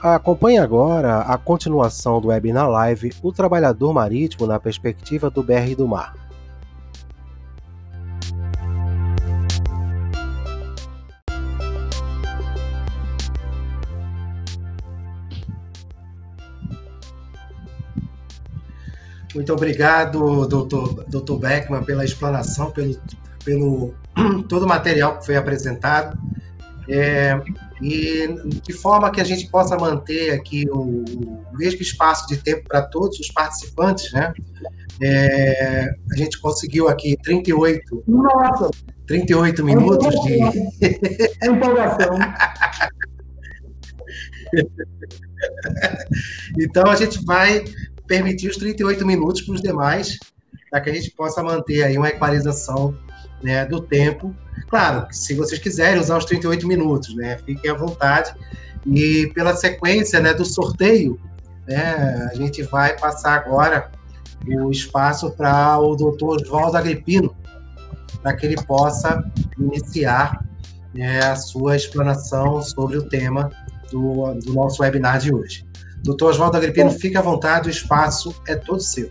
[0.00, 5.88] Acompanhe agora a continuação do webinar live O Trabalhador Marítimo na Perspectiva do BR do
[5.88, 6.14] Mar.
[19.34, 22.96] Muito obrigado, doutor, doutor Beckman, pela explanação, pelo,
[23.44, 23.94] pelo
[24.48, 26.16] todo o material que foi apresentado.
[26.90, 27.38] É,
[27.82, 28.26] e
[28.62, 32.82] de forma que a gente possa manter aqui o, o mesmo espaço de tempo para
[32.82, 34.32] todos os participantes, né?
[35.00, 38.70] É, a gente conseguiu aqui 38, Nossa.
[39.06, 40.38] 38 minutos de.
[41.40, 42.18] É empolgação.
[46.58, 47.64] então a gente vai
[48.06, 50.18] permitir os 38 minutos para os demais,
[50.70, 52.96] para que a gente possa manter aí uma equalização
[53.42, 54.34] né, do tempo.
[54.68, 58.34] Claro, se vocês quiserem usar os 38 minutos, né, fiquem à vontade.
[58.86, 61.20] E pela sequência né, do sorteio,
[61.66, 63.90] né, a gente vai passar agora
[64.46, 67.34] o espaço para o doutor Oswaldo Agripino,
[68.22, 69.22] para que ele possa
[69.58, 70.44] iniciar
[70.94, 73.50] né, a sua explanação sobre o tema
[73.90, 75.66] do, do nosso webinar de hoje.
[76.02, 79.10] Doutor Oswaldo Agripino, fique à vontade, o espaço é todo seu.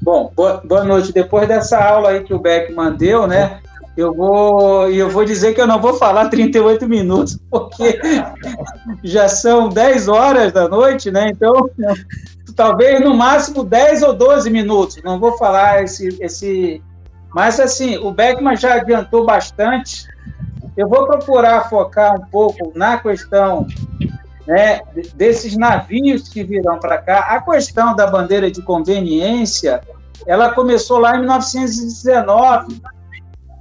[0.00, 1.12] Bom, boa, noite.
[1.12, 3.60] Depois dessa aula aí que o Beckman deu, né?
[3.96, 8.00] Eu vou, eu vou dizer que eu não vou falar 38 minutos, porque
[9.04, 11.28] já são 10 horas da noite, né?
[11.28, 11.68] Então,
[12.56, 15.02] talvez no máximo 10 ou 12 minutos.
[15.02, 16.16] Não vou falar esse.
[16.20, 16.82] esse...
[17.34, 20.08] Mas, assim, o Beckman já adiantou bastante.
[20.76, 23.66] Eu vou procurar focar um pouco na questão
[24.50, 24.80] né,
[25.14, 27.20] desses navios que virão para cá.
[27.20, 29.80] A questão da bandeira de conveniência,
[30.26, 32.82] ela começou lá em 1919,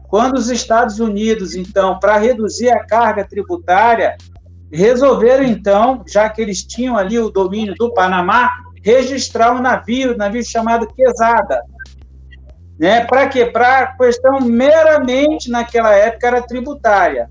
[0.08, 4.18] quando os Estados Unidos, então, para reduzir a carga tributária,
[4.72, 8.50] resolveram, então, já que eles tinham ali o domínio do Panamá,
[8.84, 11.62] registrar um navio, um navio chamado Quesada.
[12.80, 13.06] Né?
[13.06, 13.46] Para quê?
[13.46, 17.30] Para questão meramente, naquela época, era tributária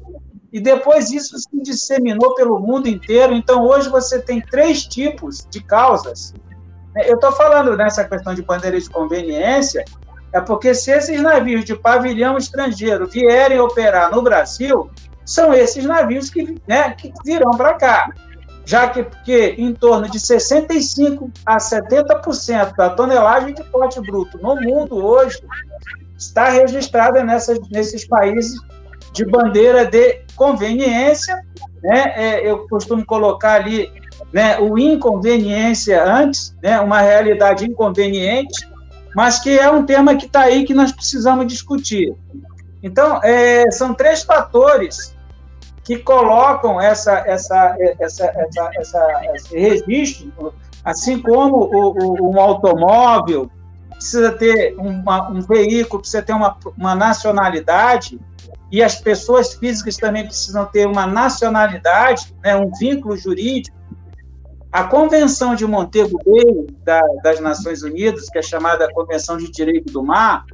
[0.53, 3.35] e depois isso se disseminou pelo mundo inteiro.
[3.35, 6.33] Então, hoje você tem três tipos de causas.
[6.97, 9.85] Eu estou falando nessa questão de bandeira de conveniência,
[10.33, 14.91] é porque se esses navios de pavilhão estrangeiro vierem operar no Brasil,
[15.25, 18.11] são esses navios que, né, que virão para cá.
[18.65, 24.57] Já que, que em torno de 65% a 70% da tonelagem de porte bruto no
[24.57, 25.39] mundo hoje
[26.19, 28.61] está registrada nessas, nesses países
[29.13, 31.41] de bandeira de conveniência,
[31.83, 32.13] né?
[32.17, 33.91] É, eu costumo colocar ali
[34.33, 38.69] né, o inconveniência antes, né, uma realidade inconveniente,
[39.15, 42.15] mas que é um tema que está aí que nós precisamos discutir.
[42.83, 45.17] Então, é, são três fatores
[45.83, 50.53] que colocam essa, essa, essa, essa, essa, esse registro,
[50.85, 53.51] assim como o, o, um automóvel
[53.91, 58.21] precisa ter uma, um veículo, precisa ter uma, uma nacionalidade,
[58.71, 63.77] e as pessoas físicas também precisam ter uma nacionalidade, né, um vínculo jurídico.
[64.71, 69.91] A Convenção de Montego Bay da, das Nações Unidas, que é chamada Convenção de Direito
[69.91, 70.45] do Mar,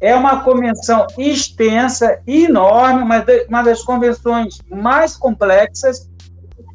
[0.00, 6.08] é uma convenção extensa, enorme, uma, uma das convenções mais complexas.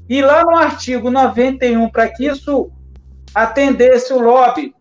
[0.10, 2.70] E lá no artigo 91, para que isso
[3.34, 4.74] atendesse o lobby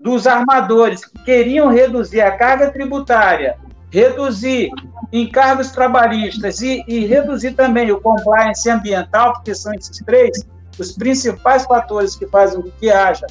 [0.00, 3.58] dos armadores que queriam reduzir a carga tributária
[3.90, 4.70] reduzir
[5.12, 10.46] encargos trabalhistas e, e, reduzir também o compliance ambiental, porque são esses três
[10.78, 13.26] os principais fatores que fazem com que haja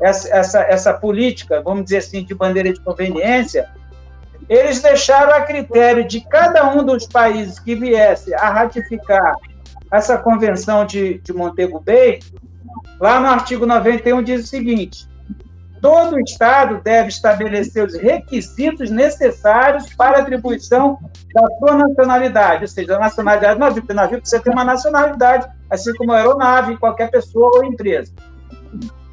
[0.00, 3.68] essa, essa, essa política, vamos dizer assim, de bandeira de conveniência,
[4.48, 9.34] eles deixaram a critério de cada um dos países que viesse a ratificar
[9.90, 12.20] essa convenção de, de Montego Bay,
[13.00, 15.08] lá no artigo 91 diz o seguinte:
[15.84, 20.98] todo Estado deve estabelecer os requisitos necessários para atribuição
[21.34, 24.64] da sua nacionalidade, ou seja, a nacionalidade do navio, porque o navio precisa ter uma
[24.64, 28.10] nacionalidade, assim como a aeronave, qualquer pessoa ou empresa.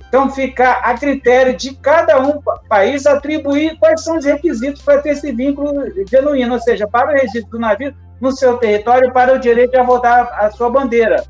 [0.07, 5.09] Então, fica a critério de cada um país atribuir quais são os requisitos para ter
[5.09, 5.73] esse vínculo
[6.09, 9.77] genuíno, ou seja, para o registro do navio no seu território, para o direito de
[9.77, 11.25] abordar a sua bandeira.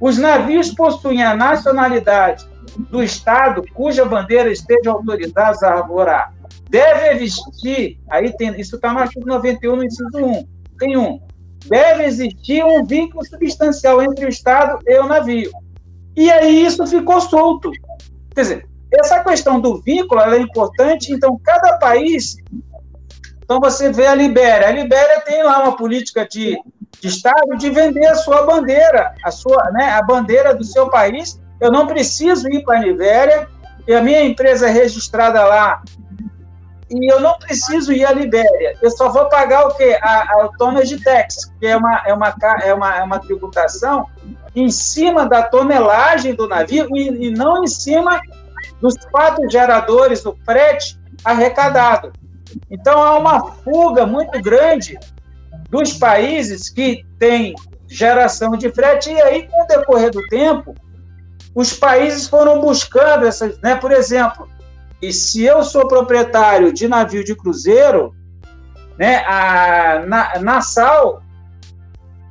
[0.00, 2.46] Os navios possuem a nacionalidade
[2.90, 6.34] do Estado cuja bandeira esteja autorizados a arvorar.
[6.68, 10.46] Deve existir, aí tem, isso está no artigo 91, no inciso 1,
[10.78, 11.20] tem um,
[11.66, 15.50] deve existir um vínculo substancial entre o Estado e o navio.
[16.16, 17.70] E aí isso ficou solto.
[18.34, 22.36] Quer dizer, essa questão do vínculo é importante, então cada país.
[23.42, 24.68] Então você vê a Libéria.
[24.68, 26.58] A Libéria tem lá uma política de
[27.00, 31.40] de Estado de vender a sua bandeira, a sua, né, a bandeira do seu país.
[31.60, 33.48] Eu não preciso ir para a Nigéria,
[33.86, 35.82] e a minha empresa é registrada lá,
[36.90, 38.74] e eu não preciso ir à Libéria.
[38.80, 39.98] Eu só vou pagar o quê?
[40.00, 44.06] A, a tonnage tax, que é uma, é, uma, é, uma, é uma tributação
[44.54, 48.20] em cima da tonelagem do navio e, e não em cima
[48.80, 52.12] dos quatro geradores do frete arrecadado.
[52.70, 54.98] Então, há uma fuga muito grande
[55.68, 57.54] dos países que têm
[57.86, 60.74] geração de frete, e aí, com o decorrer do tempo,
[61.54, 63.74] os países foram buscando essas, né?
[63.74, 64.48] Por exemplo,
[65.00, 68.14] e se eu sou proprietário de navio de cruzeiro,
[68.98, 71.22] né, a, na, na SAL,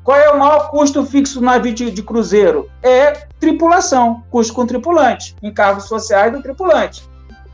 [0.03, 2.69] qual é o maior custo fixo do navio de, de cruzeiro?
[2.81, 7.03] É tripulação, custo com tripulante, encargos sociais do tripulante.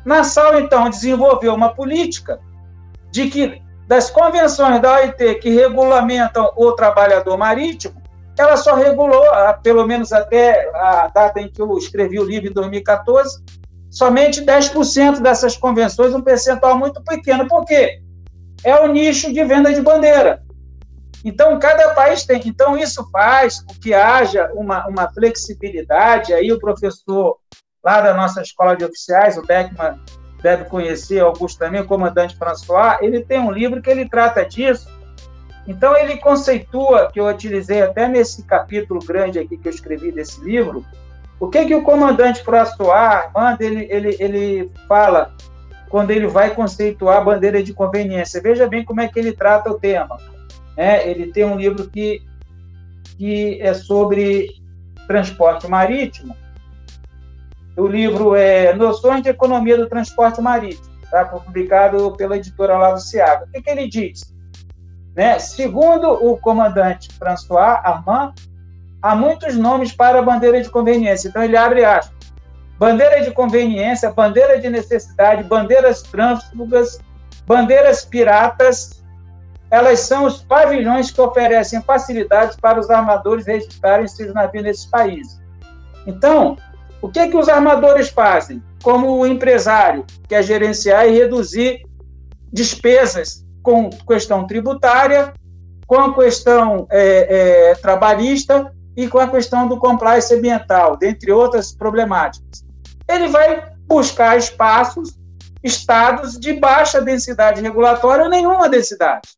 [0.04, 2.39] Na SAL, então, desenvolveu uma política
[3.12, 8.03] de que das convenções da OIT que regulamentam o trabalhador marítimo,
[8.38, 9.24] ela só regulou,
[9.62, 13.44] pelo menos até a data em que eu escrevi o livro, em 2014,
[13.92, 17.48] somente 10% dessas convenções, um percentual muito pequeno.
[17.48, 18.02] Por quê?
[18.64, 20.42] É o nicho de venda de bandeira.
[21.24, 22.42] Então, cada país tem.
[22.46, 26.34] Então, isso faz com que haja uma, uma flexibilidade.
[26.34, 27.38] Aí, o professor
[27.84, 30.00] lá da nossa escola de oficiais, o Beckman,
[30.42, 34.90] deve conhecer, Augusto também, o comandante François, ele tem um livro que ele trata disso.
[35.68, 40.44] Então, ele conceitua, que eu utilizei até nesse capítulo grande aqui que eu escrevi desse
[40.44, 40.86] livro,
[41.39, 45.33] o que, que o comandante François manda, ele, ele, ele fala
[45.89, 48.42] quando ele vai conceituar a bandeira de conveniência.
[48.42, 50.18] Veja bem como é que ele trata o tema.
[50.75, 52.21] É, ele tem um livro que,
[53.18, 54.50] que é sobre
[55.07, 56.36] transporte marítimo,
[57.75, 61.25] o livro é Noções de Economia do Transporte Marítimo, tá?
[61.25, 63.45] publicado pela editora Lavo Seaga.
[63.45, 64.33] O que, que ele diz?
[65.15, 65.38] Né?
[65.39, 68.33] Segundo o comandante François Armand,
[69.01, 71.27] há muitos nomes para a bandeira de conveniência.
[71.27, 72.33] Então, ele abre aspas.
[72.80, 77.00] Bandeira de conveniência, bandeira de necessidade, bandeiras trânsfugas,
[77.45, 79.04] bandeiras piratas,
[79.74, 85.42] elas são os pavilhões que oferecem facilidades para os armadores registrarem seus navios nesses países.
[86.06, 86.57] Então,
[87.01, 88.62] o que, que os armadores fazem?
[88.83, 91.86] Como o empresário quer gerenciar e reduzir
[92.51, 95.33] despesas com questão tributária,
[95.88, 101.74] com a questão é, é, trabalhista e com a questão do compliance ambiental, dentre outras
[101.74, 102.63] problemáticas.
[103.07, 105.18] Ele vai buscar espaços,
[105.63, 109.30] estados de baixa densidade regulatória ou nenhuma densidade.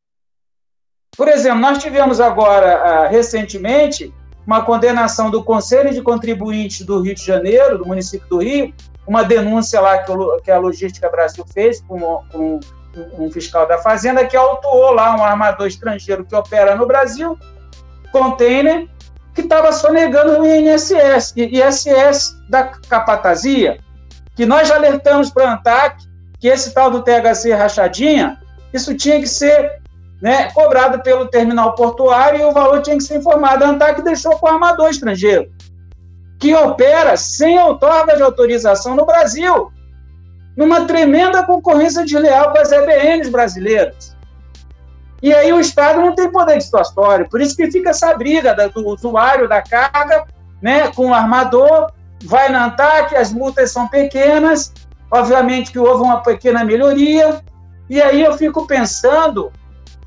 [1.16, 4.14] Por exemplo, nós tivemos agora, ah, recentemente,
[4.46, 8.74] uma condenação do Conselho de Contribuintes do Rio de Janeiro, do município do Rio,
[9.08, 10.00] uma denúncia lá
[10.44, 12.00] que, a Logística Brasil fez com,
[12.32, 12.60] com
[13.18, 17.38] um fiscal da Fazenda, que autuou lá um armador estrangeiro que opera no Brasil,
[18.12, 18.88] container,
[19.34, 23.80] que estava sonegando o INSS, ISS da capatazia,
[24.36, 26.04] que nós já alertamos para a ANTAC
[26.40, 28.40] que esse tal do THC rachadinha,
[28.74, 29.82] isso tinha que ser
[30.22, 33.64] né, cobrado pelo terminal portuário e o valor tinha que ser informado.
[33.64, 35.50] A ANTAC deixou com o armador estrangeiro,
[36.40, 39.72] que opera sem outorga de autorização no Brasil,
[40.56, 44.16] numa tremenda concorrência desleal com as EBNs brasileiras.
[45.22, 48.88] E aí o Estado não tem poder dissuasório, por isso que fica essa briga do
[48.88, 50.26] usuário da carga
[50.62, 51.92] né, com o armador,
[52.24, 54.74] vai na ANTAC, as multas são pequenas,
[55.12, 57.42] obviamente que houve uma pequena melhoria,
[57.90, 59.52] e aí eu fico pensando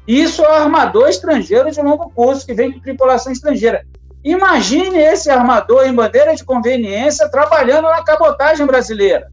[0.08, 3.84] isso é o armador estrangeiro de longo curso, que vem com tripulação estrangeira.
[4.24, 9.30] Imagine esse armador em bandeira de conveniência trabalhando na cabotagem brasileira.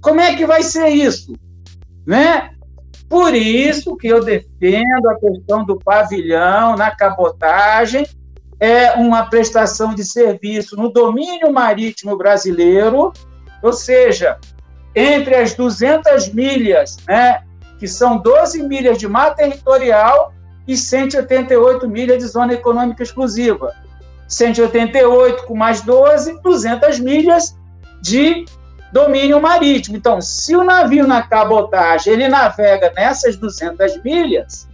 [0.00, 1.32] Como é que vai ser isso?
[2.06, 2.50] Né?
[3.08, 8.06] Por isso que eu defendo a questão do pavilhão na cabotagem,
[8.60, 13.12] é uma prestação de serviço no domínio marítimo brasileiro,
[13.62, 14.38] ou seja,
[14.94, 17.42] entre as 200 milhas né,
[17.78, 20.32] que são 12 milhas de mar territorial
[20.66, 23.74] e 188 milhas de zona econômica exclusiva.
[24.26, 27.56] 188 com mais 12, 200 milhas
[28.02, 28.44] de
[28.92, 29.96] domínio marítimo.
[29.96, 34.68] Então, se o navio na cabotagem ele navega nessas 200 milhas,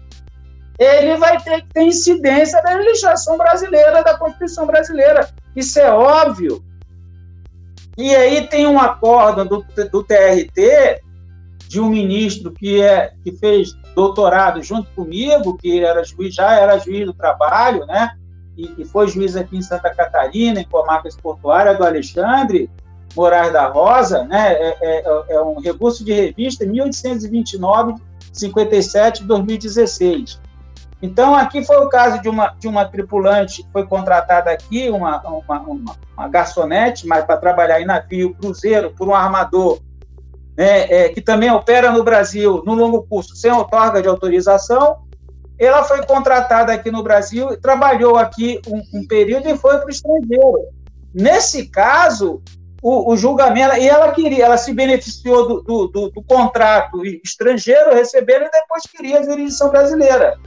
[0.78, 5.28] ele vai ter que ter incidência da legislação brasileira, da Constituição brasileira.
[5.54, 6.64] Isso é óbvio.
[7.96, 11.00] E aí tem um acordo do, do TRT
[11.68, 16.78] de um ministro que, é, que fez doutorado junto comigo, que era juiz, já era
[16.78, 18.10] juiz do trabalho, né?
[18.56, 22.68] E, e foi juiz aqui em Santa Catarina, em comarcas portuárias, do Alexandre
[23.16, 24.52] Moraes da Rosa, né?
[24.52, 27.94] É, é, é um recurso de revista 1829,
[28.32, 30.40] 57, 2016.
[31.02, 35.20] Então, aqui foi o caso de uma, de uma tripulante que foi contratada aqui, uma,
[35.20, 39.80] uma, uma, uma garçonete, mas para trabalhar em navio cruzeiro por um armador
[40.56, 45.04] né, é, que também opera no Brasil no longo curso sem outorga de autorização.
[45.58, 49.90] Ela foi contratada aqui no Brasil, trabalhou aqui um, um período e foi para o
[49.90, 50.68] estrangeiro.
[51.12, 52.42] Nesse caso,
[52.84, 57.94] o, o, julgamento, e ela queria, ela se beneficiou do, do, do, do contrato estrangeiro,
[57.94, 60.38] recebendo e depois queria a jurisdição brasileira.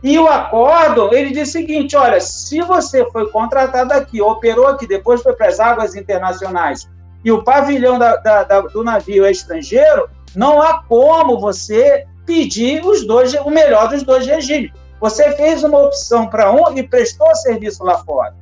[0.00, 4.86] E o acordo, ele diz o seguinte: olha, se você foi contratado aqui, operou aqui,
[4.86, 6.88] depois foi para as águas internacionais,
[7.24, 12.86] e o pavilhão da, da, da, do navio é estrangeiro, não há como você pedir
[12.86, 14.70] os dois, o melhor dos dois regimes.
[15.00, 18.36] Você fez uma opção para um e prestou serviço lá fora,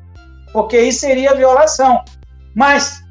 [0.52, 2.04] porque isso seria violação.
[2.58, 3.04] Mas,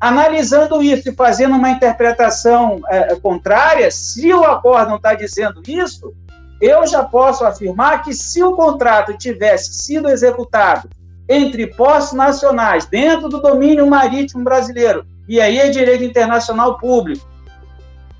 [0.00, 6.12] analisando isso e fazendo uma interpretação é, contrária, se o acordo não está dizendo isso,
[6.60, 10.90] eu já posso afirmar que se o contrato tivesse sido executado
[11.28, 17.24] entre postos nacionais dentro do domínio marítimo brasileiro, e aí é direito internacional público,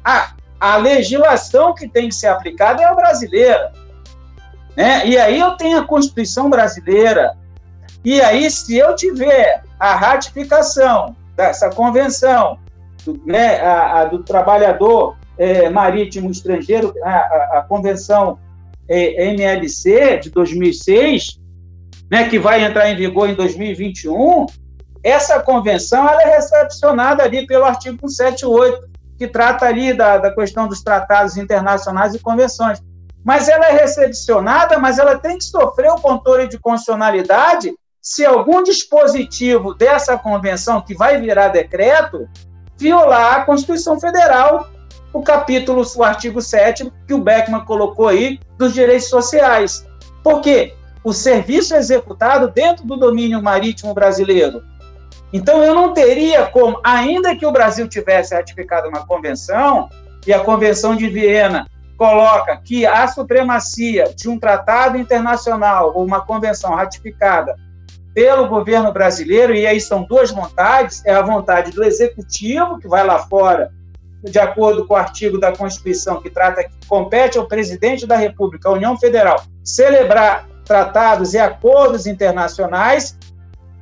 [0.05, 3.73] a, a legislação que tem que ser aplicada é a brasileira.
[4.77, 5.09] Né?
[5.09, 7.37] E aí eu tenho a Constituição brasileira.
[8.05, 12.59] E aí, se eu tiver a ratificação dessa convenção
[13.03, 18.39] do, né, a, a, do trabalhador é, marítimo estrangeiro, a, a, a convenção
[18.87, 21.41] é, MLC de 2006,
[22.11, 24.45] né, que vai entrar em vigor em 2021,
[25.03, 30.69] essa convenção ela é recepcionada ali pelo artigo 178, que trata ali da, da questão
[30.69, 32.83] dos tratados internacionais e convenções.
[33.25, 37.73] Mas ela é recepcionada, mas ela tem que sofrer o controle de constitucionalidade
[38.11, 42.29] se algum dispositivo dessa convenção, que vai virar decreto,
[42.77, 44.69] violar a Constituição Federal
[45.13, 49.87] o capítulo, o artigo 7 que o Beckman colocou aí dos direitos sociais.
[50.25, 50.75] Por quê?
[51.05, 54.61] O serviço executado dentro do domínio marítimo brasileiro.
[55.33, 59.89] Então, eu não teria como, ainda que o Brasil tivesse ratificado uma convenção,
[60.27, 61.65] e a Convenção de Viena
[61.97, 67.55] coloca que a supremacia de um tratado internacional ou uma convenção ratificada
[68.15, 73.05] pelo governo brasileiro, e aí são duas vontades: é a vontade do executivo, que vai
[73.05, 73.71] lá fora
[74.23, 78.69] de acordo com o artigo da Constituição que trata que compete ao presidente da República,
[78.69, 83.17] à União Federal, celebrar tratados e acordos internacionais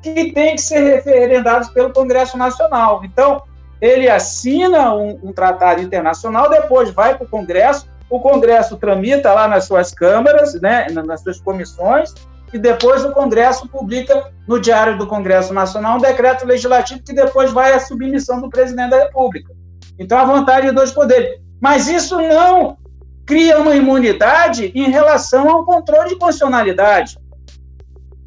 [0.03, 3.05] que têm que ser referendados pelo Congresso Nacional.
[3.05, 3.43] Então,
[3.81, 9.47] ele assina um, um tratado internacional, depois vai para o Congresso, o Congresso tramita lá
[9.49, 12.15] nas suas câmaras, né, nas suas comissões,
[12.53, 17.53] e depois o Congresso publica no Diário do Congresso Nacional um decreto legislativo que depois
[17.53, 19.53] vai à submissão do presidente da República.
[19.99, 21.41] Então, a vontade de dois poderes.
[21.61, 22.79] Mas isso não
[23.27, 27.19] cria uma imunidade em relação ao controle de constitucionalidade.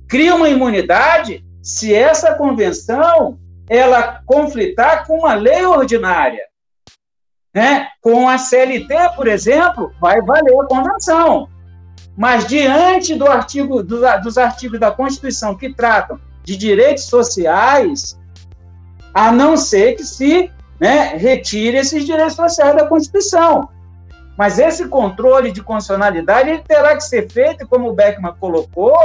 [0.08, 6.44] Cria uma imunidade se essa convenção ela conflitar com uma lei ordinária.
[7.54, 7.88] Né?
[8.02, 11.48] Com a CLT, por exemplo, vai valer a convenção.
[12.18, 18.20] Mas diante do artigo, do, dos artigos da Constituição que tratam de direitos sociais,
[19.14, 23.70] a não ser que se né, retire esses direitos sociais da Constituição.
[24.38, 28.96] Mas esse controle de constitucionalidade ele terá que ser feito, como o Beckman colocou,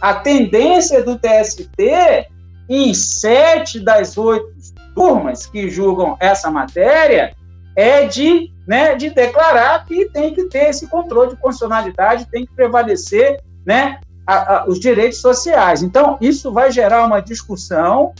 [0.00, 1.68] a tendência do TST
[2.68, 4.46] em sete das oito
[4.94, 7.34] turmas que julgam essa matéria
[7.76, 12.54] é de, né, de declarar que tem que ter esse controle de constitucionalidade, tem que
[12.54, 15.82] prevalecer né, a, a, os direitos sociais.
[15.82, 18.14] Então, isso vai gerar uma discussão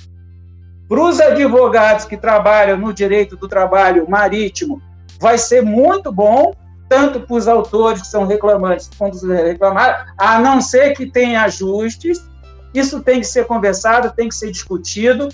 [0.88, 4.80] para os advogados que trabalham no direito do trabalho marítimo,
[5.18, 6.52] vai ser muito bom,
[6.88, 11.42] tanto para os autores que são reclamantes quanto os reclamados, a não ser que tenha
[11.42, 12.24] ajustes.
[12.72, 15.28] Isso tem que ser conversado, tem que ser discutido.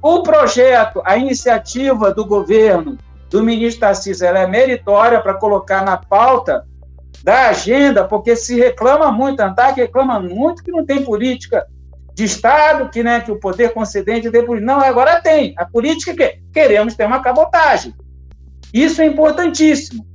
[0.00, 2.96] O projeto, a iniciativa do governo,
[3.34, 6.64] do ministro Tarcísio, ela é meritória para colocar na pauta
[7.24, 11.66] da agenda, porque se reclama muito, a ANTAC reclama muito que não tem política
[12.14, 14.72] de Estado, que, né, que o poder concedente tem política.
[14.72, 15.52] Não, agora tem.
[15.58, 17.92] A política é que queremos ter uma cabotagem.
[18.72, 20.06] Isso é importantíssimo.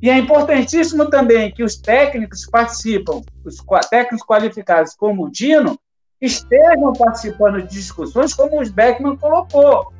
[0.00, 3.58] E é importantíssimo também que os técnicos participam, os
[3.90, 5.78] técnicos qualificados como o Dino,
[6.22, 9.91] estejam participando de discussões como o Beckman colocou.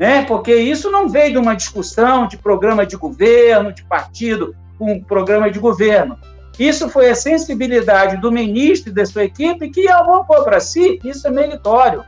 [0.00, 0.24] Né?
[0.24, 5.50] Porque isso não veio de uma discussão de programa de governo, de partido, um programa
[5.50, 6.18] de governo.
[6.58, 11.28] Isso foi a sensibilidade do ministro e da sua equipe que alocou para si, isso
[11.28, 12.02] é meritório.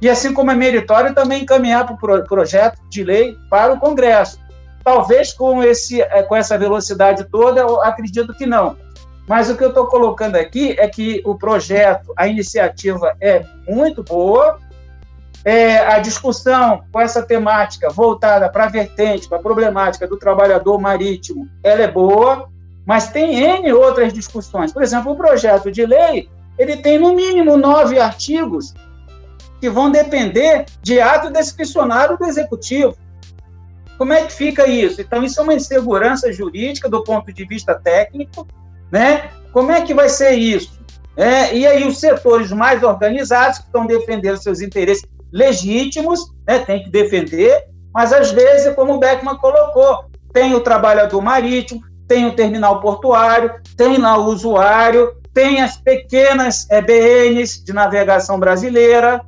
[0.00, 3.80] E assim como é meritório também encaminhar para o pro projeto de lei para o
[3.80, 4.38] Congresso.
[4.84, 8.76] Talvez com, esse, eh, com essa velocidade toda, eu acredito que não.
[9.28, 14.02] Mas o que eu estou colocando aqui é que o projeto, a iniciativa é muito
[14.02, 14.58] boa,
[15.44, 20.78] é, a discussão com essa temática voltada para a vertente, para a problemática do trabalhador
[20.78, 22.48] marítimo, ela é boa,
[22.86, 24.72] mas tem N outras discussões.
[24.72, 26.28] Por exemplo, o projeto de lei,
[26.58, 28.74] ele tem no mínimo nove artigos
[29.60, 32.96] que vão depender de ato discricionário do executivo.
[33.96, 35.00] Como é que fica isso?
[35.00, 38.46] Então, isso é uma insegurança jurídica do ponto de vista técnico,
[38.90, 39.30] né?
[39.52, 40.80] Como é que vai ser isso?
[41.16, 46.82] É, e aí os setores mais organizados que estão defendendo seus interesses legítimos, né, tem
[46.82, 52.34] que defender, mas às vezes, como o Beckman colocou, tem o trabalhador marítimo, tem o
[52.34, 59.20] terminal portuário, tem lá o usuário, tem as pequenas EBNs de navegação brasileira,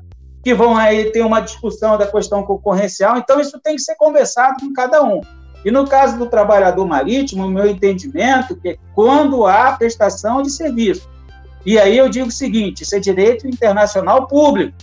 [0.42, 4.56] que vão aí ter uma discussão da questão concorrencial, então isso tem que ser conversado
[4.60, 5.20] com cada um.
[5.64, 11.08] E no caso do trabalhador marítimo, o meu entendimento é quando há prestação de serviço,
[11.64, 14.76] e aí eu digo o seguinte, isso é direito internacional público,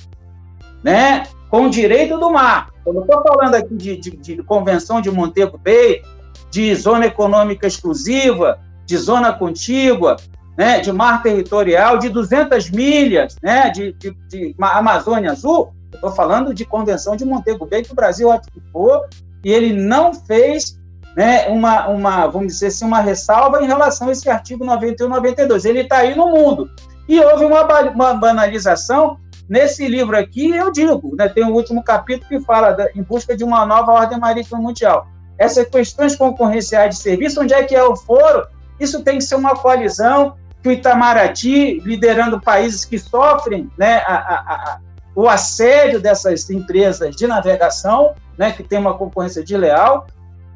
[0.83, 2.69] né, com direito do mar.
[2.86, 6.01] Eu não estou falando aqui de, de, de, Convenção de Montego Bay,
[6.50, 10.17] de zona econômica exclusiva, de zona contígua,
[10.57, 15.74] né, de mar territorial, de 200 milhas, né, de, de, de Amazônia Azul.
[15.93, 19.03] Estou falando de Convenção de Montego Bay, que o Brasil ratificou,
[19.43, 20.79] e ele não fez
[21.15, 25.65] né, uma, uma, vamos dizer assim, uma ressalva em relação a esse artigo 91 92.
[25.65, 26.69] Ele está aí no mundo.
[27.07, 29.17] E houve uma, uma banalização
[29.49, 33.01] Nesse livro aqui, eu digo, né, tem o um último capítulo que fala da, em
[33.01, 35.07] busca de uma nova ordem marítima mundial.
[35.39, 38.45] Essas questões concorrenciais de serviço, onde é que é o foro?
[38.79, 44.13] Isso tem que ser uma coalizão que o Itamaraty, liderando países que sofrem né, a,
[44.13, 44.79] a, a,
[45.15, 50.05] o assédio dessas empresas de navegação, né, que tem uma concorrência desleal.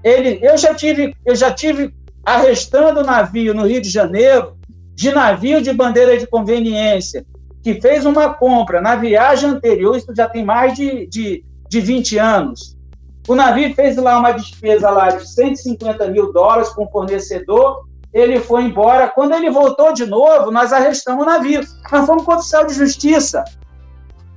[0.04, 1.92] Ele, eu já tive, eu já tive
[2.24, 4.56] arrestando navio no Rio de Janeiro,
[4.94, 7.26] de navio de bandeira de conveniência,
[7.64, 12.18] que fez uma compra na viagem anterior, isso já tem mais de, de, de 20
[12.18, 12.78] anos.
[13.26, 18.42] O navio fez lá uma despesa lá de 150 mil dólares com o fornecedor, ele
[18.42, 19.08] foi embora.
[19.08, 21.62] Quando ele voltou de novo, nós arrestamos o navio.
[21.90, 23.46] Nós fomos com o oficial de justiça,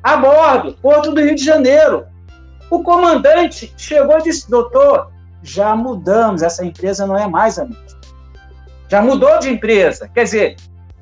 [0.03, 2.07] a bordo, Porto do Rio de Janeiro.
[2.71, 5.11] O comandante chegou e disse, doutor,
[5.43, 7.87] já mudamos, essa empresa não é mais a mesma.
[8.89, 10.09] Já mudou de empresa.
[10.15, 10.57] Quer dizer,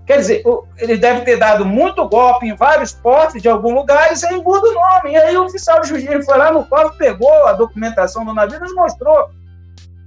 [0.06, 0.42] Quer dizer,
[0.78, 4.68] ele deve ter dado muito golpe em vários portos de algum lugar e sem muda
[4.68, 5.12] o nome.
[5.12, 8.58] E aí o oficial de justiça foi lá no cofre, pegou a documentação do navio
[8.58, 9.30] e nos mostrou.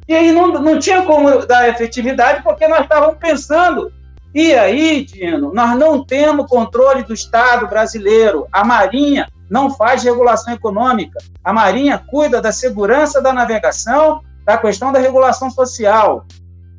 [0.08, 3.92] E aí não, não tinha como dar efetividade porque nós estávamos pensando.
[4.36, 8.48] E aí, Dino, nós não temos controle do Estado brasileiro.
[8.52, 11.20] A Marinha não faz regulação econômica.
[11.44, 16.26] A Marinha cuida da segurança da navegação, da questão da regulação social,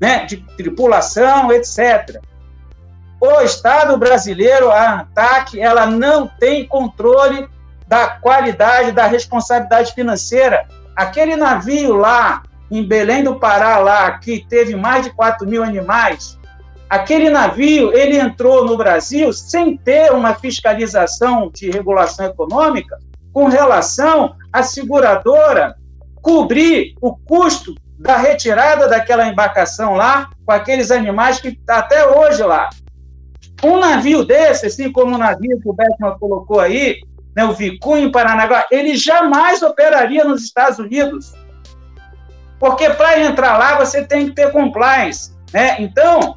[0.01, 2.21] né, de tripulação, etc.
[3.21, 7.49] O Estado brasileiro, a ANTAC, ela não tem controle
[7.87, 10.67] da qualidade, da responsabilidade financeira.
[10.95, 16.39] Aquele navio lá, em Belém do Pará, lá, que teve mais de 4 mil animais,
[16.89, 22.99] aquele navio, ele entrou no Brasil sem ter uma fiscalização de regulação econômica
[23.33, 25.77] com relação à seguradora
[26.23, 32.43] cobrir o custo da retirada daquela embarcação lá, com aqueles animais que está até hoje
[32.43, 32.71] lá.
[33.63, 37.01] Um navio desse, assim como o navio que o Beckman colocou aí,
[37.35, 41.33] né, o Vicunha em Paranaguá, ele jamais operaria nos Estados Unidos.
[42.59, 45.33] Porque para entrar lá você tem que ter compliance.
[45.53, 45.77] Né?
[45.81, 46.37] Então,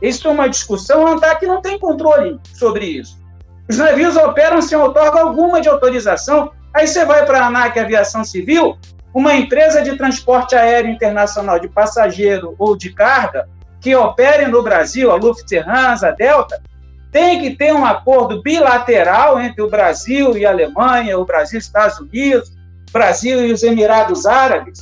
[0.00, 3.22] isso é uma discussão, a ANTAC não tem controle sobre isso.
[3.68, 6.50] Os navios operam sem outorga alguma de autorização.
[6.74, 8.76] Aí você vai para a ANAC Aviação Civil,
[9.14, 13.48] uma empresa de transporte aéreo internacional de passageiro ou de carga,
[13.82, 16.62] que operem no Brasil, a Lufthansa, a Delta,
[17.10, 21.58] tem que ter um acordo bilateral entre o Brasil e a Alemanha, o Brasil e
[21.58, 22.52] os Estados Unidos,
[22.92, 24.78] Brasil e os Emirados Árabes.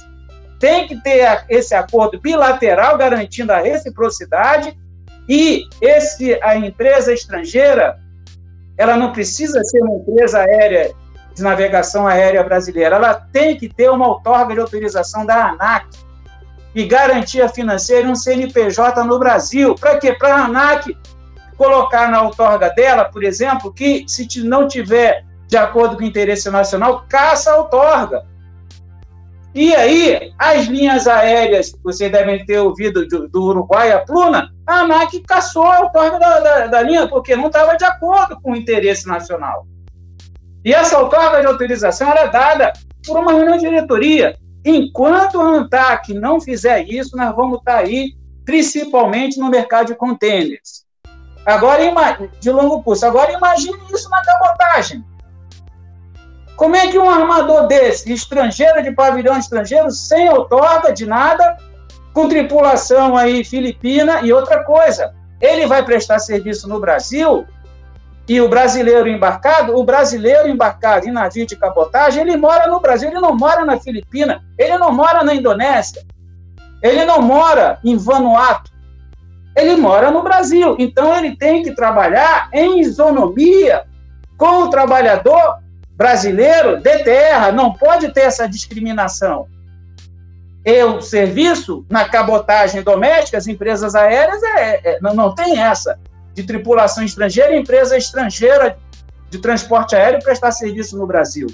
[0.60, 4.78] Tem que ter esse acordo bilateral garantindo a reciprocidade
[5.26, 7.98] e esse a empresa estrangeira,
[8.76, 10.92] ela não precisa ser uma empresa aérea
[11.34, 15.86] de navegação aérea brasileira, ela tem que ter uma outorga de autorização da ANAC
[16.74, 19.74] e garantia financeira um CNPJ no Brasil.
[19.74, 20.12] Para quê?
[20.12, 20.96] Para a ANAC
[21.56, 26.48] colocar na outorga dela, por exemplo, que se não tiver de acordo com o interesse
[26.48, 28.24] nacional, caça a outorga.
[29.52, 34.80] E aí, as linhas aéreas, vocês devem ter ouvido do, do Uruguai, a Pluna, a
[34.80, 38.56] ANAC caçou a outorga da, da, da linha, porque não estava de acordo com o
[38.56, 39.66] interesse nacional.
[40.64, 42.72] E essa outorga de autorização é dada
[43.04, 44.36] por uma reunião de diretoria.
[44.64, 50.84] Enquanto a ANTAC não fizer isso, nós vamos estar aí principalmente no mercado de contêineres.
[51.46, 51.82] Agora,
[52.38, 53.06] de longo curso.
[53.06, 55.04] Agora, imagine isso na cabotagem.
[56.56, 61.56] Como é que um armador desse, estrangeiro de pavilhão estrangeiro, sem outorga de nada,
[62.12, 67.46] com tripulação aí filipina e outra coisa, ele vai prestar serviço no Brasil
[68.30, 73.08] e o brasileiro embarcado, o brasileiro embarcado em navio de cabotagem, ele mora no Brasil,
[73.08, 76.06] ele não mora na Filipina, ele não mora na Indonésia,
[76.80, 78.70] ele não mora em Vanuatu,
[79.56, 80.76] ele mora no Brasil.
[80.78, 83.82] Então ele tem que trabalhar em isonomia
[84.38, 85.58] com o trabalhador
[85.96, 89.48] brasileiro de terra, não pode ter essa discriminação.
[90.64, 95.98] E o serviço na cabotagem doméstica, as empresas aéreas, é, é, não, não tem essa
[96.40, 98.78] de tripulação estrangeira e empresa estrangeira
[99.28, 101.46] de transporte aéreo prestar serviço no Brasil.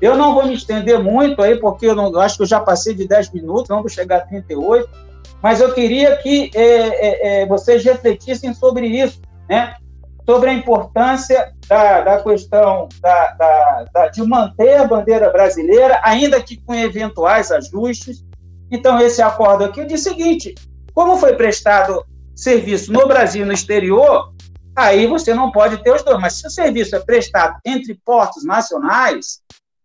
[0.00, 2.60] Eu não vou me estender muito aí, porque eu, não, eu acho que eu já
[2.60, 4.88] passei de 10 minutos, não vou chegar a 38,
[5.42, 9.76] mas eu queria que é, é, é, vocês refletissem sobre isso, né?
[10.28, 16.42] sobre a importância da, da questão da, da, da, de manter a bandeira brasileira, ainda
[16.42, 18.24] que com eventuais ajustes.
[18.70, 20.54] Então, esse acordo aqui diz o seguinte:
[20.92, 22.04] como foi prestado
[22.38, 24.32] serviço no Brasil e no exterior,
[24.76, 26.20] aí você não pode ter os dois.
[26.20, 29.40] Mas se o serviço é prestado entre portos nacionais,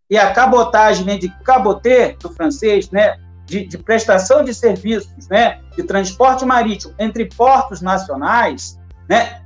[0.10, 5.60] e a cabotagem vem de caboter, do francês, né, de, de, prestação de serviços, né,
[5.76, 9.42] de transporte marítimo entre portos nacionais, né,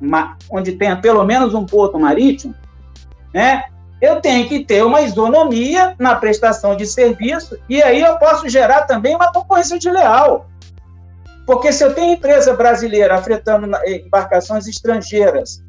[0.50, 2.54] onde tenha pelo menos um porto marítimo,
[3.34, 3.64] né,
[4.02, 8.84] eu tenho que ter uma isonomia na prestação de serviço e aí eu posso gerar
[8.84, 10.48] também uma concorrência desleal.
[11.48, 15.64] Porque se eu tenho empresa brasileira afetando embarcações estrangeiras,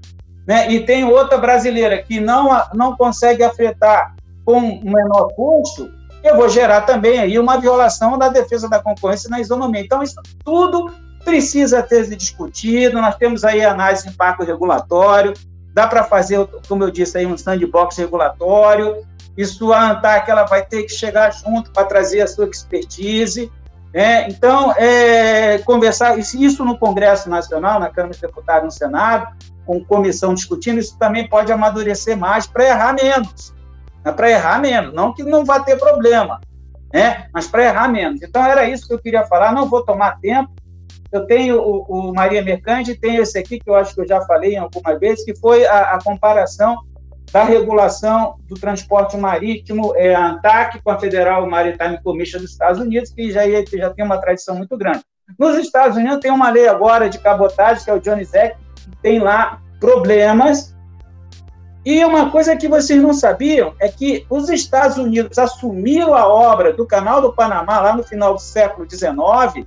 [0.45, 5.89] né, e tem outra brasileira que não, não consegue afetar com menor custo,
[6.25, 9.81] eu vou gerar também aí uma violação da defesa da concorrência na isonomia.
[9.81, 10.93] Então, isso tudo
[11.25, 13.01] precisa ter discutido.
[13.01, 15.33] Nós temos aí análise de impacto regulatório,
[15.73, 19.07] dá para fazer, como eu disse, aí um sandbox regulatório.
[19.37, 23.53] Isso a ANTAC ela vai ter que chegar junto para trazer a sua expertise.
[23.93, 24.29] Né?
[24.29, 30.35] Então, é, conversar isso no Congresso Nacional, na Câmara dos Deputados, no Senado, com comissão
[30.35, 33.55] discutindo, isso também pode amadurecer mais para errar menos.
[34.05, 34.13] Né?
[34.13, 36.41] Para errar menos, não que não vá ter problema,
[36.93, 37.29] né?
[37.33, 38.23] mas para errar menos.
[38.23, 39.53] Então, era isso que eu queria falar.
[39.53, 40.53] Não vou tomar tempo,
[41.11, 44.21] eu tenho o, o, Maria Mercante, tenho esse aqui que eu acho que eu já
[44.23, 46.77] falei algumas vezes, que foi a, a comparação
[47.33, 52.81] da regulação do transporte marítimo, é, a ANTAC com a Federal Maritime Commission dos Estados
[52.81, 55.03] Unidos, que já, já tem uma tradição muito grande.
[55.39, 58.97] Nos Estados Unidos tem uma lei agora de cabotagem, que é o Jones Act, que
[59.03, 60.75] tem lá problemas.
[61.85, 66.73] E uma coisa que vocês não sabiam é que os Estados Unidos assumiram a obra
[66.73, 69.67] do Canal do Panamá lá no final do século XIX,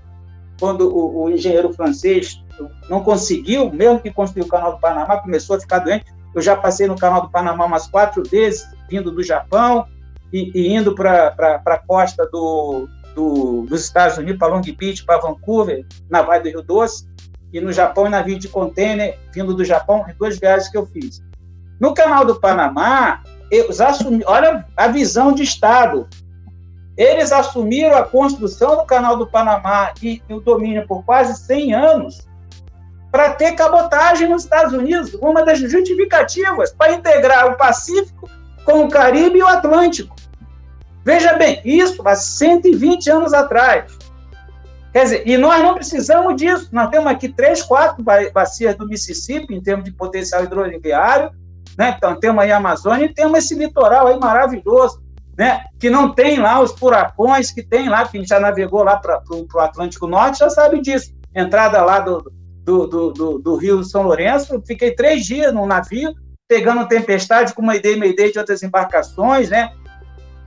[0.60, 2.43] quando o, o, engenheiro francês
[2.89, 6.06] não conseguiu, mesmo que construiu o canal do Panamá, começou a ficar doente.
[6.34, 9.86] Eu já passei no canal do Panamá umas quatro vezes, vindo do Japão
[10.32, 15.20] e, e indo para a costa do, do, dos Estados Unidos, para Long Beach, para
[15.20, 17.10] Vancouver, na Vale do Rio Doce,
[17.52, 20.86] e no Japão, em navio de container, vindo do Japão, em duas viagens que eu
[20.86, 21.22] fiz.
[21.80, 26.08] No canal do Panamá, eles assumi, olha a visão de Estado.
[26.96, 31.74] Eles assumiram a construção do Canal do Panamá e, e o domínio por quase 100
[31.74, 32.31] anos
[33.12, 38.30] para ter cabotagem nos Estados Unidos, uma das justificativas para integrar o Pacífico
[38.63, 40.15] com o Caribe e o Atlântico.
[41.04, 43.97] Veja bem, isso há 120 anos atrás.
[44.93, 46.69] Quer dizer, e nós não precisamos disso.
[46.71, 51.32] Nós temos aqui três, quatro bacias do Mississippi em termos de potencial hidroviário,
[51.78, 51.95] né?
[51.97, 55.02] Então temos aí a Amazônia e temos esse litoral aí maravilhoso
[55.38, 58.84] né, que não tem lá os furacões que tem lá, que a gente já navegou
[58.84, 61.13] lá para o Atlântico Norte, já sabe disso.
[61.34, 62.32] Entrada lá do,
[62.63, 66.13] do, do, do, do Rio São Lourenço, fiquei três dias no navio,
[66.47, 69.71] pegando tempestade com uma ideia e ideia de outras embarcações, né?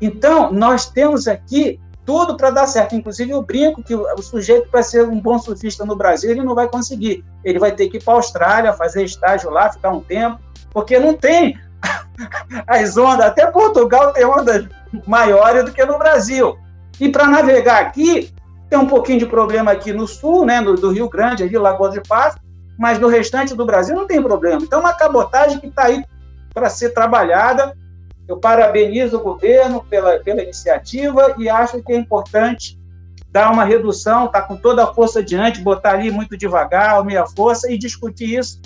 [0.00, 2.94] Então, nós temos aqui tudo para dar certo.
[2.94, 6.54] Inclusive, eu brinco que o sujeito, para ser um bom surfista no Brasil, ele não
[6.54, 7.24] vai conseguir.
[7.42, 10.38] Ele vai ter que ir para a Austrália, fazer estágio lá, ficar um tempo,
[10.70, 11.58] porque não tem
[12.66, 14.66] as ondas, até Portugal tem ondas
[15.06, 16.58] maiores do que no Brasil.
[17.00, 18.32] E para navegar aqui,
[18.74, 21.90] tem um pouquinho de problema aqui no sul, né, do, do Rio Grande, ali, Lagoa
[21.90, 22.34] de Paz,
[22.76, 24.60] mas no restante do Brasil não tem problema.
[24.60, 26.04] Então, uma cabotagem que está aí
[26.52, 27.76] para ser trabalhada.
[28.26, 32.76] Eu parabenizo o governo pela, pela iniciativa e acho que é importante
[33.30, 37.70] dar uma redução, tá com toda a força adiante, botar ali muito devagar, meia força
[37.70, 38.60] e discutir isso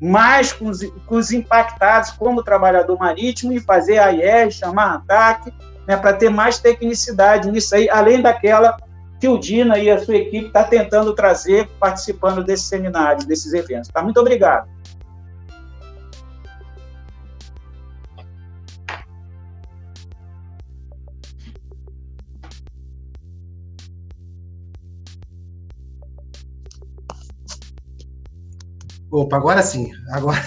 [0.00, 4.94] mais com os, com os impactados como trabalhador marítimo e fazer a IES, chamar a
[4.96, 5.54] ANTAC,
[5.86, 8.76] né, para ter mais tecnicidade nisso aí, além daquela
[9.22, 13.88] Tildina e a sua equipe está tentando trazer, participando desses seminários, desses eventos.
[13.88, 14.02] Tá?
[14.02, 14.68] Muito obrigado.
[29.08, 29.92] Opa, agora sim.
[30.10, 30.40] Agora.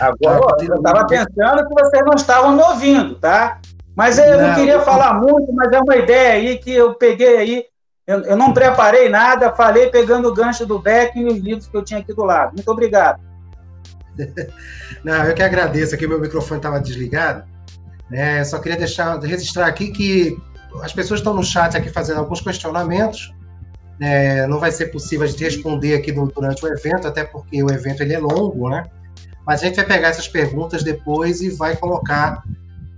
[0.00, 3.60] agora eu estava pensando que vocês não estavam me ouvindo, tá?
[3.98, 7.36] Mas eu não, não queria falar muito, mas é uma ideia aí que eu peguei
[7.36, 7.64] aí.
[8.06, 11.76] Eu, eu não preparei nada, falei pegando o gancho do Beck e os livros que
[11.76, 12.54] eu tinha aqui do lado.
[12.54, 13.20] Muito obrigado.
[15.02, 17.42] Não, eu que agradeço aqui, meu microfone estava desligado.
[18.12, 20.38] É, só queria deixar registrar aqui que
[20.80, 23.34] as pessoas estão no chat aqui fazendo alguns questionamentos.
[24.00, 27.70] É, não vai ser possível a gente responder aqui durante o evento, até porque o
[27.70, 28.84] evento ele é longo, né?
[29.44, 32.44] Mas a gente vai pegar essas perguntas depois e vai colocar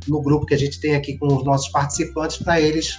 [0.09, 2.99] no grupo que a gente tem aqui com os nossos participantes para eles,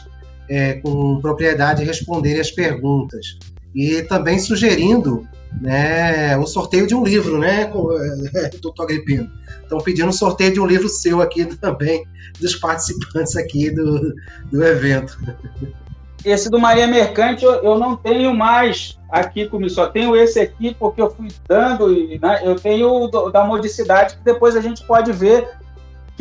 [0.49, 3.37] é, com propriedade, responderem as perguntas.
[3.73, 5.27] E também sugerindo
[5.59, 7.71] né, o sorteio de um livro, né,
[8.61, 9.29] doutor Agripino?
[9.63, 12.05] Estão pedindo sorteio de um livro seu aqui também,
[12.39, 14.13] dos participantes aqui do,
[14.51, 15.17] do evento.
[16.23, 20.75] Esse do Maria Mercante eu, eu não tenho mais aqui comigo, só tenho esse aqui
[20.77, 21.87] porque eu fui dando,
[22.21, 25.47] né, eu tenho o da modicidade que depois a gente pode ver,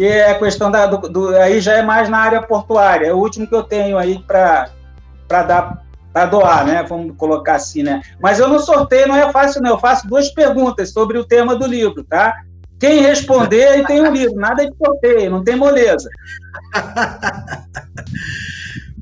[0.00, 3.12] que é a questão da, do, do aí já é mais na área portuária, é
[3.12, 4.70] o último que eu tenho aí para
[5.28, 6.82] dar para doar, né?
[6.88, 8.00] Vamos colocar assim, né?
[8.18, 9.72] Mas eu não sorteio, não é fácil, não.
[9.72, 12.34] Eu faço duas perguntas sobre o tema do livro, tá?
[12.80, 14.36] Quem responder, aí tem um livro.
[14.36, 16.08] Nada de sorteio, não tem moleza.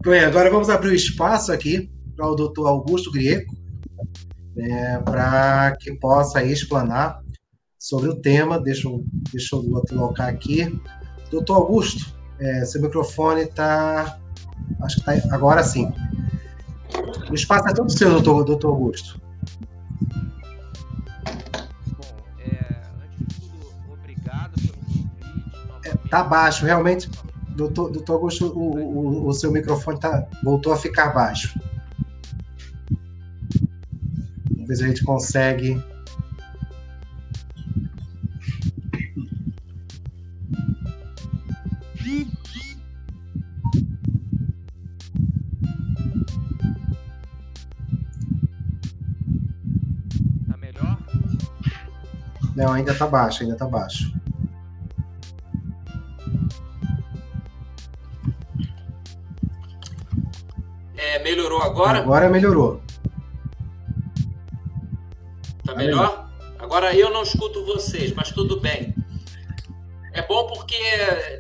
[0.03, 3.55] Bem, agora vamos abrir o espaço aqui para o doutor Augusto Grieco,
[4.57, 7.21] né, para que possa explanar
[7.79, 8.59] sobre o tema.
[8.59, 10.81] Deixa eu, deixa eu colocar aqui.
[11.31, 14.19] Doutor Augusto, é, seu microfone está.
[14.81, 15.93] Acho que está agora sim.
[17.31, 19.21] O espaço é todo seu, doutor, doutor Augusto.
[21.97, 25.89] Bom, é, antes de tudo, obrigado pelo convite.
[25.89, 27.09] É, tá baixo, realmente.
[27.51, 31.59] Doutor, doutor Augusto, o, o, o seu microfone tá, voltou a ficar baixo.
[34.51, 35.83] Vamos ver se a gente consegue.
[52.59, 54.13] Não, ainda tá baixo, ainda tá baixo.
[61.23, 61.99] melhorou agora?
[62.01, 62.83] Agora melhorou.
[65.65, 66.29] Tá melhor?
[66.59, 68.93] Agora eu não escuto vocês, mas tudo bem.
[70.13, 70.75] É bom porque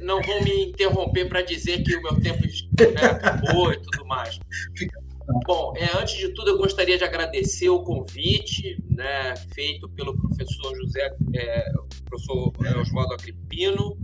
[0.02, 4.38] não vão me interromper para dizer que o meu tempo né, acabou e tudo mais.
[5.46, 10.74] Bom, é, antes de tudo, eu gostaria de agradecer o convite né, feito pelo professor
[10.76, 11.72] José, é,
[12.06, 13.96] professor Oswaldo Agripino,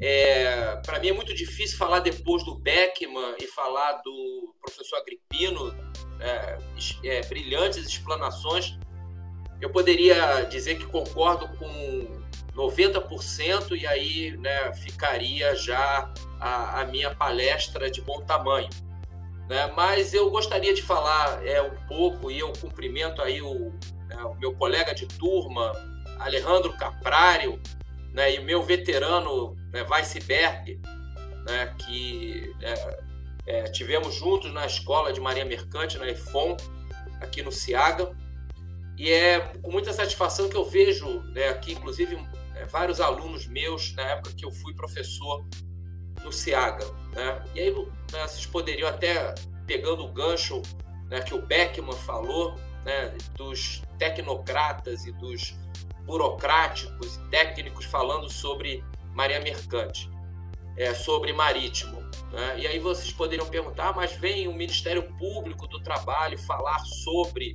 [0.00, 5.74] é, para mim é muito difícil falar depois do Beckman e falar do professor Agripino,
[6.20, 6.58] é,
[7.04, 8.78] é, brilhantes explanações.
[9.60, 12.22] Eu poderia dizer que concordo com
[12.54, 18.68] 90% e aí né, ficaria já a, a, minha palestra de bom tamanho.
[19.48, 19.72] Né?
[19.74, 23.72] Mas eu gostaria de falar é, um pouco, e eu cumprimento aí o,
[24.06, 25.72] né, o meu colega de turma,
[26.18, 27.60] Alejandro Caprário,
[28.12, 30.80] né, e o meu veterano né, Weissberg,
[31.46, 32.98] né, que é,
[33.46, 36.56] é, tivemos juntos na escola de Maria Mercante, na EFON,
[37.20, 38.14] aqui no Ciaga.
[38.98, 42.18] E é com muita satisfação que eu vejo né, aqui, inclusive,
[42.56, 45.46] é, vários alunos meus, na época que eu fui professor
[46.24, 46.84] no Ciaga.
[47.12, 47.44] Né?
[47.54, 49.34] E aí né, vocês poderiam até,
[49.66, 50.62] pegando o gancho
[51.08, 52.54] né, que o Beckman falou,
[52.84, 55.56] né, dos tecnocratas e dos
[56.04, 60.10] burocráticos e técnicos falando sobre Maria Mercante,
[60.76, 62.00] é, sobre marítimo.
[62.32, 62.60] Né?
[62.60, 67.54] E aí vocês poderiam perguntar, ah, mas vem o Ministério Público do Trabalho falar sobre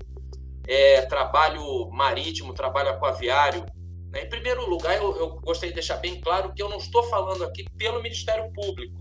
[0.67, 3.65] é, trabalho marítimo, trabalho aquaviário.
[4.13, 4.21] Né?
[4.21, 7.43] Em primeiro lugar, eu, eu, gostaria de deixar bem claro que eu não estou falando
[7.43, 8.95] aqui pelo Ministério Público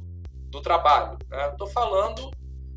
[0.48, 1.18] do Trabalho.
[1.28, 1.50] Né?
[1.50, 2.30] Estou falando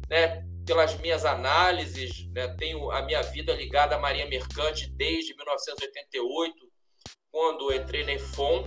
[0.10, 6.54] né, pelas minhas análises, né, tenho a minha vida ligada à Maria Mercante desde 1988,
[7.32, 8.66] quando entrei na EFON,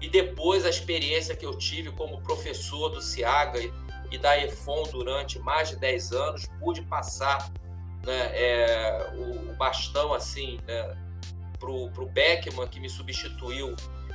[0.00, 3.58] e depois a experiência que eu tive como professor do CIAGA
[4.10, 7.50] e da EFON durante mais de 10 anos, pude passar
[8.04, 10.96] né, é, o, bastão assim né,
[11.58, 13.74] para o Beckman, que me substituiu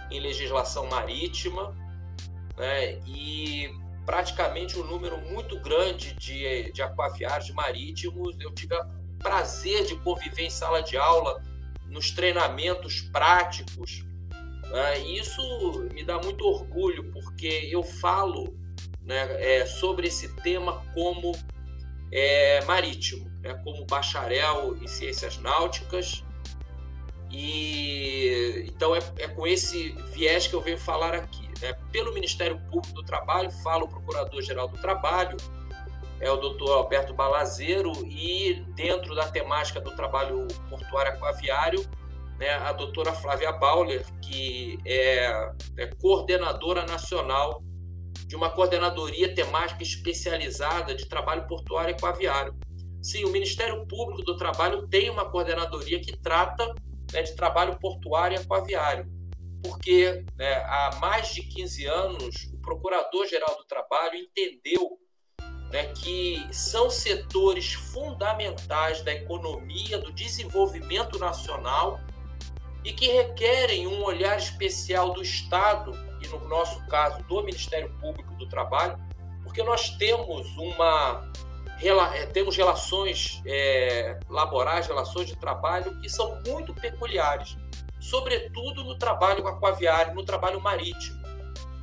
[0.09, 1.75] em legislação marítima,
[2.57, 3.69] né, e
[4.05, 8.35] praticamente um número muito grande de, de aquaviários marítimos.
[8.39, 8.85] Eu tive o
[9.19, 11.41] prazer de conviver em sala de aula,
[11.87, 14.05] nos treinamentos práticos.
[14.69, 14.99] Né?
[14.99, 15.41] Isso
[15.93, 18.57] me dá muito orgulho, porque eu falo
[19.01, 21.31] né, é, sobre esse tema como
[22.11, 26.23] é, marítimo, né, como bacharel em ciências náuticas.
[27.33, 31.47] E então é, é com esse viés que eu venho falar aqui.
[31.61, 31.73] Né?
[31.91, 35.37] Pelo Ministério Público do Trabalho, fala o Procurador-Geral do Trabalho,
[36.19, 41.85] é o doutor Alberto Balazeiro, e dentro da temática do trabalho portuário aquaviário,
[42.37, 47.63] né, a doutora Flávia Bauler, que é, é coordenadora nacional
[48.25, 52.55] de uma coordenadoria temática especializada de trabalho portuário aquaviário.
[53.01, 56.73] Sim, o Ministério Público do Trabalho tem uma coordenadoria que trata
[57.13, 59.23] né, de trabalho portuário e aquaviário
[59.63, 64.99] porque né, há mais de 15 anos o Procurador-Geral do Trabalho entendeu
[65.71, 71.99] né, que são setores fundamentais da economia, do desenvolvimento nacional
[72.83, 78.35] e que requerem um olhar especial do Estado e, no nosso caso, do Ministério Público
[78.35, 78.99] do Trabalho,
[79.41, 81.31] porque nós temos uma
[81.87, 87.57] é, temos relações é, laborais, relações de trabalho que são muito peculiares
[88.03, 91.23] sobretudo no trabalho aquaviário, no trabalho marítimo.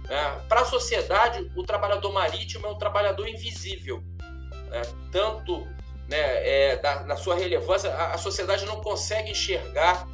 [0.09, 4.03] É, Para a sociedade, o trabalhador marítimo é um trabalhador invisível,
[4.69, 4.83] né?
[5.11, 5.67] tanto
[6.07, 10.07] né, é, da, da, sua relevância, a, a, sociedade não consegue enxergar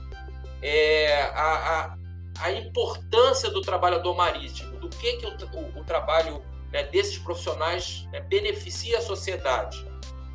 [1.34, 1.96] a, a,
[2.40, 6.40] a, importância do trabalhador marítimo, do que, que o, o, o trabalho
[6.72, 9.84] né, desses profissionais né, beneficia a sociedade,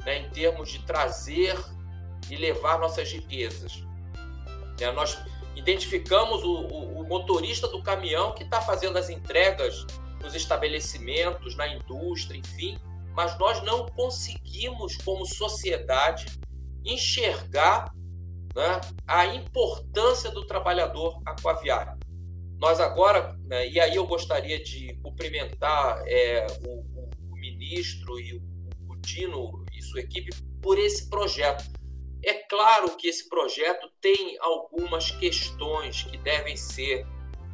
[0.05, 1.57] né, em termos de trazer
[2.29, 3.83] e levar nossas riquezas.
[4.79, 5.17] É, nós
[5.55, 9.85] identificamos o, o, o motorista do caminhão que está fazendo as entregas
[10.21, 12.77] nos estabelecimentos, na indústria, enfim,
[13.13, 16.27] mas nós não conseguimos, como sociedade,
[16.85, 17.91] enxergar
[18.55, 21.99] né, a importância do trabalhador aquaviário.
[22.61, 26.81] Nós agora, né, e aí eu gostaria de cumprimentar é, o,
[27.31, 28.41] o, ministro e o,
[28.87, 30.29] o Dino e sua equipe
[30.61, 31.63] por esse projeto
[32.23, 37.03] é claro que esse projeto tem algumas questões que devem ser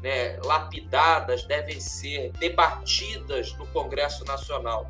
[0.02, 4.90] né, lapidadas, devem ser debatidas no Congresso Nacional.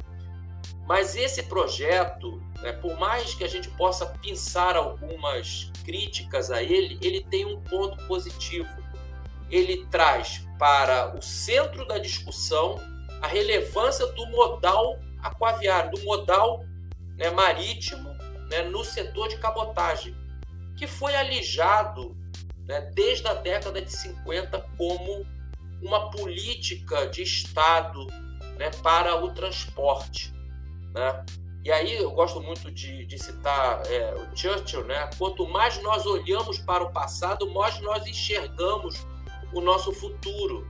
[0.88, 6.98] Mas esse projeto, né, por mais que a gente possa pensar algumas críticas a ele,
[7.02, 8.68] ele tem um ponto positivo.
[9.50, 12.80] Ele traz para o centro da discussão
[13.22, 16.64] a relevância do modal aquaviário, do modal
[17.18, 18.10] né, marítimo
[18.50, 20.16] né, no setor de cabotagem,
[20.76, 22.16] que foi alijado
[22.68, 25.26] né, desde a década de 50 como
[25.82, 28.08] uma política de Estado
[28.58, 30.34] né, para o transporte.
[30.94, 31.26] Né?
[31.64, 35.10] E aí eu gosto muito de, de citar é, o Churchill, né?
[35.18, 39.06] quanto mais nós olhamos para o passado, mais nós enxergamos
[39.54, 40.68] o nosso futuro.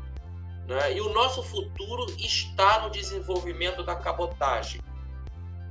[0.67, 0.97] Né?
[0.97, 4.81] E o nosso futuro está no desenvolvimento da cabotagem.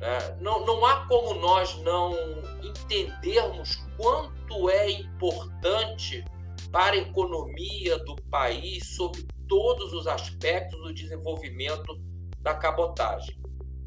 [0.01, 2.15] É, não, não há como nós não
[2.63, 6.25] entendermos quanto é importante
[6.71, 11.99] para a economia do país, sob todos os aspectos do desenvolvimento
[12.41, 13.39] da cabotagem.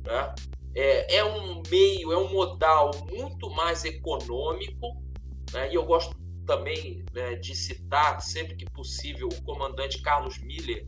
[0.03, 0.33] Né?
[0.75, 5.01] É, é, um meio, é um modal muito mais econômico,
[5.53, 5.71] né?
[5.71, 6.17] e eu gosto
[6.49, 10.83] também né, de citar, sempre que possível, o comandante Carlos Miller,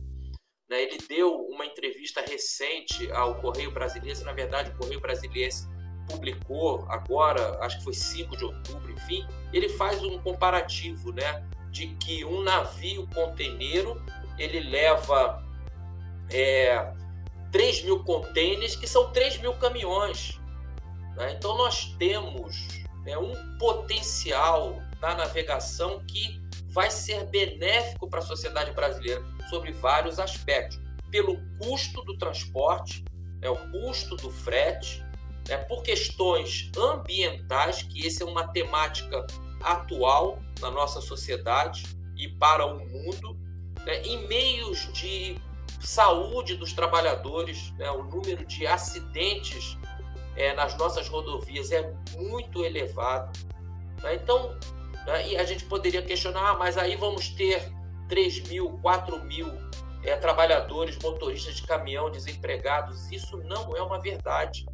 [0.68, 0.82] né?
[0.82, 5.68] Ele deu uma entrevista recente ao Correio Brasiliense, na verdade, o Correio Brasiliense
[6.10, 11.86] publicou agora, acho que foi 5 de outubro, enfim, ele faz um comparativo, né, de
[11.94, 14.04] que um navio conteneiro
[14.36, 15.46] ele leva
[16.28, 16.92] é,
[17.52, 20.40] 3 mil contêineres, que são 3 mil caminhões.
[21.16, 21.34] Né?
[21.38, 28.70] Então nós temos né, um potencial da navegação que vai ser benéfico para a sociedade
[28.70, 30.80] brasileira sobre vários aspectos.
[31.10, 33.04] Pelo custo do transporte,
[33.40, 35.04] né, o custo do frete,
[35.48, 39.26] né, por questões ambientais, que essa é uma temática
[39.60, 41.82] atual na nossa sociedade
[42.16, 43.36] e para o mundo,
[43.84, 45.36] né, em meios de
[45.80, 49.76] saúde dos trabalhadores, né, o número de acidentes
[50.36, 53.36] é, nas nossas rodovias é muito elevado.
[54.00, 54.56] Né, então,
[55.06, 55.28] né?
[55.28, 57.72] E a gente poderia questionar, ah, mas aí vamos ter
[58.08, 59.48] 3 mil, 4 mil
[60.04, 63.10] é, trabalhadores, motoristas de caminhão desempregados.
[63.10, 64.66] Isso não é uma verdade.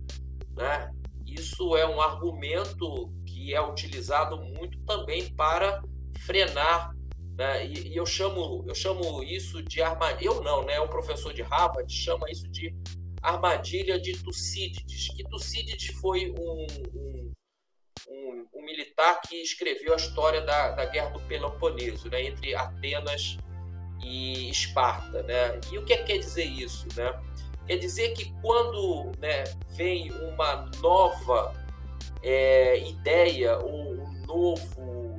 [0.57, 0.91] Né?
[1.27, 5.83] Isso é um argumento que é utilizado muito também para
[6.21, 6.95] frenar.
[7.37, 7.67] Né?
[7.67, 10.27] E, e, eu chamo eu chamo isso de armadilha.
[10.27, 10.81] Eu não, né?
[10.81, 12.75] Um professor de Harvard chama isso de
[13.23, 17.31] armadilha de Tucídides, que Tucídides foi um, um,
[18.09, 23.39] um, um, militar que escreveu a história da, da Guerra do Peloponeso, né, entre Atenas
[24.03, 25.23] e Esparta.
[25.23, 25.61] Né?
[25.73, 26.87] E o que, é que quer dizer isso?
[26.97, 27.19] Né?
[27.67, 31.55] Quer dizer que quando né, vem uma nova
[32.23, 35.17] é, ideia, um novo,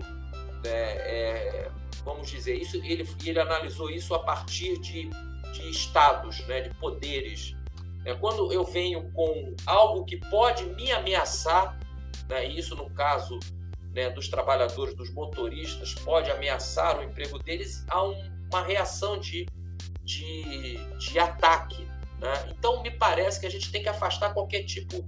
[0.63, 1.71] né, é,
[2.03, 5.09] vamos dizer, isso, ele, ele analisou isso a partir de,
[5.53, 7.55] de estados, né, de poderes.
[8.05, 11.77] É, quando eu venho com algo que pode me ameaçar,
[12.29, 13.39] né, isso no caso
[13.93, 18.15] né, dos trabalhadores, dos motoristas, pode ameaçar o emprego deles, há um,
[18.51, 19.47] uma reação de,
[20.03, 21.83] de, de ataque.
[22.19, 22.33] Né?
[22.49, 25.03] Então, me parece que a gente tem que afastar qualquer tipo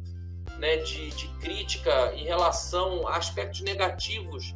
[0.58, 4.56] né, de, de crítica em relação a aspectos negativos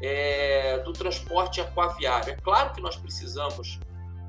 [0.00, 2.32] é, do transporte aquaviário.
[2.32, 3.78] É claro que nós precisamos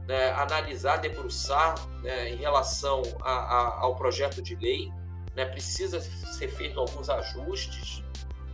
[0.07, 4.91] né, analisar, debruçar né, em relação a, a, ao projeto de lei,
[5.35, 8.03] né, precisa ser feito alguns ajustes.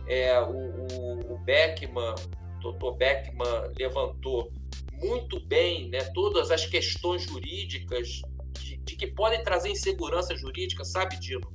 [0.06, 2.14] É, o, o, o Beckman,
[2.64, 2.96] o Dr.
[2.96, 4.52] Beckman levantou
[4.92, 8.22] muito bem né, todas as questões jurídicas
[8.58, 11.50] de, de, que podem trazer insegurança jurídica, sabe, Dino?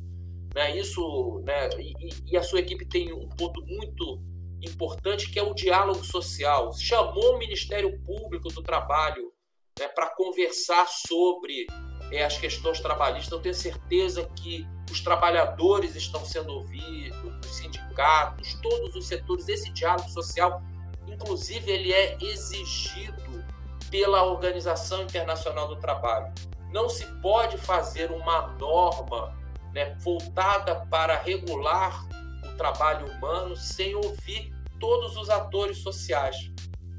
[0.56, 4.22] Né, isso, né, e, e, a sua equipe tem um ponto muito
[4.62, 6.74] importante que é o diálogo social.
[6.74, 9.32] Chamou o Ministério Público do Trabalho
[9.80, 11.68] né, para conversar sobre
[12.12, 13.32] é, as questões trabalhistas.
[13.32, 19.48] Eu tenho certeza que os trabalhadores estão sendo ouvidos, os sindicatos, todos os setores.
[19.48, 20.62] Esse diálogo social,
[21.08, 23.46] inclusive, ele é exigido
[23.90, 26.34] pela Organização Internacional do Trabalho.
[26.72, 29.38] Não se pode fazer uma norma
[29.74, 32.06] né, voltada para regular
[32.44, 36.52] o trabalho humano sem ouvir todos os atores sociais.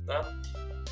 [0.05, 0.20] Né?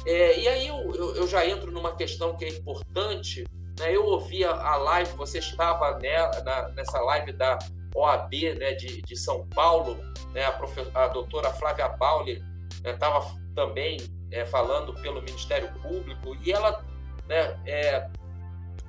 [0.06, 3.44] É, e aí eu, eu, eu, já entro numa questão que é importante.
[3.78, 3.94] Né?
[3.94, 7.58] Eu ouvi a, a live, você estava né, na, nessa live da
[7.94, 9.98] OAB né, de, de São Paulo,
[10.32, 12.42] né, a, a doutora Flávia Pauli
[12.84, 13.96] estava né, também
[14.30, 16.84] é, falando pelo Ministério Público e ela,
[17.26, 18.08] né, é,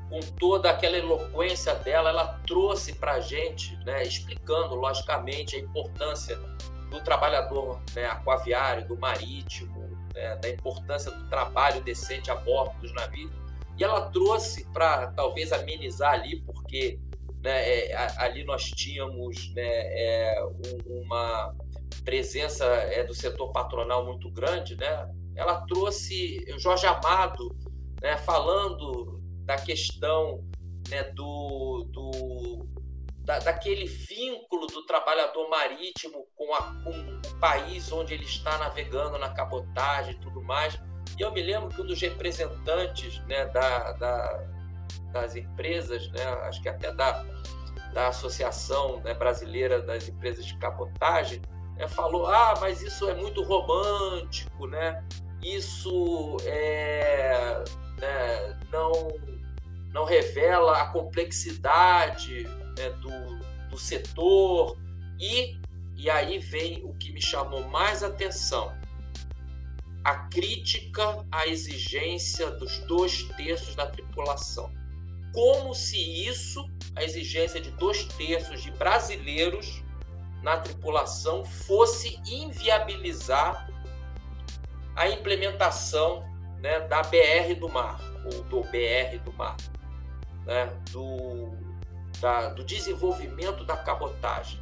[0.09, 6.37] com toda aquela eloquência dela, ela trouxe para a gente, né, explicando logicamente a importância
[6.91, 12.93] do trabalhador né, aquaviário, do marítimo, né, da importância do trabalho decente a bordo dos
[12.93, 13.31] navios.
[13.77, 16.99] E ela trouxe para talvez amenizar ali, porque
[17.43, 20.43] né, é, ali nós tínhamos né, é,
[20.87, 21.55] uma
[22.03, 25.09] presença é, do setor patronal muito grande, né?
[25.35, 27.55] Ela trouxe Jorge Amado,
[28.01, 30.43] né, falando da questão
[30.89, 32.67] né, do, do
[33.27, 39.19] da, daquele vínculo do trabalhador marítimo com, a, com, o país onde ele está navegando
[39.19, 40.79] na cabotagem e tudo mais.
[41.19, 44.47] E eu me lembro que um dos representantes né, da, da,
[45.11, 47.25] das empresas, né, acho que até da,
[47.93, 51.41] da Associação né, Brasileira das Empresas de Cabotagem,
[51.75, 55.03] né, falou: ah, mas isso é muito romântico, né?
[55.43, 57.63] isso é,
[57.99, 58.91] né, não,
[59.91, 62.47] não revela a complexidade
[62.77, 64.77] né, do, do setor.
[65.19, 65.59] E,
[65.95, 68.73] e aí vem o que me chamou mais atenção:
[70.03, 74.71] a crítica à exigência dos dois terços da tripulação.
[75.33, 76.65] Como se isso,
[76.95, 79.83] a exigência de dois terços de brasileiros
[80.41, 83.69] na tripulação, fosse inviabilizar
[84.95, 86.23] a implementação
[86.59, 89.57] né, da BR do mar, ou do BR do mar,
[90.45, 91.51] né, do,
[92.19, 94.59] da, do desenvolvimento da cabotagem.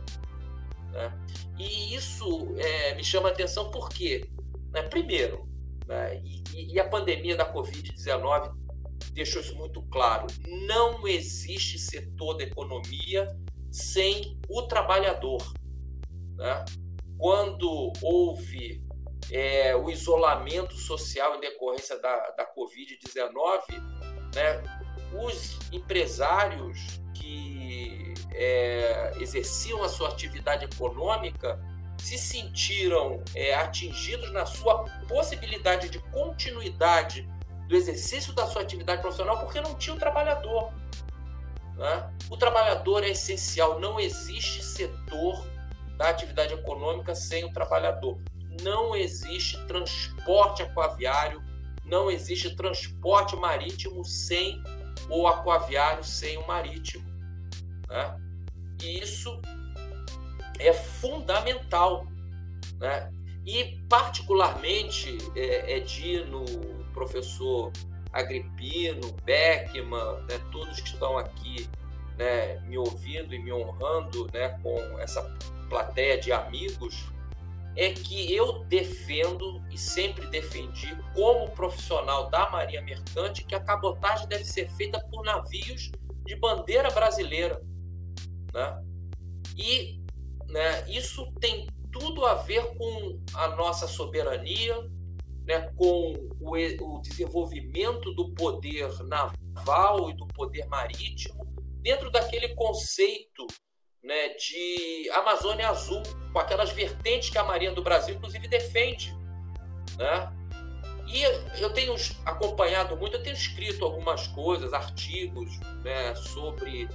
[0.91, 1.11] Né?
[1.57, 4.29] E isso é, me chama a atenção porque,
[4.71, 5.47] né, primeiro,
[5.87, 8.53] né, e, e, a pandemia da Covid-19
[9.13, 10.27] deixou isso muito claro:
[10.67, 13.27] não existe setor da economia
[13.71, 15.41] sem o trabalhador.
[16.35, 16.65] Né?
[17.17, 18.83] Quando houve
[19.31, 23.81] é, o isolamento social em decorrência da, da Covid-19,
[24.33, 24.63] né,
[25.13, 31.59] os empresários que é, exerciam a sua atividade econômica
[31.97, 37.27] se sentiram é, atingidos na sua possibilidade de continuidade
[37.67, 40.71] do exercício da sua atividade profissional porque não tinha o trabalhador.
[41.75, 42.13] Né?
[42.29, 45.43] O trabalhador é essencial, não existe setor
[45.97, 48.19] da atividade econômica sem o trabalhador.
[48.61, 51.43] Não existe transporte aquaviário,
[51.83, 54.61] não existe transporte marítimo sem
[55.09, 57.14] o aquaviário, sem o marítimo.
[57.95, 58.19] Né?
[58.83, 59.41] E isso
[60.59, 62.05] é fundamental.
[62.77, 63.09] Né?
[63.45, 66.43] E, particularmente, é, é Dino,
[66.93, 67.71] professor
[68.11, 71.69] Agripino, Beckman, né, todos que estão aqui
[72.17, 75.21] né, me ouvindo e me honrando né, com essa
[75.69, 77.05] plateia de amigos,
[77.75, 84.27] é que eu defendo e sempre defendi, como profissional da Marinha Mercante, que a cabotagem
[84.27, 85.91] deve ser feita por navios
[86.25, 87.61] de bandeira brasileira.
[88.55, 88.83] Né?
[89.57, 90.01] E
[90.47, 94.75] né, isso tem tudo a ver com a nossa soberania,
[95.45, 101.45] né, com o, o desenvolvimento do poder naval e do poder marítimo,
[101.81, 103.45] dentro daquele conceito
[104.01, 106.01] né, de Amazônia Azul,
[106.31, 109.13] com aquelas vertentes que a Marinha do Brasil, inclusive, defende.
[109.97, 110.31] Né?
[111.07, 111.21] E
[111.61, 111.93] eu tenho
[112.25, 116.87] acompanhado muito, eu tenho escrito algumas coisas, artigos né, sobre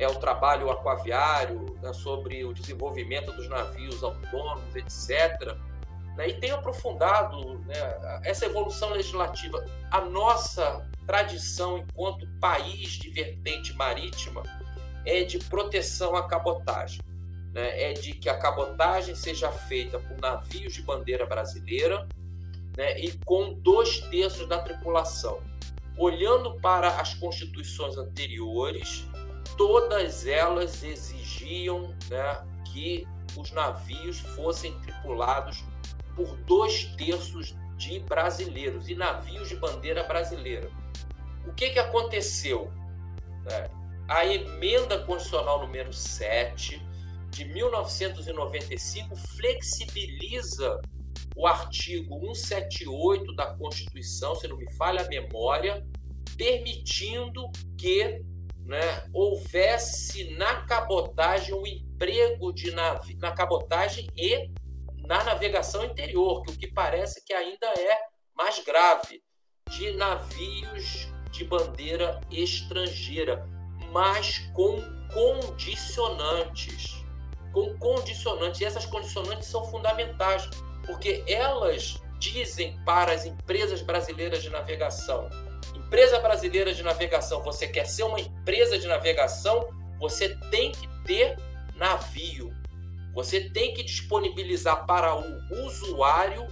[0.00, 5.54] é, o trabalho aquaviário, né, sobre o desenvolvimento dos navios autônomos, etc.
[6.16, 9.62] Né, e tenho aprofundado né, essa evolução legislativa.
[9.90, 14.42] A nossa tradição enquanto país de vertente marítima
[15.04, 17.02] é de proteção à cabotagem.
[17.52, 22.08] Né, é de que a cabotagem seja feita por navios de bandeira brasileira
[22.74, 25.40] né, e com dois terços da tripulação.
[25.98, 29.09] Olhando para as constituições anteriores,
[29.60, 32.42] todas elas exigiam né,
[32.72, 33.06] que
[33.36, 35.62] os navios fossem tripulados
[36.16, 40.70] por dois terços de brasileiros e navios de bandeira brasileira.
[41.46, 42.72] O que, que aconteceu?
[43.50, 43.70] É,
[44.08, 46.82] a emenda constitucional número 7
[47.28, 50.80] de 1995 flexibiliza
[51.36, 55.86] o artigo 178 da Constituição, se não me falha a memória,
[56.38, 58.24] permitindo que
[58.70, 64.48] né, houvesse na cabotagem um emprego de navi na cabotagem e
[65.08, 67.98] na navegação interior, que o que parece que ainda é
[68.32, 69.20] mais grave,
[69.68, 73.44] de navios de bandeira estrangeira,
[73.90, 74.80] mas com
[75.12, 77.04] condicionantes.
[77.52, 78.60] Com condicionantes.
[78.60, 80.48] E essas condicionantes são fundamentais,
[80.86, 85.28] porque elas dizem para as empresas brasileiras de navegação
[85.90, 89.68] empresa brasileira de navegação, você quer ser uma empresa de navegação,
[89.98, 91.36] você tem que ter
[91.74, 92.54] navio.
[93.12, 96.46] Você tem que disponibilizar para o usuário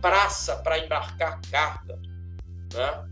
[0.00, 2.00] praça para embarcar carga.
[2.72, 3.04] Né?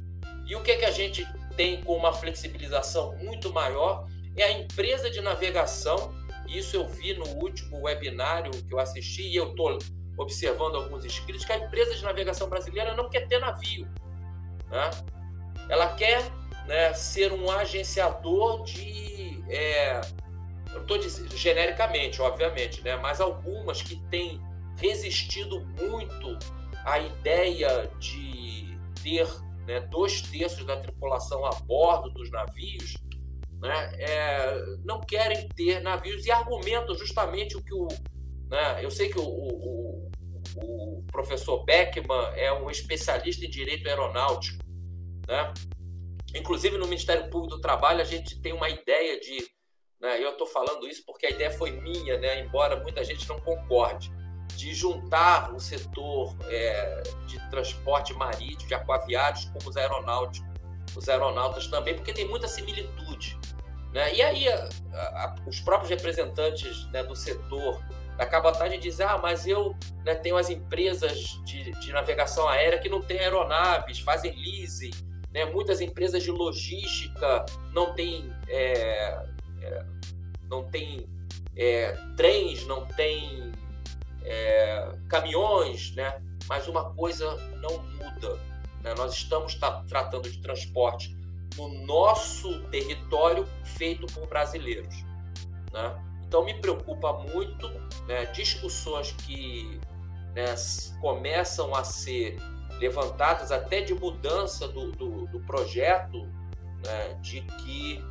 [0.47, 1.27] E o que, que a gente
[1.57, 4.07] tem com uma flexibilização muito maior
[4.37, 6.15] é a empresa de navegação.
[6.47, 9.79] Isso eu vi no último webinário que eu assisti e eu estou
[10.17, 13.89] observando alguns inscritos que a empresa de navegação brasileira não quer ter navio.
[14.71, 14.91] Né?
[15.69, 16.23] Ela quer
[16.67, 19.43] né, ser um agenciador de.
[19.49, 20.01] É,
[20.73, 24.41] eu estou dizendo genericamente, obviamente, né, mas algumas que têm
[24.77, 26.39] resistido muito
[26.85, 29.29] à ideia de ter
[29.67, 32.97] né, dois terços da tripulação a bordo dos navios,
[33.61, 37.89] né, é, não querem ter navios e argumentam justamente o que o.
[38.49, 40.11] Né, eu sei que o, o,
[40.57, 44.63] o professor Beckman é um especialista em direito aeronáutico,
[45.27, 45.53] né?
[46.35, 49.47] Inclusive, no Ministério Público do Trabalho, a gente tem uma ideia de.
[50.01, 53.39] Né, eu estou falando isso porque a ideia foi minha, né, embora muita gente não
[53.39, 54.11] concorde,
[54.57, 60.51] de juntar o setor é, de transporte marítimo, de aquaviários, com os aeronáuticos,
[60.97, 63.39] os aeronautas também, porque tem muita similitude.
[63.93, 64.15] Né?
[64.15, 67.81] E aí, a, a, os próprios representantes né, do setor
[68.17, 72.89] da cabotagem dizem: ah, mas eu né, tenho as empresas de, de navegação aérea que
[72.89, 75.45] não têm aeronaves, fazem leasing né?
[75.45, 79.25] Muitas empresas de logística não têm, é,
[79.61, 79.87] é,
[80.49, 81.07] não têm
[81.57, 83.53] é, trens, não têm
[84.25, 86.21] é, caminhões, né?
[86.49, 88.39] mas uma coisa não muda.
[88.83, 88.95] Né?
[88.97, 89.59] Nós estamos
[89.89, 91.17] tratando de transporte
[91.57, 94.95] no nosso território feito por brasileiros.
[95.73, 96.03] Né?
[96.27, 97.69] Então me preocupa muito
[98.07, 99.81] né, discussões que
[100.35, 100.55] né,
[101.01, 102.37] começam a ser
[102.83, 106.27] levantadas até de mudança do, do, do projeto,
[106.85, 108.05] né, de que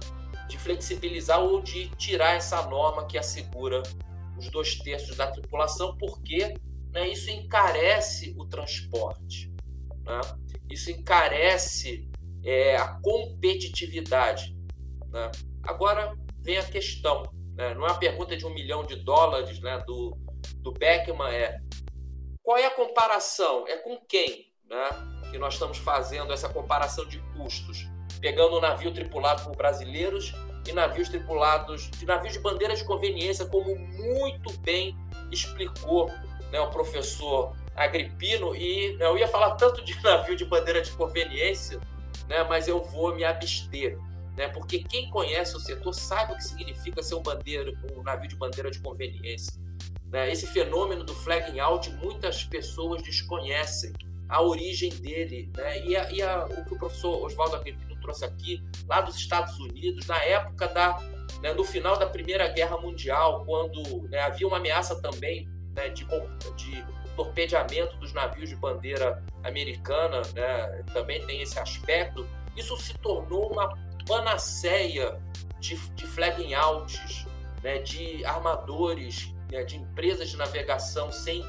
[0.48, 3.84] de flexibilizar ou de tirar essa norma que assegura
[4.38, 6.56] os dois terços da tripulação, porque
[6.92, 9.50] né, isso encarece o transporte,
[10.04, 10.20] né?
[10.70, 12.10] isso encarece
[12.44, 14.54] é, a competitividade.
[15.08, 15.32] Né?
[15.64, 17.24] Agora vem a questão,
[17.56, 17.74] né?
[17.74, 20.18] não é uma pergunta de um milhão de dólares né, do,
[20.58, 21.62] do Beckman, é
[22.44, 23.66] qual é a comparação?
[23.68, 24.51] É com quem?
[24.72, 24.90] Né,
[25.30, 27.88] que nós estamos fazendo essa comparação de custos,
[28.22, 30.34] pegando um navio tripulado por brasileiros
[30.68, 34.98] e navios tripulados de navios de bandeira de conveniência, como muito bem
[35.30, 36.10] explicou
[36.52, 38.56] né, o professor Agripino.
[38.56, 41.80] E né, eu ia falar tanto de navio de bandeira de conveniência,
[42.28, 43.98] né, mas eu vou me abster.
[44.38, 48.30] Né, porque quem conhece o setor sabe o que significa ser um, bandeira, um navio
[48.30, 49.54] de bandeira de conveniência.
[50.06, 50.32] Né?
[50.32, 53.92] Esse fenômeno do flagging out, muitas pessoas desconhecem
[54.32, 55.52] a origem dele.
[55.56, 55.86] Né?
[55.86, 59.60] E, a, e a, o que o professor Oswaldo Agripino trouxe aqui, lá dos Estados
[59.60, 60.98] Unidos, na época da,
[61.42, 66.06] né, no final da Primeira Guerra Mundial, quando né, havia uma ameaça também né, de,
[66.56, 72.26] de torpedeamento dos navios de bandeira americana, né, também tem esse aspecto.
[72.56, 73.78] Isso se tornou uma
[74.08, 75.22] panaceia
[75.60, 77.26] de, de flagging outs,
[77.62, 81.44] né, de armadores, né, de empresas de navegação sem,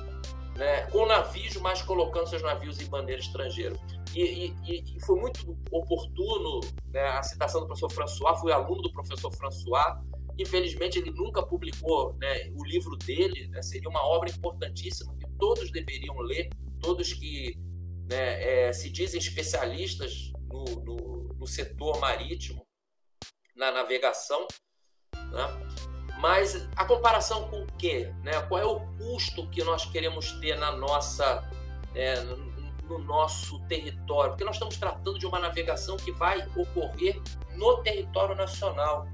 [0.57, 3.77] né, com navios, mas colocando seus navios em bandeira estrangeira.
[4.15, 8.93] E, e, e foi muito oportuno né, a citação do professor François, fui aluno do
[8.93, 9.99] professor François,
[10.39, 15.71] Infelizmente, ele nunca publicou né, o livro dele, né, seria uma obra importantíssima que todos
[15.71, 16.49] deveriam ler,
[16.81, 17.55] todos que
[18.09, 22.67] né, é, se dizem especialistas no, no, no, setor marítimo,
[23.55, 24.47] na navegação.
[25.15, 25.92] Né?
[26.23, 28.13] Mas a comparação com o quê?
[28.23, 28.41] Né?
[28.43, 31.51] Qual é o custo que nós queremos ter na nossa,
[31.97, 32.15] é,
[32.89, 34.31] no nosso território?
[34.31, 37.21] Porque nós estamos tratando de uma navegação que vai ocorrer
[37.57, 39.09] no território nacional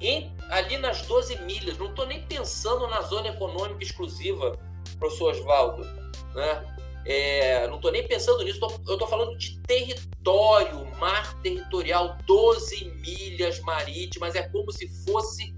[0.00, 1.76] em, ali nas 12 milhas.
[1.76, 4.58] Não estou nem pensando na zona econômica exclusiva,
[4.98, 5.84] professor Oswaldo.
[6.34, 6.74] Né?
[7.04, 12.86] É, não estou nem pensando nisso, tô, eu estou falando de território, mar territorial, 12
[13.02, 15.55] milhas marítimas, é como se fosse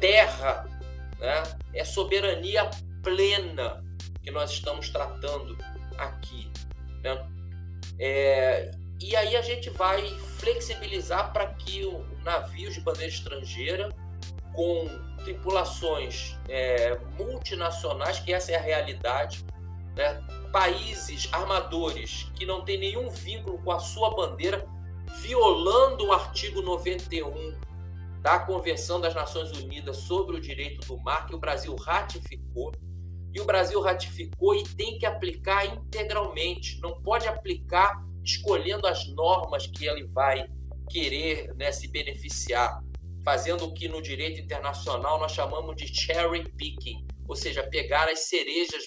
[0.00, 0.66] terra,
[1.18, 1.42] né?
[1.74, 2.68] é soberania
[3.02, 3.84] plena
[4.22, 5.56] que nós estamos tratando
[5.96, 6.50] aqui.
[7.02, 7.26] Né?
[7.98, 8.70] É,
[9.00, 13.88] e aí a gente vai flexibilizar para que o navios de bandeira estrangeira
[14.52, 14.88] com
[15.24, 19.44] tripulações é, multinacionais, que essa é a realidade,
[19.96, 20.22] né?
[20.52, 24.66] países armadores que não têm nenhum vínculo com a sua bandeira,
[25.20, 27.67] violando o artigo 91
[28.20, 32.72] da Convenção das Nações Unidas sobre o Direito do Mar, que o Brasil ratificou.
[33.32, 39.66] E o Brasil ratificou e tem que aplicar integralmente, não pode aplicar escolhendo as normas
[39.66, 40.46] que ele vai
[40.90, 42.82] querer né, se beneficiar,
[43.24, 48.20] fazendo o que no direito internacional nós chamamos de cherry picking, ou seja, pegar as
[48.20, 48.84] cerejas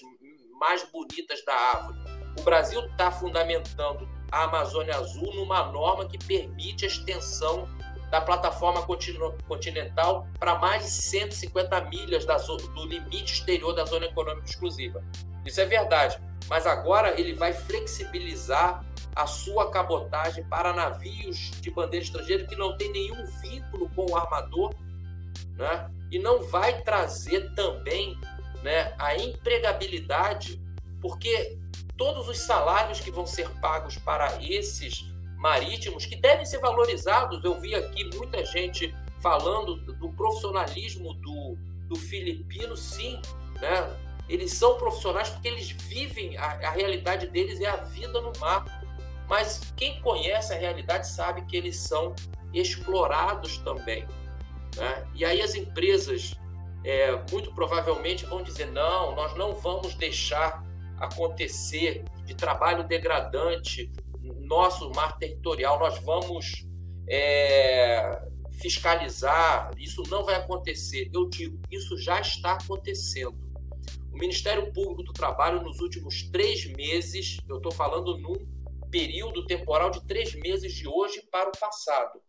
[0.59, 1.99] mais bonitas da árvore.
[2.39, 7.67] O Brasil está fundamentando a Amazônia Azul numa norma que permite a extensão
[8.11, 8.85] da plataforma
[9.47, 15.01] continental para mais de 150 milhas do limite exterior da zona econômica exclusiva.
[15.45, 18.85] Isso é verdade, mas agora ele vai flexibilizar
[19.15, 24.15] a sua cabotagem para navios de bandeira estrangeira que não tem nenhum vínculo com o
[24.15, 24.75] armador,
[25.55, 25.89] né?
[26.11, 28.19] E não vai trazer também,
[28.61, 30.61] né, a empregabilidade,
[31.01, 31.57] porque
[31.97, 35.10] todos os salários que vão ser pagos para esses
[35.41, 41.95] marítimos que devem ser valorizados, eu vi aqui muita gente falando do profissionalismo do, do
[41.95, 43.21] filipino, sim,
[43.59, 43.97] né?
[44.29, 48.81] Eles são profissionais porque eles vivem, a, a realidade deles é a vida no mar
[49.31, 52.13] mas quem conhece a realidade sabe que eles são
[52.53, 54.05] explorados também.
[54.75, 55.07] Né?
[55.13, 56.37] E aí as empresas
[56.83, 60.61] é, muito provavelmente vão dizer: não, nós não vamos deixar
[60.99, 63.89] acontecer de trabalho degradante
[64.21, 66.67] nosso mar territorial, nós vamos
[67.09, 68.21] é,
[68.61, 71.09] fiscalizar, isso não vai acontecer.
[71.13, 73.37] Eu digo, isso já está acontecendo.
[74.11, 78.35] O Ministério Público do Trabalho, nos últimos três meses, eu estou falando num
[78.91, 82.21] período temporal de três meses de hoje para o passado.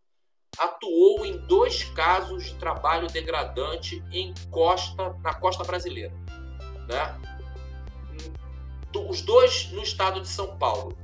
[0.57, 6.13] Atuou em dois casos de trabalho degradante em costa, na costa brasileira.
[6.87, 7.21] Né?
[9.09, 10.95] Os dois no estado de São Paulo.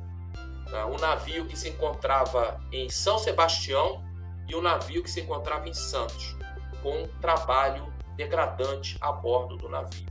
[0.71, 0.85] Né?
[0.85, 4.03] Um navio que se encontrava em São Sebastião
[4.47, 6.35] e um navio que se encontrava em Santos,
[6.81, 10.07] com um trabalho degradante a bordo do navio.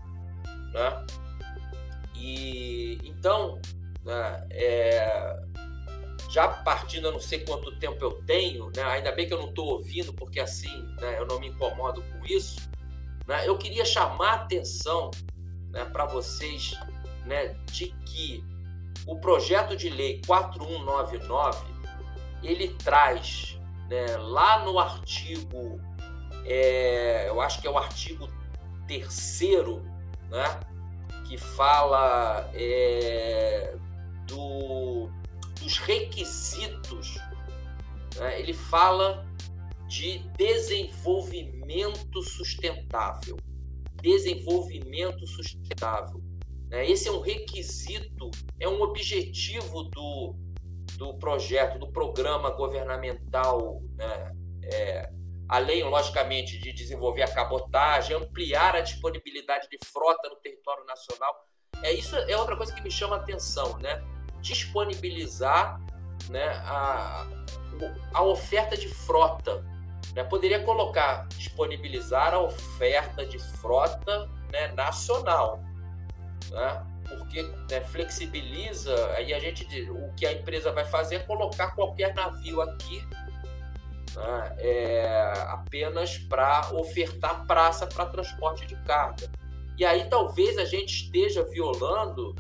[0.73, 1.07] Né?
[2.15, 3.61] E então
[4.09, 4.47] né?
[4.51, 5.39] É,
[6.31, 8.83] já partindo, eu não sei quanto tempo eu tenho, né?
[8.83, 12.27] ainda bem que eu não estou ouvindo, porque assim né, eu não me incomodo com
[12.27, 12.71] isso.
[13.27, 13.47] Né?
[13.47, 15.11] Eu queria chamar a atenção
[15.71, 16.75] né, para vocês
[17.27, 18.45] né, de que
[19.07, 21.79] o projeto de lei 4199
[22.43, 25.81] ele traz né, lá no artigo,
[26.45, 28.29] é, eu acho que é o artigo
[28.87, 29.83] terceiro,
[30.31, 30.61] né,
[31.27, 33.75] que fala é,
[34.27, 35.11] do,
[35.61, 37.19] dos requisitos,
[38.17, 38.41] né?
[38.41, 39.27] ele fala
[39.87, 43.37] de desenvolvimento sustentável.
[44.01, 46.23] Desenvolvimento sustentável.
[46.69, 46.89] Né?
[46.89, 50.35] Esse é um requisito, é um objetivo do,
[50.97, 54.33] do projeto, do programa governamental, né,
[54.65, 55.11] é,
[55.49, 61.47] além, logicamente, de desenvolver a cabotagem, ampliar a disponibilidade de frota no território nacional.
[61.83, 64.03] É isso é outra coisa que me chama a atenção, né?
[64.41, 65.81] Disponibilizar
[66.29, 67.27] né, a,
[68.13, 69.65] a oferta de frota.
[70.15, 70.25] Né?
[70.25, 75.63] Poderia colocar, disponibilizar a oferta de frota né, nacional.
[76.51, 76.87] Né?
[77.17, 82.15] porque né, flexibiliza, aí a gente o que a empresa vai fazer é colocar qualquer
[82.15, 83.03] navio aqui
[84.15, 89.31] né, é, apenas para ofertar praça para transporte de carga.
[89.79, 92.35] E aí talvez a gente esteja violando,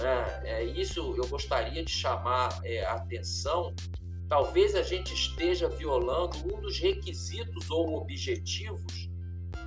[0.00, 3.74] né, é, isso eu gostaria de chamar é, atenção,
[4.28, 9.11] talvez a gente esteja violando um dos requisitos ou objetivos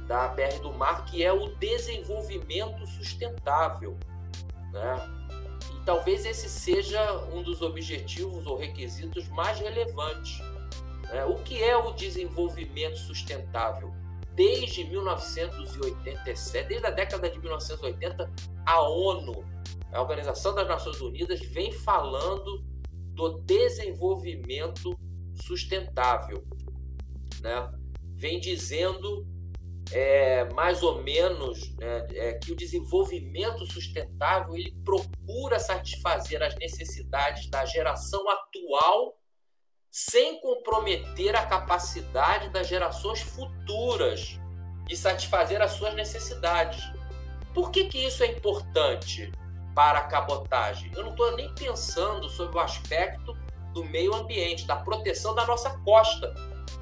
[0.08, 3.98] da BR do Mar, que é o desenvolvimento sustentável.
[4.72, 5.10] Né?
[5.74, 10.40] E talvez esse seja um dos objetivos ou requisitos mais relevantes.
[11.04, 11.26] Né?
[11.26, 13.94] O que é o desenvolvimento sustentável?
[14.34, 18.30] Desde 1987, desde a década de 1980,
[18.66, 19.46] a ONU,
[19.92, 22.64] a Organização das Nações Unidas, vem falando
[23.14, 24.94] do desenvolvimento
[25.42, 26.44] sustentável.
[27.42, 27.72] Né?
[28.18, 29.26] Vem dizendo
[29.92, 37.50] é, mais ou menos né, é, que o desenvolvimento sustentável ele procura satisfazer as necessidades
[37.50, 39.18] da geração atual
[39.92, 44.40] sem comprometer a capacidade das gerações futuras
[44.86, 46.84] de satisfazer as suas necessidades.
[47.54, 49.32] Por que, que isso é importante
[49.74, 50.92] para a cabotagem?
[50.94, 53.38] Eu não estou nem pensando sobre o aspecto
[53.74, 56.34] do meio ambiente, da proteção da nossa costa.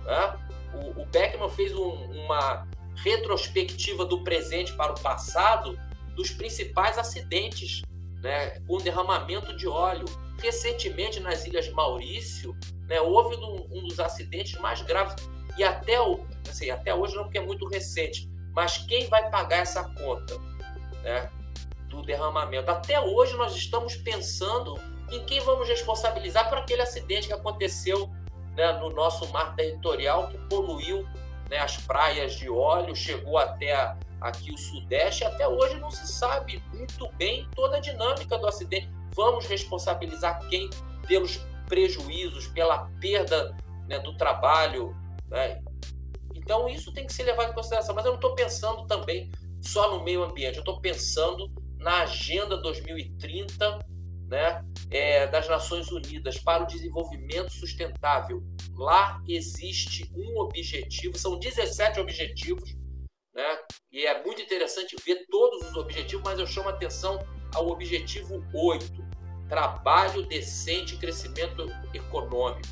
[0.04, 0.40] Né?
[0.74, 1.92] O, o Beckman fez um,
[2.24, 5.78] uma retrospectiva do presente para o passado
[6.16, 7.82] dos principais acidentes
[8.22, 10.06] né, com derramamento de óleo.
[10.42, 12.56] Recentemente, nas Ilhas Maurício,
[12.88, 15.16] né, houve um, um, dos acidentes mais graves.
[15.58, 19.58] E até, o, assim, até hoje não porque é muito recente, mas quem vai pagar
[19.58, 20.38] essa conta
[21.04, 21.30] né,
[21.90, 22.72] do derramamento?
[22.72, 24.80] Até hoje nós estamos pensando
[25.12, 28.10] em quem vamos responsabilizar por aquele acidente que aconteceu
[28.56, 31.08] né, no nosso mar territorial, que poluiu
[31.54, 35.24] né, as praias de óleo, chegou até aqui o Sudeste.
[35.24, 38.90] Até hoje não se sabe muito bem toda a dinâmica do acidente.
[39.16, 40.68] Vamos responsabilizar quem
[41.08, 41.38] pelos
[41.68, 43.56] prejuízos, pela perda
[43.88, 44.98] né, do trabalho.
[45.28, 45.62] Né?
[46.34, 47.94] Então, isso tem que ser levado em consideração.
[47.94, 49.32] Mas eu não estou pensando também
[49.62, 53.80] só no meio ambiente, eu estou pensando na Agenda 2030
[54.34, 58.44] né, é, das Nações Unidas para o Desenvolvimento Sustentável.
[58.76, 62.76] Lá existe um objetivo, são 17 objetivos,
[63.32, 63.60] né,
[63.92, 67.24] e é muito interessante ver todos os objetivos, mas eu chamo atenção
[67.54, 68.92] ao objetivo 8,
[69.48, 72.68] trabalho decente e crescimento econômico.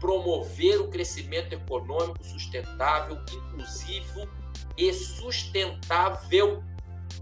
[0.00, 4.28] Promover o crescimento econômico sustentável, inclusivo
[4.76, 6.62] e sustentável,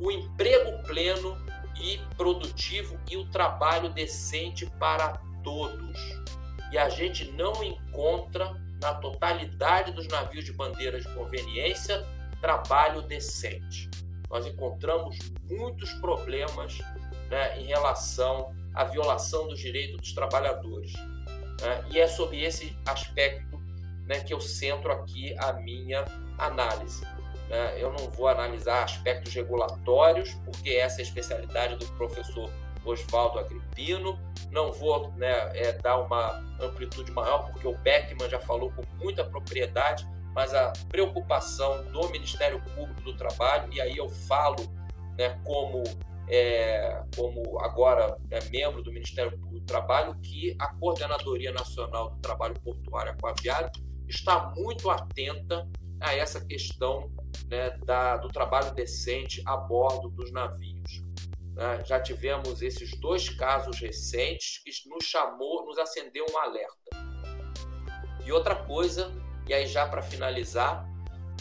[0.00, 1.36] o emprego pleno
[1.80, 5.98] e produtivo e o trabalho decente para todos.
[6.70, 12.04] E a gente não encontra na totalidade dos navios de bandeira de conveniência
[12.42, 13.88] trabalho decente.
[14.28, 15.16] Nós encontramos
[15.48, 16.78] muitos problemas
[17.30, 20.92] né, em relação à violação dos direitos dos trabalhadores.
[21.60, 21.84] Né?
[21.90, 23.56] E é sobre esse aspecto
[24.06, 26.04] né, que eu centro aqui a minha
[26.36, 27.06] análise.
[27.52, 27.74] Né?
[27.76, 32.50] Eu não vou analisar aspectos regulatórios, porque essa é a especialidade do professor
[32.82, 34.18] Oswaldo Agripino.
[34.50, 39.22] Não vou né, é, dar uma amplitude maior, porque o Beckman já falou com muita
[39.22, 44.56] propriedade, mas a preocupação do Ministério Público do Trabalho, e aí eu falo
[45.18, 45.82] né, como,
[46.28, 52.16] é, como agora né, membro do Ministério Público do Trabalho, que a Coordenadoria Nacional do
[52.20, 53.70] Trabalho Portuário Aquaviário
[54.08, 55.68] está muito atenta
[56.02, 57.10] a essa questão
[57.48, 61.02] né, da, do trabalho decente a bordo dos navios.
[61.54, 61.82] Né?
[61.84, 66.76] Já tivemos esses dois casos recentes que nos chamou, nos acendeu um alerta.
[68.24, 69.12] E outra coisa,
[69.46, 70.86] e aí já para finalizar,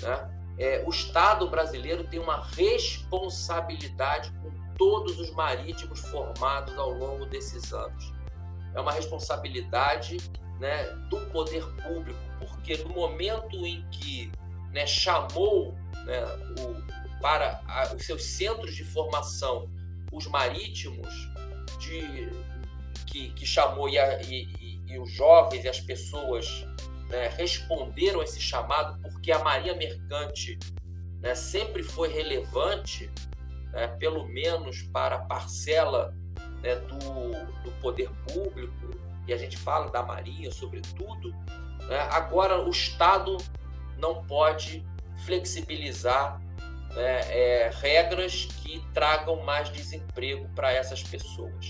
[0.02, 7.26] né, é, o Estado brasileiro tem uma responsabilidade com todos os marítimos formados ao longo
[7.26, 8.14] desses anos.
[8.76, 10.18] É uma responsabilidade
[10.60, 14.32] né, do poder público, porque no momento em que
[14.72, 15.74] né, chamou
[16.06, 16.24] né,
[16.60, 19.70] o, para a, os seus centros de formação,
[20.12, 21.30] os marítimos,
[21.80, 22.30] de,
[23.06, 26.66] que, que chamou e, a, e, e, os jovens e as pessoas
[27.10, 30.58] né, responderam a esse chamado, porque a Marinha Mercante
[31.20, 33.10] né, sempre foi relevante,
[33.72, 36.16] né, pelo menos para a parcela
[36.62, 38.92] né, do, do poder público,
[39.28, 41.32] e a gente fala da Marinha, sobretudo,
[41.88, 42.00] né?
[42.12, 43.38] agora o Estado
[44.02, 44.84] não pode
[45.26, 46.42] flexibilizar
[46.96, 51.68] né, é, regras que tragam mais desemprego para essas pessoas,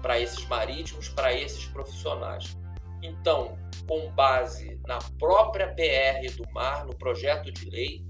[0.00, 2.56] para esses marítimos, para esses profissionais.
[3.02, 8.04] Então, com base na própria PR do mar, no projeto de lei,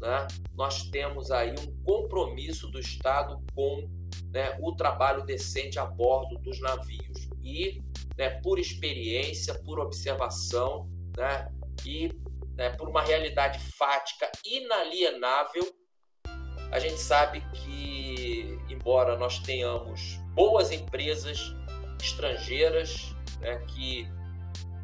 [0.00, 3.88] né, nós temos aí um compromisso do Estado com
[4.32, 7.28] né, o trabalho decente a bordo dos navios.
[7.42, 7.82] E,
[8.18, 11.48] né, por experiência, por observação né,
[11.86, 12.10] e
[12.56, 15.64] né, por uma realidade fática inalienável,
[16.70, 21.54] a gente sabe que, embora nós tenhamos boas empresas
[22.00, 24.08] estrangeiras, né, que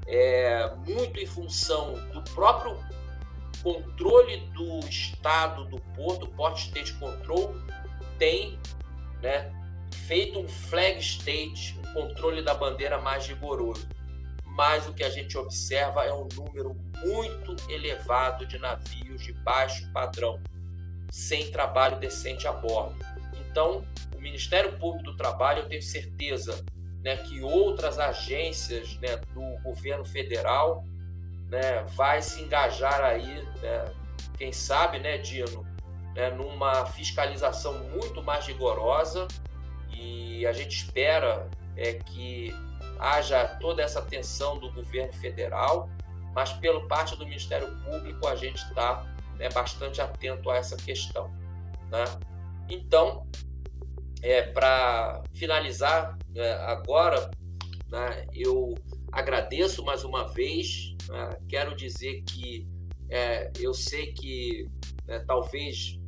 [0.06, 2.78] é muito em função do próprio
[3.62, 7.54] controle do Estado do porto, Port State Control
[8.18, 8.58] tem
[9.20, 9.52] né,
[10.06, 13.88] feito um flag state, um controle da bandeira mais rigoroso.
[14.60, 19.90] Mas o que a gente observa é um número muito elevado de navios de baixo
[19.90, 20.38] padrão,
[21.10, 22.94] sem trabalho decente a bordo.
[23.40, 23.82] Então,
[24.14, 26.62] o Ministério Público do Trabalho, eu tenho certeza
[27.02, 30.84] né, que outras agências né, do governo federal
[31.48, 33.90] né, vai se engajar aí, né,
[34.36, 35.66] quem sabe, né, Dino,
[36.14, 39.26] né, numa fiscalização muito mais rigorosa
[39.90, 41.48] e a gente espera
[41.78, 42.54] é, que
[43.00, 45.88] haja toda essa atenção do governo federal,
[46.34, 49.04] mas pelo parte do Ministério Público a gente está
[49.36, 51.30] né, bastante atento a essa questão.
[51.90, 52.04] Né?
[52.68, 53.26] Então,
[54.22, 57.30] é, para finalizar né, agora,
[57.88, 58.74] né, eu
[59.10, 60.94] agradeço mais uma vez.
[61.08, 62.68] Né, quero dizer que
[63.08, 64.68] é, eu sei que
[65.06, 65.98] né, talvez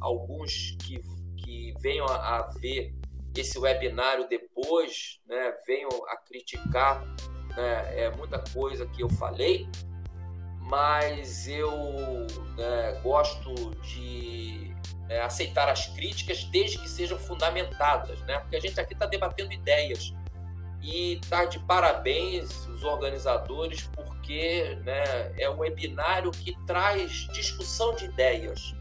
[0.00, 1.00] alguns que,
[1.36, 2.94] que venham a, a, ver
[3.40, 7.04] esse webinário depois né, venham a criticar
[7.56, 9.68] né, é, muita coisa que eu falei,
[10.60, 11.70] mas eu
[12.56, 14.74] né, gosto de
[15.08, 18.38] é, aceitar as críticas desde que sejam fundamentadas, né?
[18.38, 20.14] porque a gente aqui está debatendo ideias
[20.80, 28.06] e está de parabéns os organizadores porque né, é um webinário que traz discussão de
[28.06, 28.74] ideias,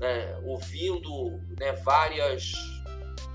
[0.00, 2.52] né, ouvindo né, várias,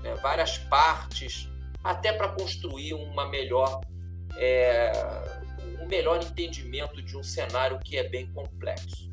[0.04, 1.48] né, várias partes,
[1.82, 3.80] até para construir uma melhor,
[4.36, 4.92] é,
[5.80, 9.10] um melhor entendimento de um cenário que é bem complexo.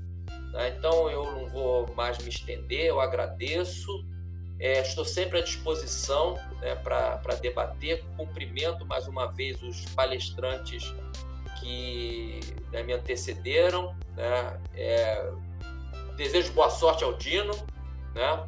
[0.52, 0.76] Né?
[0.78, 4.06] Então eu não vou mais me estender, eu agradeço.
[4.60, 8.04] É, estou sempre à disposição né, para debater.
[8.16, 10.94] Cumprimento mais uma vez os palestrantes
[11.60, 13.96] que né, me antecederam.
[14.16, 14.62] Né?
[14.76, 15.32] É,
[16.16, 17.56] desejo boa sorte ao Dino
[18.14, 18.48] né?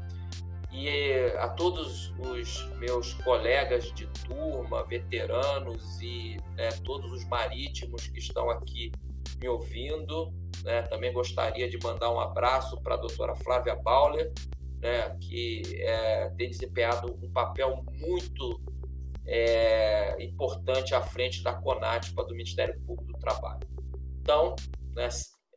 [0.74, 8.18] E a todos os meus colegas de turma, veteranos e né, todos os marítimos que
[8.18, 8.92] estão aqui
[9.40, 10.34] me ouvindo.
[10.64, 10.82] Né?
[10.84, 14.34] Também gostaria de mandar um abraço para a doutora Flávia Bauler,
[14.82, 15.16] né?
[15.22, 18.60] que é, tem desempenhado um papel muito
[19.28, 23.68] é, importante à frente da CONATPA, do Ministério Público do Trabalho.
[24.22, 24.56] Então,
[24.96, 25.08] né,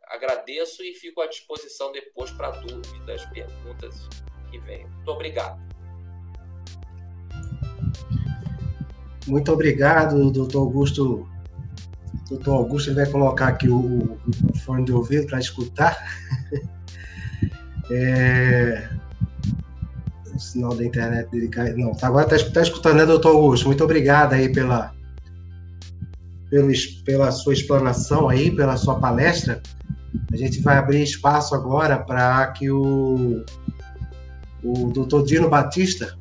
[0.09, 4.09] agradeço e fico à disposição depois para dúvidas, perguntas
[4.59, 4.89] que venham.
[4.89, 5.61] Muito obrigado.
[9.27, 11.27] Muito obrigado, doutor Augusto
[12.29, 14.19] doutor Augusto vai colocar aqui o,
[14.65, 15.97] fone de ouvido para escutar.
[17.91, 18.89] é...
[20.35, 21.73] O sinal da internet dele cai.
[21.73, 23.67] Não, tá, agora está tá escutando, né, doutor Augusto?
[23.67, 24.93] Muito obrigado aí pela,
[26.51, 26.71] pelo,
[27.05, 29.63] pela sua explanação aí, pela sua palestra.
[30.33, 33.45] A gente vai abrir espaço agora para que o,
[34.73, 36.17] o doutor Dino Batista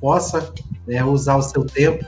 [0.00, 0.52] possa
[0.86, 2.04] né, usar o seu tempo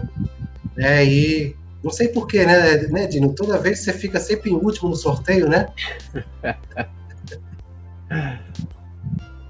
[0.77, 3.35] né, e não sei porquê, né, né, Dino?
[3.35, 5.69] Toda vez você fica sempre em último no sorteio, né?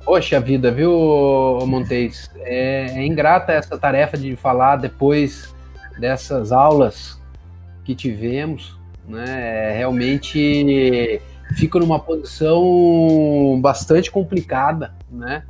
[0.04, 0.90] Poxa vida, viu,
[1.66, 2.30] Montes?
[2.36, 5.54] É, é, ingrata essa tarefa de falar depois
[5.98, 7.20] dessas aulas
[7.84, 9.24] que tivemos, né?
[9.72, 11.20] É, realmente
[11.56, 15.42] fico numa posição bastante complicada, né?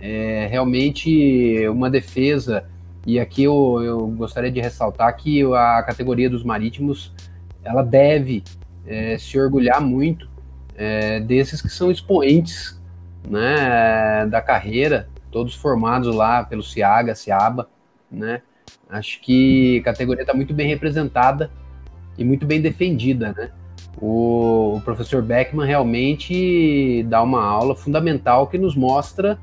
[0.00, 2.64] É realmente uma defesa
[3.06, 7.14] e aqui eu, eu gostaria de ressaltar que a categoria dos marítimos
[7.62, 8.42] ela deve
[8.86, 10.28] é, se orgulhar muito
[10.76, 12.80] é, desses que são expoentes
[13.28, 17.68] né, da carreira, todos formados lá pelo CIAGA, CIABA,
[18.10, 18.42] né?
[18.88, 21.50] Acho que a categoria está muito bem representada
[22.16, 23.50] e muito bem defendida, né?
[24.00, 29.38] O, o, professor Beckman realmente dá uma aula fundamental que nos mostra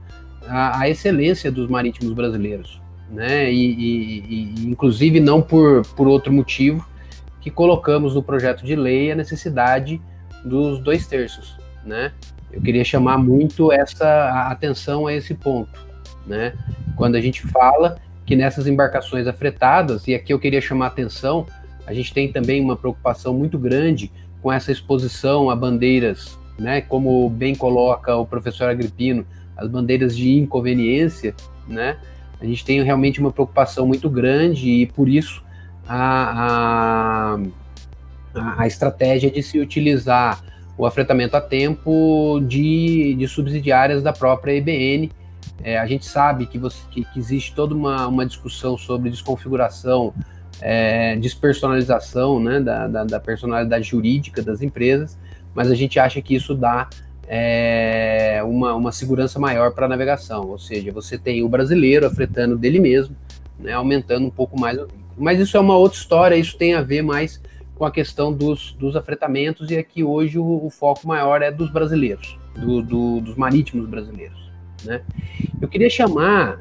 [0.47, 2.83] a, a excelência dos marítimos brasileiros
[3.13, 3.51] né?
[3.51, 6.85] E, e, e, inclusive não por, por outro motivo
[7.39, 10.01] que colocamos no projeto de lei a necessidade
[10.43, 12.11] dos dois terços, né?
[12.51, 15.85] Eu queria chamar muito essa atenção a esse ponto,
[16.25, 16.53] né?
[16.95, 21.45] Quando a gente fala que nessas embarcações afretadas, e aqui eu queria chamar a atenção,
[21.85, 26.81] a gente tem também uma preocupação muito grande com essa exposição a bandeiras, né?
[26.81, 29.25] Como bem coloca o professor Agripino,
[29.63, 31.33] as bandeiras de inconveniência,
[31.67, 31.97] né?
[32.39, 35.41] A gente tem realmente uma preocupação muito grande e por isso
[35.87, 37.37] a,
[38.35, 40.43] a, a estratégia de se utilizar
[40.77, 45.09] o afretamento a tempo de, de subsidiárias da própria IBN.
[45.63, 50.13] É, a gente sabe que, você, que, que, existe toda uma, uma discussão sobre desconfiguração,
[50.59, 55.17] é, despersonalização né, da, da, da, personalidade jurídica das empresas,
[55.53, 56.89] mas a gente acha que isso dá
[57.27, 62.57] é, uma, uma segurança maior para a navegação, ou seja, você tem o brasileiro afretando
[62.57, 63.15] dele mesmo,
[63.59, 64.79] né, aumentando um pouco mais.
[65.17, 67.41] Mas isso é uma outra história, isso tem a ver mais
[67.75, 71.71] com a questão dos, dos afretamentos, e aqui hoje o, o foco maior é dos
[71.71, 74.51] brasileiros, do, do, dos marítimos brasileiros.
[74.83, 75.01] Né?
[75.61, 76.59] Eu queria chamar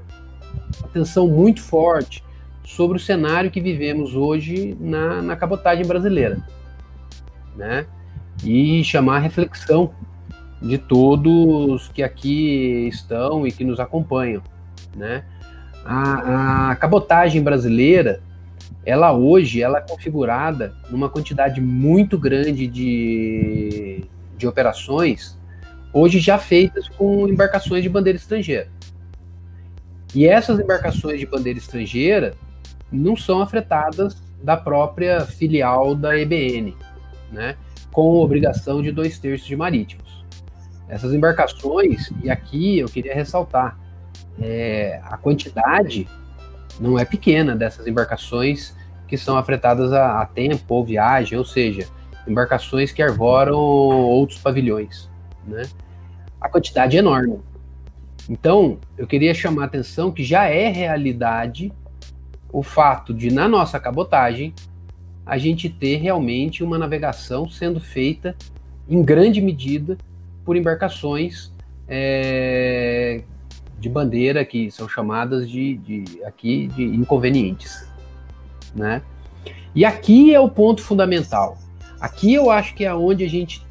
[0.83, 2.23] atenção muito forte
[2.65, 6.39] sobre o cenário que vivemos hoje na, na cabotagem brasileira,
[7.57, 7.87] né?
[8.45, 9.93] E chamar a reflexão
[10.63, 14.43] de todos que aqui estão e que nos acompanham,
[14.97, 15.25] né?
[15.85, 18.23] A, a cabotagem brasileira
[18.85, 24.05] ela hoje ela é configurada numa quantidade muito grande de,
[24.37, 25.39] de operações,
[25.93, 28.69] hoje já feitas com embarcações de bandeira estrangeira.
[30.15, 32.35] E essas embarcações de bandeira estrangeira
[32.91, 36.75] não são afetadas da própria filial da EBN,
[37.31, 37.57] né,
[37.93, 40.12] com obrigação de dois terços de marítimos.
[40.93, 43.79] Essas embarcações, e aqui eu queria ressaltar,
[44.39, 46.07] é, a quantidade
[46.79, 48.77] não é pequena dessas embarcações
[49.09, 51.89] que são afetadas a, a tempo ou viagem, ou seja,
[52.29, 55.09] embarcações que arvoram outros pavilhões,
[55.47, 55.63] né?
[56.39, 57.41] A quantidade é enorme.
[58.29, 61.73] Então, eu queria chamar a atenção que já é realidade
[62.53, 64.53] o fato de, na nossa cabotagem,
[65.25, 68.37] a gente ter realmente uma navegação sendo feita
[68.87, 69.97] em grande medida
[70.45, 71.53] por embarcações
[71.89, 73.23] é,
[73.79, 77.87] de bandeira que são chamadas de, de aqui de inconvenientes,
[78.75, 79.03] né?
[79.75, 81.59] E aqui é o ponto fundamental.
[82.01, 83.65] Aqui eu acho que é onde a gente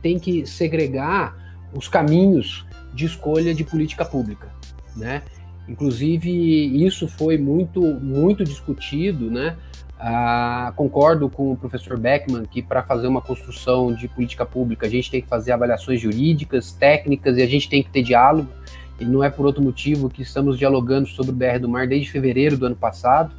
[0.00, 1.36] tem que segregar
[1.74, 4.48] os caminhos de escolha de política pública,
[4.96, 5.22] né?
[5.68, 9.56] Inclusive isso foi muito muito discutido, né?
[10.04, 14.90] Ah, concordo com o professor Beckman que para fazer uma construção de política pública a
[14.90, 18.48] gente tem que fazer avaliações jurídicas, técnicas e a gente tem que ter diálogo
[18.98, 22.10] e não é por outro motivo que estamos dialogando sobre o BR do Mar desde
[22.10, 23.32] fevereiro do ano passado.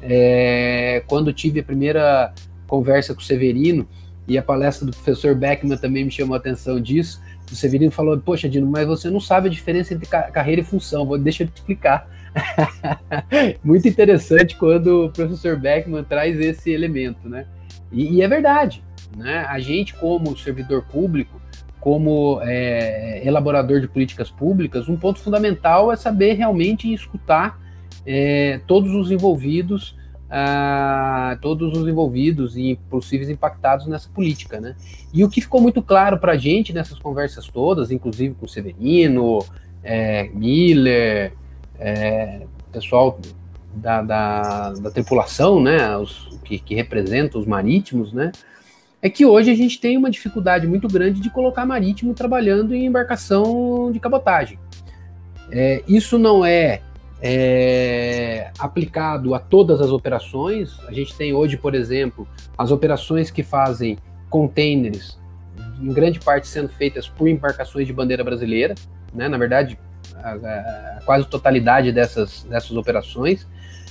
[0.00, 2.32] É, quando tive a primeira
[2.68, 3.88] conversa com o Severino,
[4.28, 8.18] e a palestra do professor Beckman também me chamou a atenção disso, o Severino falou,
[8.18, 11.48] poxa, Dino, mas você não sabe a diferença entre carreira e função, Vou, deixa eu
[11.48, 12.08] te explicar.
[13.64, 17.46] Muito interessante quando o professor Beckman traz esse elemento, né?
[17.90, 18.82] E, e é verdade,
[19.16, 19.46] né?
[19.48, 21.40] A gente, como servidor público,
[21.80, 27.60] como é, elaborador de políticas públicas, um ponto fundamental é saber realmente escutar
[28.04, 29.96] é, todos os envolvidos,
[30.28, 34.74] ah, todos os envolvidos e possíveis impactados nessa política, né?
[35.14, 39.38] E o que ficou muito claro para a gente nessas conversas todas, inclusive com Severino,
[39.82, 41.32] é, Miller,
[41.78, 43.18] é, pessoal
[43.74, 48.32] da, da, da, tripulação, né, os, que, que representa os marítimos, né,
[49.02, 52.86] é que hoje a gente tem uma dificuldade muito grande de colocar marítimo trabalhando em
[52.86, 54.58] embarcação de cabotagem.
[55.50, 56.80] É, isso não é,
[57.20, 60.78] é, aplicado a todas as operações.
[60.88, 63.98] A gente tem hoje, por exemplo, as operações que fazem
[64.28, 65.18] containers,
[65.80, 68.74] em grande parte sendo feitas por embarcações de bandeira brasileira,
[69.14, 69.28] né?
[69.28, 69.78] na verdade,
[70.22, 73.46] a, a, quase totalidade dessas, dessas operações,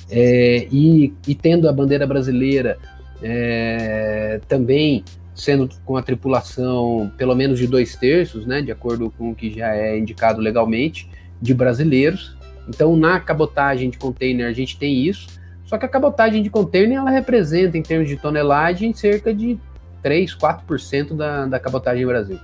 [0.10, 2.78] é, e, e tendo a bandeira brasileira
[3.22, 5.04] é, também
[5.34, 9.52] sendo com a tripulação pelo menos de dois terços, né, de acordo com o que
[9.52, 11.10] já é indicado legalmente,
[11.42, 12.38] de brasileiros.
[12.68, 15.28] Então, na cabotagem de container, a gente tem isso.
[15.66, 19.60] Só que a cabotagem de container, ela representa, em termos de tonelagem, cerca de
[20.02, 22.40] 3, 4% da, da cabotagem Brasil.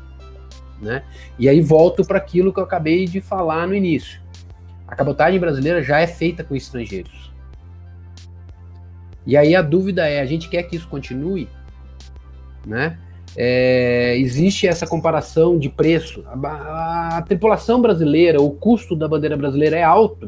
[0.81, 1.03] Né?
[1.37, 4.19] E aí volto para aquilo que eu acabei de falar no início.
[4.87, 7.31] A cabotagem brasileira já é feita com estrangeiros.
[9.25, 11.47] E aí a dúvida é: a gente quer que isso continue?
[12.65, 12.97] Né?
[13.37, 16.23] É, existe essa comparação de preço.
[16.25, 20.27] A, a, a, tripulação brasileira, o custo da bandeira brasileira é alto,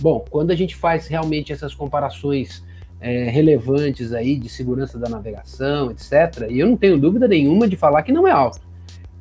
[0.00, 2.64] Bom, quando a gente faz realmente essas comparações
[3.00, 7.76] é, relevantes aí de segurança da navegação, etc., e eu não tenho dúvida nenhuma de
[7.76, 8.60] falar que não é alto.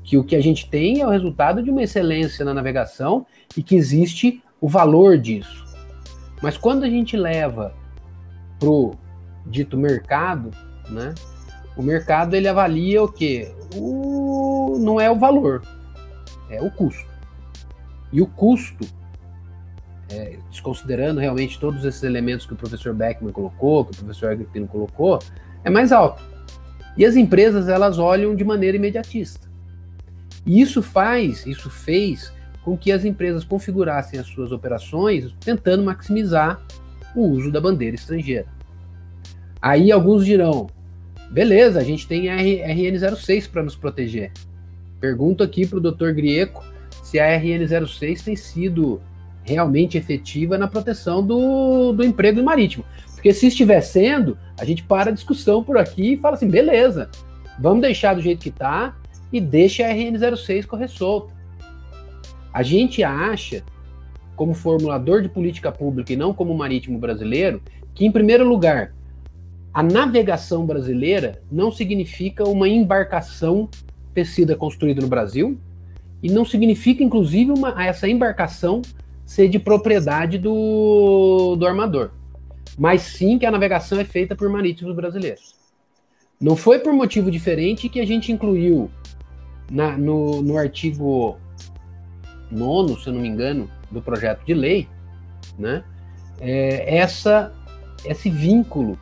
[0.03, 3.25] Que o que a gente tem é o resultado de uma excelência na navegação
[3.55, 5.65] e que existe o valor disso.
[6.41, 7.73] Mas quando a gente leva
[8.59, 8.95] para o
[9.45, 10.51] dito mercado,
[10.89, 11.13] né,
[11.75, 13.51] o mercado ele avalia o quê?
[13.75, 15.61] O, não é o valor,
[16.49, 17.09] é o custo.
[18.11, 18.85] E o custo,
[20.11, 24.67] é, desconsiderando realmente todos esses elementos que o professor Beckman colocou, que o professor Agripino
[24.67, 25.19] colocou,
[25.63, 26.21] é mais alto.
[26.97, 29.49] E as empresas elas olham de maneira imediatista.
[30.45, 32.33] E isso faz, isso fez
[32.63, 36.61] com que as empresas configurassem as suas operações tentando maximizar
[37.15, 38.47] o uso da bandeira estrangeira.
[39.61, 40.67] Aí alguns dirão:
[41.29, 44.31] beleza, a gente tem a RN06 para nos proteger.
[44.99, 46.11] Pergunto aqui para o Dr.
[46.11, 46.63] Grieco
[47.03, 49.01] se a RN06 tem sido
[49.43, 52.85] realmente efetiva na proteção do, do emprego marítimo.
[53.13, 57.09] Porque se estiver sendo, a gente para a discussão por aqui e fala assim: beleza,
[57.59, 58.95] vamos deixar do jeito que está
[59.31, 61.33] e deixa a RN06 correr solta.
[62.53, 63.63] A gente acha,
[64.35, 67.61] como formulador de política pública e não como marítimo brasileiro,
[67.93, 68.93] que, em primeiro lugar,
[69.73, 73.69] a navegação brasileira não significa uma embarcação
[74.13, 75.57] tecida construída no Brasil
[76.21, 78.81] e não significa, inclusive, uma, essa embarcação
[79.25, 82.11] ser de propriedade do, do armador,
[82.77, 85.55] mas sim que a navegação é feita por marítimos brasileiros.
[86.39, 88.89] Não foi por motivo diferente que a gente incluiu
[89.71, 91.37] na, no, no artigo
[92.51, 94.87] 9, se eu não me engano, do projeto de lei,
[95.57, 95.83] né,
[96.39, 97.53] é, essa,
[98.05, 98.99] esse vínculo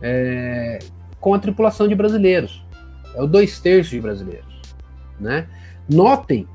[0.00, 0.78] é,
[1.20, 2.64] com a tripulação de brasileiros.
[3.14, 4.46] É o dois terços de brasileiros.
[5.18, 5.48] Né?
[5.88, 6.46] Notem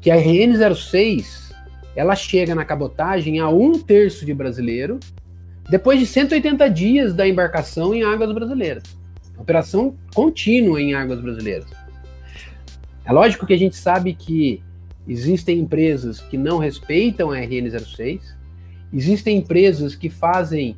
[0.00, 1.50] que a RN06
[1.96, 5.00] ela chega na cabotagem a um terço de brasileiro
[5.68, 8.84] depois de 180 dias da embarcação em águas brasileiras.
[9.36, 11.79] Operação contínua em águas brasileiras.
[13.04, 14.62] É lógico que a gente sabe que
[15.08, 18.20] existem empresas que não respeitam a RN06,
[18.92, 20.76] existem empresas que fazem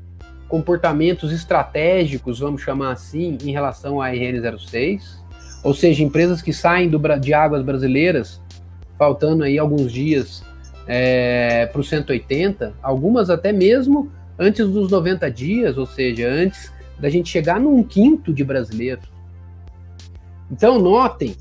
[0.49, 5.23] comportamentos estratégicos, vamos chamar assim, em relação à RN06,
[5.65, 8.41] ou seja, empresas que saem do, de águas brasileiras,
[8.99, 10.45] faltando aí alguns dias
[10.87, 17.09] é, para os 180, algumas até mesmo antes dos 90 dias, ou seja, antes da
[17.09, 19.05] gente chegar num quinto de brasileiros.
[20.51, 21.35] Então, notem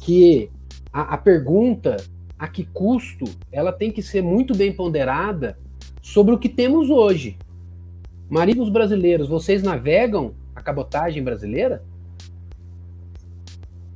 [0.00, 0.50] que
[0.92, 1.96] a, a pergunta
[2.38, 5.58] a que custo ela tem que ser muito bem ponderada
[6.00, 7.36] sobre o que temos hoje.
[8.30, 11.82] Marítimos brasileiros, vocês navegam a cabotagem brasileira?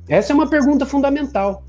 [0.07, 1.63] Essa é uma pergunta fundamental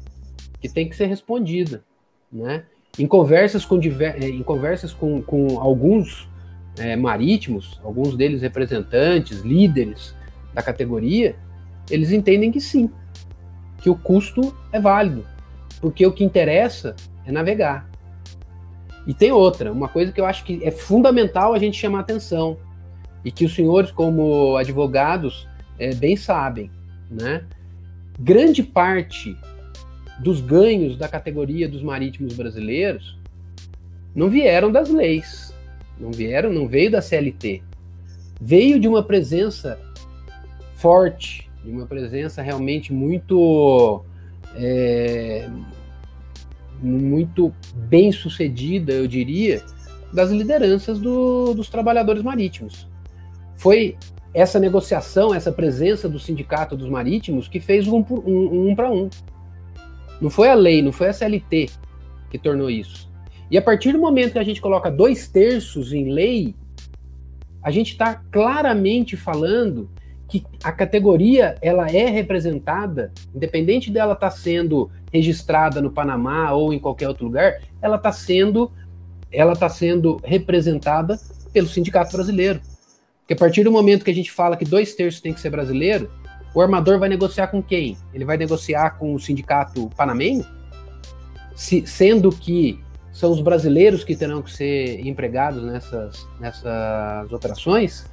[0.61, 1.85] que tem que ser respondida,
[2.33, 2.65] né?
[2.99, 3.79] Em conversas com.
[3.79, 6.29] Eh, em conversas com, com alguns
[6.79, 10.15] é, marítimos, alguns deles representantes, líderes
[10.53, 11.37] da categoria,
[11.91, 12.91] eles entendem que sim,
[13.85, 15.27] que o custo é válido,
[15.79, 17.87] porque o que interessa é navegar.
[19.07, 22.57] E tem outra, uma coisa que eu acho que é fundamental a gente chamar atenção,
[23.23, 25.47] e que os senhores, como advogados,
[25.79, 26.71] é, bem sabem,
[27.11, 27.45] né?
[28.19, 29.37] Grande parte
[30.19, 33.19] dos ganhos da categoria dos marítimos brasileiros
[34.15, 35.55] não vieram das leis,
[36.01, 37.63] não vieram, não veio da CLT,
[38.41, 39.79] veio de uma presença
[40.77, 44.05] forte, de uma presença realmente muito
[44.55, 45.49] é,
[46.83, 49.65] muito bem sucedida, eu diria,
[50.13, 52.87] das lideranças do, dos trabalhadores marítimos.
[53.57, 53.97] Foi
[54.33, 59.09] essa negociação, essa presença do sindicato dos marítimos que fez um, um, um para um.
[60.21, 61.71] Não foi a lei, não foi a CLT
[62.31, 63.11] que tornou isso.
[63.51, 66.55] E a partir do momento que a gente coloca dois terços em lei,
[67.63, 69.89] a gente está claramente falando
[70.29, 76.73] que a categoria ela é representada, independente dela estar tá sendo registrada no Panamá ou
[76.73, 78.73] em qualquer outro lugar, ela está sendo
[79.31, 81.19] ela está sendo representada
[81.53, 82.61] pelo sindicato brasileiro.
[83.21, 85.51] Porque a partir do momento que a gente fala que dois terços tem que ser
[85.51, 86.09] brasileiro,
[86.55, 87.97] o armador vai negociar com quem?
[88.13, 90.47] Ele vai negociar com o sindicato panamenho?
[91.57, 92.79] Se, sendo que
[93.13, 98.07] são os brasileiros que terão que ser empregados nessas, nessas operações?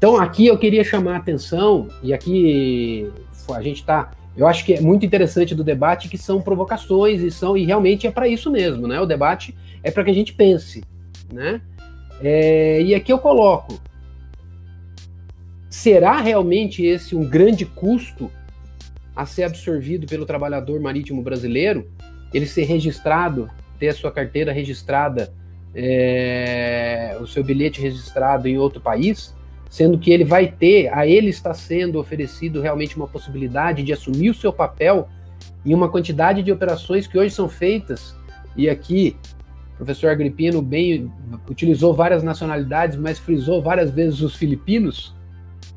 [0.00, 3.06] Então, aqui eu queria chamar a atenção, e aqui
[3.54, 4.12] a gente está.
[4.34, 8.06] Eu acho que é muito interessante do debate que são provocações e são e realmente
[8.06, 8.98] é para isso mesmo, né?
[8.98, 10.82] O debate é para que a gente pense,
[11.30, 11.60] né?
[12.22, 13.78] É, e aqui eu coloco:
[15.68, 18.30] será realmente esse um grande custo
[19.14, 21.90] a ser absorvido pelo trabalhador marítimo brasileiro?
[22.32, 25.30] Ele ser registrado, ter a sua carteira registrada
[25.74, 29.34] é, o seu bilhete registrado em outro país,
[29.70, 34.28] sendo que ele vai ter, a ele está sendo oferecido realmente uma possibilidade de assumir
[34.28, 35.08] o seu papel
[35.64, 38.16] em uma quantidade de operações que hoje são feitas,
[38.56, 39.16] e aqui
[39.74, 41.10] o professor Agripino bem
[41.48, 45.14] utilizou várias nacionalidades, mas frisou várias vezes os filipinos,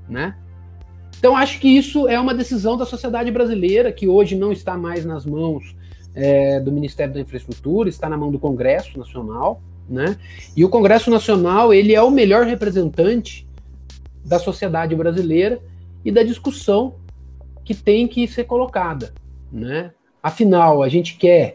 [0.09, 0.35] né?
[1.19, 5.05] Então acho que isso é uma decisão da sociedade brasileira que hoje não está mais
[5.05, 5.75] nas mãos
[6.15, 10.17] é, do Ministério da Infraestrutura, está na mão do Congresso Nacional, né?
[10.57, 13.47] E o Congresso Nacional ele é o melhor representante
[14.23, 15.59] da sociedade brasileira
[16.03, 16.95] e da discussão
[17.63, 19.13] que tem que ser colocada,
[19.51, 19.91] né?
[20.21, 21.53] Afinal, a gente quer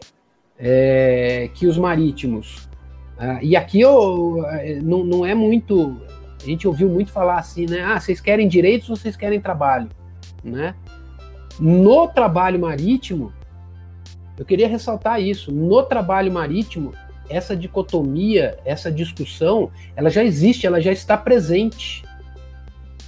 [0.57, 2.67] é, que os marítimos
[3.17, 5.97] uh, e aqui eu, é, não, não é muito
[6.41, 7.83] a gente ouviu muito falar assim, né?
[7.83, 9.89] Ah, vocês querem direitos ou vocês querem trabalho,
[10.43, 10.73] né?
[11.59, 13.33] No trabalho marítimo,
[14.37, 15.51] eu queria ressaltar isso.
[15.51, 16.93] No trabalho marítimo,
[17.29, 22.03] essa dicotomia, essa discussão, ela já existe, ela já está presente.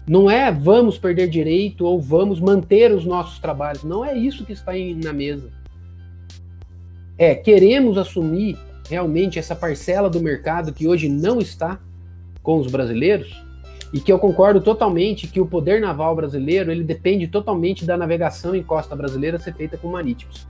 [0.07, 3.83] Não é vamos perder direito ou vamos manter os nossos trabalhos.
[3.83, 4.71] Não é isso que está
[5.03, 5.51] na mesa.
[7.17, 8.57] É, queremos assumir
[8.89, 11.79] realmente essa parcela do mercado que hoje não está
[12.41, 13.41] com os brasileiros
[13.93, 18.55] e que eu concordo totalmente que o poder naval brasileiro ele depende totalmente da navegação
[18.55, 20.47] em costa brasileira ser feita com marítimos.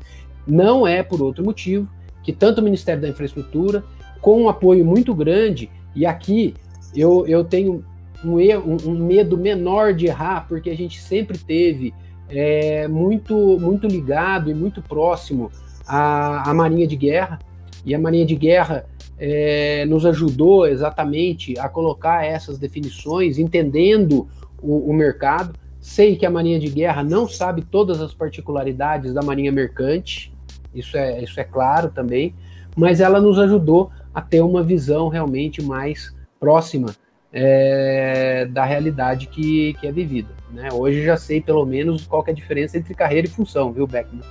[0.48, 1.88] Não é por outro motivo
[2.24, 3.84] que tanto o Ministério da Infraestrutura,
[4.20, 6.54] com um apoio muito grande, e aqui
[6.96, 7.84] eu, eu tenho
[8.24, 11.94] um, um, medo menor de errar, porque a gente sempre teve
[12.30, 15.52] é, muito, muito ligado e muito próximo
[15.88, 17.40] à, à Marinha de Guerra,
[17.86, 18.86] e a Marinha de Guerra
[19.18, 24.28] é, nos ajudou exatamente a colocar essas definições, entendendo
[24.62, 25.54] o, o mercado.
[25.80, 30.32] Sei que a Marinha de Guerra não sabe todas as particularidades da Marinha Mercante,
[30.74, 32.36] isso é, isso é claro também,
[32.76, 36.96] mas ela nos ajudou a ter uma visão realmente mais próxima
[37.34, 40.30] é, da realidade que, que é vivida.
[40.52, 40.70] Né?
[40.72, 44.24] Hoje já sei pelo menos qual é a diferença entre carreira e função, viu, Beckman?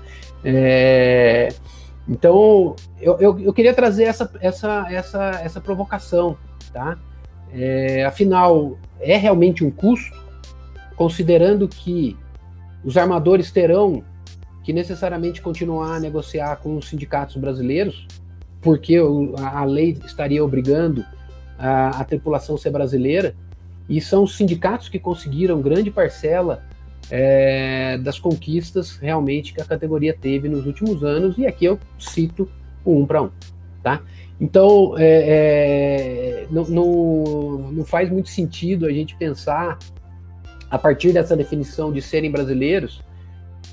[0.44, 1.48] É,
[2.08, 6.36] então, eu, eu, eu, queria trazer essa, essa, essa, essa provocação,
[6.72, 6.98] tá?
[7.52, 10.18] É, afinal, é realmente um custo,
[10.96, 12.16] considerando que
[12.84, 14.04] os armadores terão
[14.62, 18.06] que necessariamente continuar a negociar com os sindicatos brasileiros,
[18.60, 18.96] porque
[19.38, 21.04] a lei estaria obrigando
[21.60, 23.34] a, a tripulação ser brasileira,
[23.88, 26.64] e são os sindicatos que conseguiram grande parcela
[27.10, 32.48] é, das conquistas realmente que a categoria teve nos últimos anos, e aqui eu cito
[32.84, 33.30] o um para um.
[33.82, 34.02] Tá?
[34.40, 39.78] Então, é, é, não, não, não faz muito sentido a gente pensar,
[40.70, 43.02] a partir dessa definição de serem brasileiros,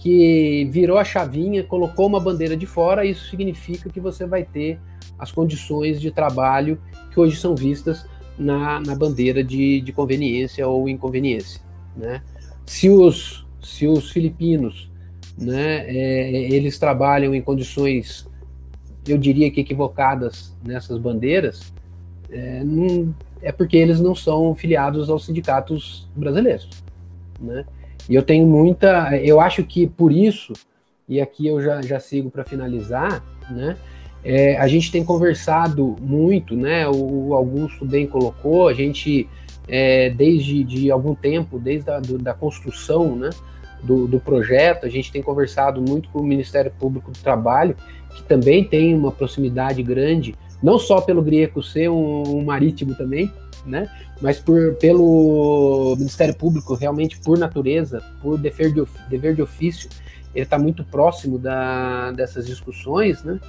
[0.01, 4.79] que virou a chavinha, colocou uma bandeira de fora, isso significa que você vai ter
[5.17, 6.79] as condições de trabalho
[7.11, 8.05] que hoje são vistas
[8.37, 11.61] na, na bandeira de, de conveniência ou inconveniência.
[11.95, 12.21] Né?
[12.65, 14.89] Se os, se os filipinos
[15.37, 18.27] né, é, eles trabalham em condições,
[19.07, 21.73] eu diria que equivocadas nessas bandeiras,
[22.29, 26.69] é, não, é porque eles não são filiados aos sindicatos brasileiros.
[27.39, 27.65] Né?
[28.09, 29.15] E eu tenho muita.
[29.17, 30.53] Eu acho que por isso,
[31.07, 33.77] e aqui eu já, já sigo para finalizar, né?
[34.29, 36.85] É, a gente tem conversado muito, né?
[36.85, 39.25] O, Augusto bem colocou, a gente
[39.69, 43.29] é, desde de algum tempo, desde a do, da construção né,
[43.81, 47.77] do, do, projeto, a gente tem conversado muito com o Ministério Público do Trabalho,
[48.17, 53.31] que também tem uma proximidade grande, não só pelo Grieco ser um, um marítimo também,
[53.65, 53.89] né,
[54.21, 59.89] mas por, pelo Ministério Público, realmente por natureza, por dever de, dever de ofício,
[60.35, 63.39] ele está muito próximo da, dessas discussões, né,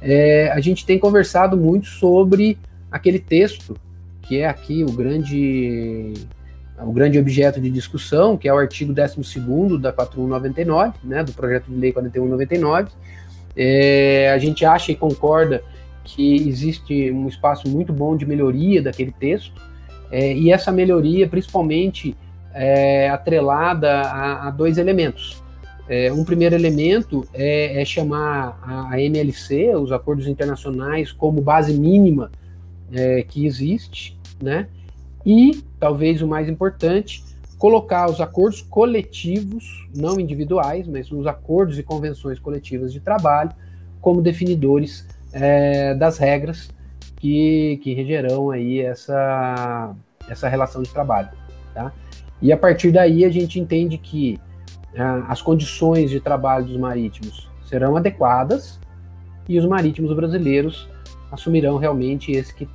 [0.00, 2.58] é, a gente tem conversado muito sobre
[2.90, 3.76] aquele texto
[4.22, 6.14] que é aqui o grande
[6.82, 9.16] o grande objeto de discussão, que é o artigo 12
[9.78, 12.90] da 4199, né, do projeto de lei 4199.
[13.54, 15.62] É, a gente acha e concorda
[16.04, 19.60] que existe um espaço muito bom de melhoria daquele texto,
[20.10, 22.16] é, e essa melhoria, principalmente,
[22.54, 25.39] é atrelada a, a dois elementos.
[25.90, 31.74] É, um primeiro elemento é, é chamar a, a, MLC, os acordos internacionais, como base
[31.74, 32.30] mínima
[32.92, 34.68] é, que existe, né?
[35.26, 37.24] E, talvez o mais importante,
[37.58, 43.50] colocar os acordos coletivos, não individuais, mas os acordos e convenções coletivas de trabalho,
[44.00, 46.70] como definidores é, das regras
[47.16, 49.92] que, que regerão aí essa,
[50.28, 51.30] essa relação de trabalho.
[51.74, 51.92] Tá?
[52.40, 54.38] E a partir daí a gente entende que
[55.28, 58.80] as condições de trabalho dos marítimos serão adequadas
[59.48, 60.88] e os marítimos brasileiros
[61.30, 62.68] assumirão realmente esse que,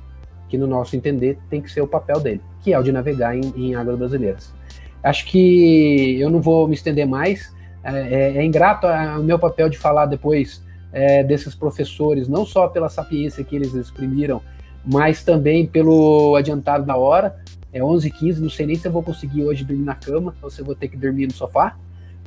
[0.48, 3.36] que, no nosso entender, tem que ser o papel dele, que é o de navegar
[3.36, 4.54] em, em águas brasileiras.
[5.02, 7.54] Acho que eu não vou me estender mais.
[7.84, 12.66] É, é, é ingrato o meu papel de falar depois é, desses professores, não só
[12.68, 14.42] pela sapiência que eles exprimiram,
[14.84, 17.36] mas também pelo adiantado da hora.
[17.72, 20.60] É 11h15, não sei nem se eu vou conseguir hoje dormir na cama ou se
[20.60, 21.76] eu vou ter que dormir no sofá,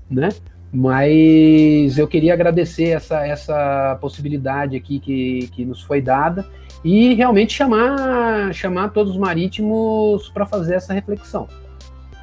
[0.09, 0.29] né?
[0.71, 6.45] Mas eu queria agradecer essa, essa possibilidade aqui que, que nos foi dada
[6.83, 11.47] e realmente chamar, chamar todos os marítimos para fazer essa reflexão,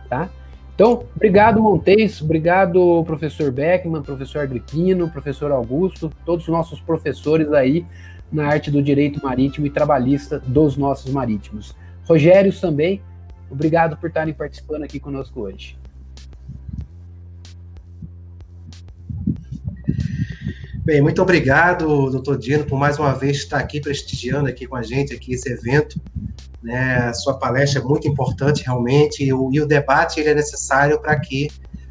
[0.09, 0.29] tá?
[0.75, 7.85] Então, obrigado, Montes, obrigado, professor Beckman, professor Agripino, professor Augusto, todos os nossos professores aí
[8.31, 11.75] na arte do direito marítimo e trabalhista dos nossos marítimos.
[12.07, 13.01] Rogérios também,
[13.51, 15.79] obrigado por estarem participando aqui conosco hoje.
[20.87, 24.85] Bem, muito obrigado, doutor Dino, por mais uma vez estar aqui prestigiando aqui com a
[24.85, 26.01] gente aqui esse evento.
[26.63, 26.99] Né?
[26.99, 31.01] A sua palestra é muito importante, realmente, e o, e o debate ele é necessário
[31.01, 31.49] para que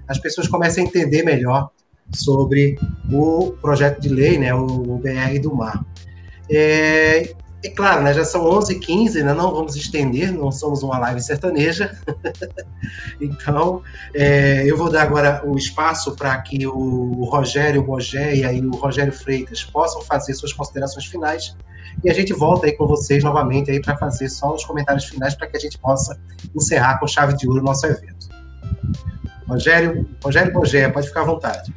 [0.07, 1.71] as pessoas comecem a entender melhor
[2.13, 2.79] sobre
[3.11, 5.85] o projeto de lei, né, o, BR do Mar.
[6.49, 7.35] É,
[7.65, 11.97] é claro, né, já são 11h15, né, não vamos estender, não somos uma live sertaneja.
[13.19, 13.81] então,
[14.13, 19.11] é, eu vou dar agora o espaço para que o Rogério Bogéia e o Rogério
[19.11, 21.55] Freitas possam fazer suas considerações finais.
[22.03, 25.33] E a gente volta aí com vocês novamente aí para fazer só os comentários finais
[25.33, 26.19] para que a gente possa
[26.55, 28.29] encerrar com chave de ouro o nosso evento.
[29.47, 31.73] Rogério, Rogério Bogéia, pode ficar à vontade.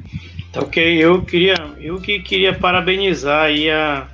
[0.51, 4.07] Tá ok, eu queria, eu que queria parabenizar aí a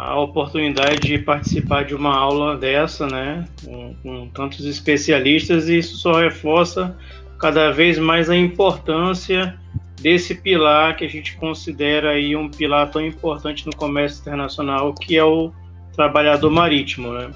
[0.00, 5.98] a oportunidade de participar de uma aula dessa, né, com, com, tantos especialistas, e isso
[5.98, 6.96] só reforça
[7.38, 9.58] cada vez mais a importância
[10.00, 15.18] desse pilar que a gente considera aí um pilar tão importante no comércio internacional, que
[15.18, 15.52] é o
[15.94, 17.30] trabalhador marítimo, né?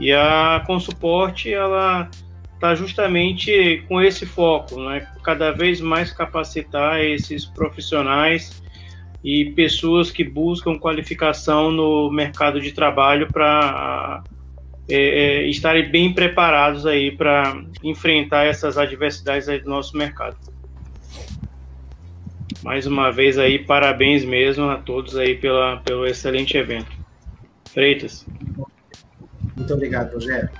[0.00, 2.10] E a Consuporte, ela
[2.54, 5.06] está justamente com esse foco, né?
[5.22, 8.64] Cada vez mais capacitar esses profissionais
[9.24, 14.22] e pessoas que buscam qualificação no mercado de trabalho para
[14.86, 20.36] é, é, estarem bem preparados aí para enfrentar essas adversidades do nosso mercado.
[22.62, 26.92] Mais uma vez aí, parabéns mesmo a todos aí pela, pelo excelente evento.
[27.72, 28.26] Freitas.
[29.56, 30.50] Muito obrigado, Rogério.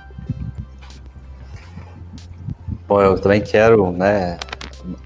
[2.87, 4.37] Bom, eu também quero, né,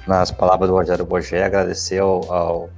[0.07, 2.69] nas palavras do Rogério Bogé, agradecer ao, ao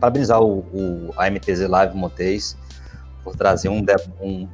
[0.00, 2.56] parabenizar o, o, a MTZ Live Montes
[3.22, 3.84] por trazer um,
[4.20, 4.48] um,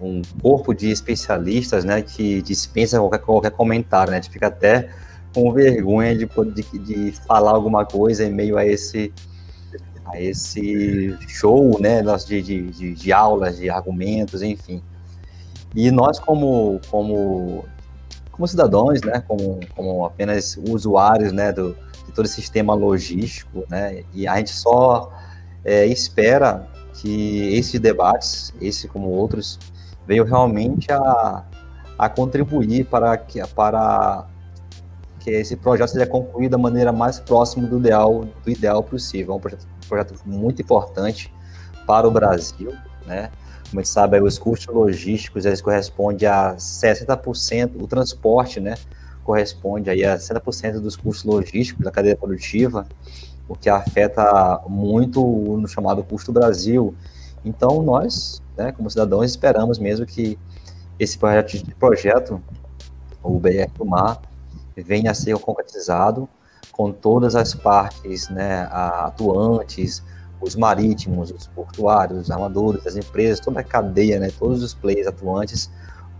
[0.00, 4.88] um corpo de especialistas, né, que dispensa qualquer, qualquer comentário, né, a gente fica até
[5.34, 9.12] com vergonha de, de, de falar alguma coisa em meio a esse
[10.04, 14.82] a esse show, né, de, de, de, aulas, de argumentos, enfim.
[15.74, 17.64] E nós, como, como
[18.32, 21.76] como cidadãos, né, como, como apenas usuários, né, do,
[22.06, 25.12] de todo esse sistema logístico, né, e a gente só
[25.64, 29.58] é, espera que esses debates, esse como outros,
[30.06, 31.44] venham realmente a,
[31.98, 34.26] a contribuir para que, para
[35.20, 39.34] que esse projeto seja concluído da maneira mais próxima do ideal, do ideal possível.
[39.34, 41.32] É um projeto, um projeto muito importante
[41.86, 42.72] para o Brasil,
[43.06, 43.30] né?
[43.72, 48.74] Como a gente sabe, os custos logísticos eles correspondem a 60%, o transporte, né,
[49.24, 52.86] corresponde aí a 60% dos custos logísticos da cadeia produtiva,
[53.48, 56.94] o que afeta muito no chamado custo Brasil.
[57.42, 60.38] Então, nós, né, como cidadãos, esperamos mesmo que
[60.98, 62.42] esse projeto, projeto
[63.22, 64.20] o BR do Mar,
[64.76, 66.28] venha a ser concretizado
[66.70, 70.02] com todas as partes né, atuantes,
[70.42, 75.06] os marítimos, os portuários, os armadores, as empresas, toda a cadeia, né, todos os players
[75.06, 75.70] atuantes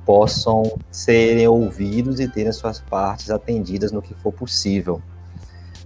[0.07, 5.01] possam serem ouvidos e terem suas partes atendidas no que for possível.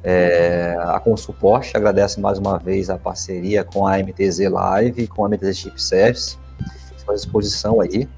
[0.03, 5.29] É, a Consuporte agradece mais uma vez a parceria com a MTZ Live com a
[5.29, 6.39] MTZ Chip Service,
[7.09, 8.09] à disposição aí,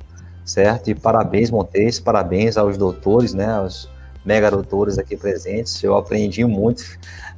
[0.45, 0.91] certo?
[0.91, 3.89] E parabéns, Montes, parabéns aos doutores, né, aos
[4.25, 5.83] mega doutores aqui presentes.
[5.83, 6.85] Eu aprendi muito,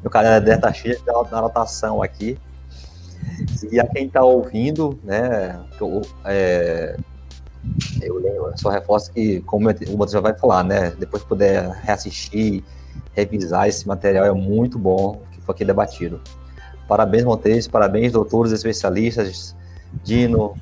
[0.02, 2.38] meu caderno estar cheio de anotação aqui,
[3.70, 6.96] e a quem está ouvindo, né, eu, é,
[8.02, 12.62] eu, eu só reforço que, como o Matheus já vai falar, né, depois puder reassistir,
[13.12, 16.20] revisar esse material, é muito bom que foi aqui debatido.
[16.88, 19.54] Parabéns, Montes, parabéns, doutores especialistas,
[20.02, 20.54] Dino,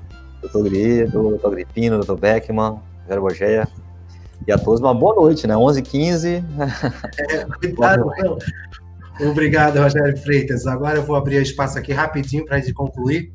[0.43, 3.69] doutor Grido, doutor Gripino, doutor Beckman, Vera Bogeia,
[4.47, 5.55] e a todos uma boa noite, né?
[5.55, 6.45] 11h15.
[7.19, 8.11] É, cuidado,
[9.20, 10.66] Obrigado, Rogério Freitas.
[10.66, 13.32] Agora eu vou abrir espaço aqui rapidinho para a gente concluir.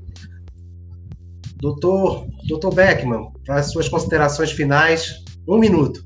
[1.58, 6.04] Doutor, doutor Beckman, para as suas considerações finais, um minuto.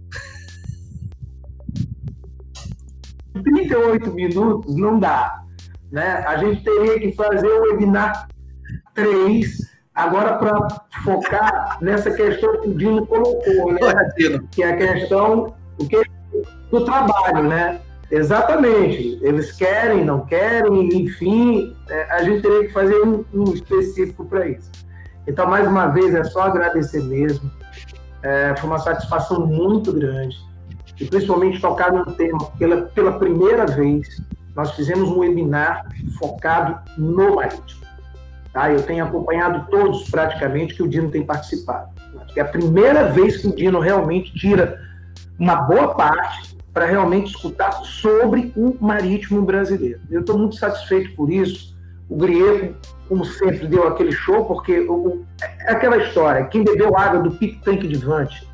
[3.44, 5.44] 38 minutos não dá.
[5.92, 6.24] Né?
[6.28, 8.28] A gente teria que fazer o webinar
[8.94, 10.68] 3 agora para
[11.04, 13.80] focar nessa questão que o Dino colocou, né?
[14.52, 15.56] que é a questão
[16.70, 17.82] do trabalho, né?
[18.10, 19.20] Exatamente.
[19.22, 24.48] Eles querem, não querem, enfim, é, a gente teria que fazer um, um específico para
[24.48, 24.72] isso.
[25.28, 27.52] Então, mais uma vez, é só agradecer mesmo.
[28.24, 30.38] É, foi uma satisfação muito grande.
[31.00, 34.08] E principalmente tocar num tema, pela, pela primeira vez,
[34.56, 35.86] nós fizemos um webinar
[36.18, 37.86] focado no marítimo.
[38.54, 38.72] Tá?
[38.72, 41.90] Eu tenho acompanhado todos, praticamente, que o Dino tem participado.
[42.36, 44.80] É a primeira vez que o Dino realmente tira
[45.38, 50.00] uma boa parte para realmente escutar sobre o marítimo brasileiro.
[50.12, 51.76] Eu estou muito satisfeito por isso.
[52.08, 52.76] O Grieco,
[53.10, 57.64] como sempre, deu aquele show, porque o, é aquela história: quem bebeu água do Pic
[57.64, 58.48] Tank de Vante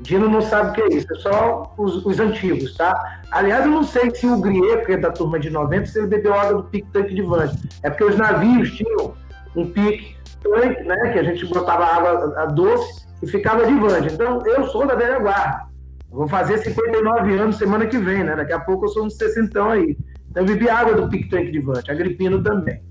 [0.00, 3.20] Dino não sabe o que é isso, é só os, os, antigos, tá?
[3.30, 6.06] Aliás, eu não sei se o Grieco, que é da turma de 90, se ele
[6.06, 7.58] bebeu água do pique tanque de Vante.
[7.82, 9.12] É porque os navios tinham
[9.54, 11.12] um pique tanque, né?
[11.12, 14.14] Que a gente botava água doce e ficava de Vante.
[14.14, 15.69] Então, eu sou da velha guarda.
[16.10, 18.34] Vou fazer 59 anos semana que vem, né?
[18.34, 19.96] Daqui a pouco eu sou um 60 aí.
[20.30, 22.82] Então, eu bebi água do pique tanque de Vante, agripino também.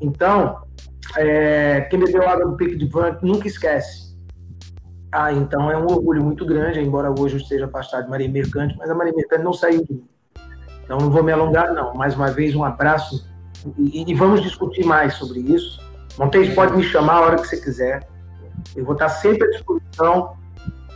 [0.00, 0.62] Então,
[1.16, 4.08] é, quem bebeu água do pique de Vante nunca esquece
[5.10, 8.76] ah, então é um orgulho muito grande, embora hoje eu esteja afastado de Maria Mercante,
[8.76, 10.08] mas a Maria Mercante não saiu de mim.
[10.84, 11.94] Então não vou me alongar, não.
[11.94, 13.26] Mais uma vez, um abraço
[13.78, 15.80] e, e vamos discutir mais sobre isso.
[16.18, 18.06] Montes pode me chamar a hora que você quiser.
[18.76, 20.36] Eu vou estar sempre à disposição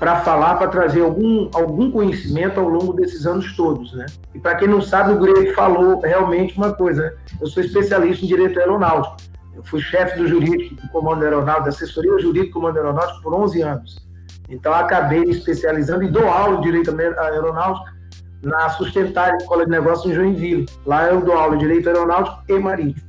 [0.02, 4.06] para falar, para trazer algum, algum conhecimento ao longo desses anos todos, né?
[4.34, 7.02] E para quem não sabe, o Grego falou realmente uma coisa.
[7.02, 7.12] Né?
[7.40, 9.16] Eu sou especialista em direito aeronáutico.
[9.54, 13.32] Eu fui chefe do jurídico do Comando Aeronáutico, da assessoria jurídica do Comando Aeronáutico por
[13.32, 14.08] 11 anos.
[14.48, 17.86] Então, acabei especializando e dou aula de direito aeronáutico
[18.42, 20.66] na Sustentável Escola de Negócios em Joinville.
[20.84, 23.06] Lá eu dou aula de direito aeronáutico e marítimo.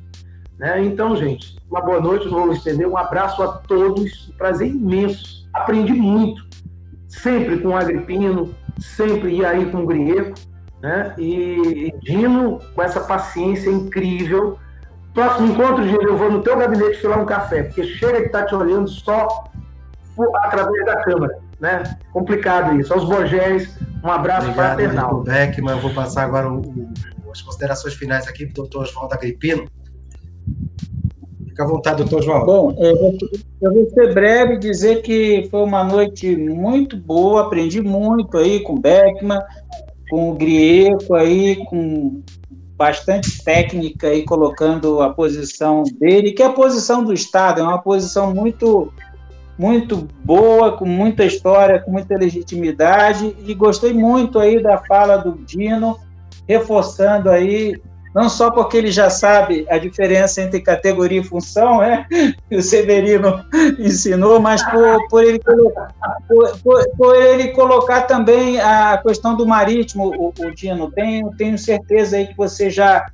[0.59, 0.85] Né?
[0.85, 2.87] Então, gente, uma boa noite, não vou estender.
[2.87, 5.41] Um abraço a todos, um prazer imenso.
[5.51, 6.43] Aprendi muito,
[7.21, 10.33] sempre com o Agripino, sempre e aí com o Grieco,
[10.81, 11.13] né?
[11.17, 14.57] E, e Dino, com essa paciência incrível
[15.13, 18.45] Próximo encontro, Gil, eu vou no teu gabinete tirar um café, porque chega que tá
[18.45, 19.45] te olhando só
[20.37, 21.83] através da câmera, né?
[22.11, 22.91] Complicado isso.
[22.91, 25.21] Aos Borgéis, um abraço Obrigado, fraternal.
[25.21, 26.91] Beckman, eu vou passar agora o, o,
[27.31, 29.67] as considerações finais aqui para o doutor Oswaldo Agripino.
[31.53, 32.45] Fica à vontade, doutor Oswaldo.
[32.47, 33.17] Bom, eu vou,
[33.61, 38.75] eu vou ser breve dizer que foi uma noite muito boa, aprendi muito aí com
[38.75, 39.39] Beckman,
[40.09, 42.23] com o Grieco aí, com
[42.75, 47.81] bastante técnica aí colocando a posição dele, que é a posição do Estado, é uma
[47.81, 48.91] posição muito
[49.55, 55.33] muito boa, com muita história, com muita legitimidade, e gostei muito aí da fala do
[55.45, 55.99] Dino,
[56.47, 57.79] reforçando aí
[58.13, 62.05] não só porque ele já sabe a diferença entre categoria e função, né,
[62.47, 63.43] que o Severino
[63.79, 70.33] ensinou, mas por, por, ele, por, por, ele colocar também a questão do marítimo, o,
[70.37, 70.91] o Dino.
[70.91, 73.05] Tenho, tenho certeza aí que você já,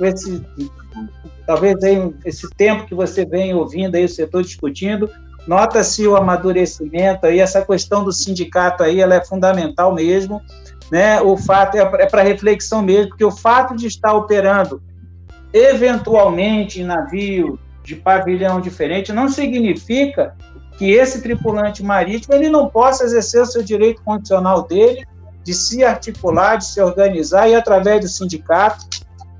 [0.00, 0.40] esse,
[1.46, 5.10] talvez aí, esse tempo que você vem ouvindo aí o setor discutindo,
[5.46, 10.40] nota-se o amadurecimento aí, essa questão do sindicato aí, ela é fundamental mesmo,
[10.90, 11.20] né?
[11.20, 14.82] O fato é, é para reflexão mesmo, porque o fato de estar operando
[15.52, 20.34] eventualmente em navio de pavilhão diferente não significa
[20.76, 25.06] que esse tripulante marítimo ele não possa exercer o seu direito condicional dele
[25.44, 28.86] de se articular, de se organizar e através do sindicato.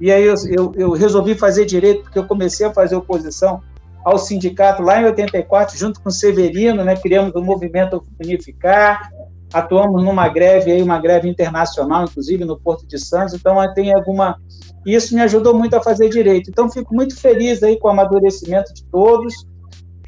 [0.01, 3.62] E aí eu, eu, eu resolvi fazer direito porque eu comecei a fazer oposição
[4.05, 9.11] ao sindicato lá em 84, junto com Severino, né, criamos o movimento Unificar,
[9.55, 14.36] atuamos numa greve aí, uma greve internacional, inclusive no Porto de Santos, então tem alguma
[14.85, 16.51] isso me ajudou muito a fazer direito.
[16.51, 19.47] Então fico muito feliz aí com o amadurecimento de todos.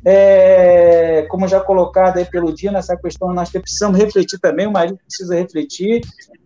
[0.05, 4.99] É, como já colocado aí pelo dia nessa questão, nós precisamos refletir também, o marido
[5.05, 6.01] precisa refletir,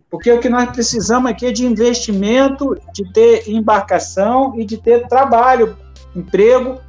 [0.09, 5.07] porque o que nós precisamos aqui é de investimento, de ter embarcação e de ter
[5.07, 5.77] trabalho,
[6.15, 6.79] emprego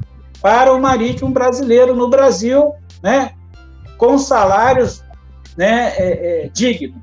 [0.41, 2.73] para o marítimo brasileiro no Brasil,
[3.03, 3.33] né,
[3.99, 5.05] com salários
[5.57, 6.51] né, é, é,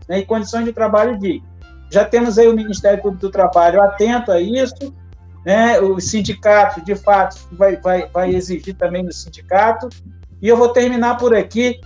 [0.08, 1.50] né, e condições de trabalho dignas.
[1.92, 4.94] Já temos aí o Ministério Público do Trabalho atento a isso,
[5.46, 9.90] né, o sindicato, de fato, vai, vai, vai exigir também no sindicato,
[10.42, 11.80] e eu vou terminar por aqui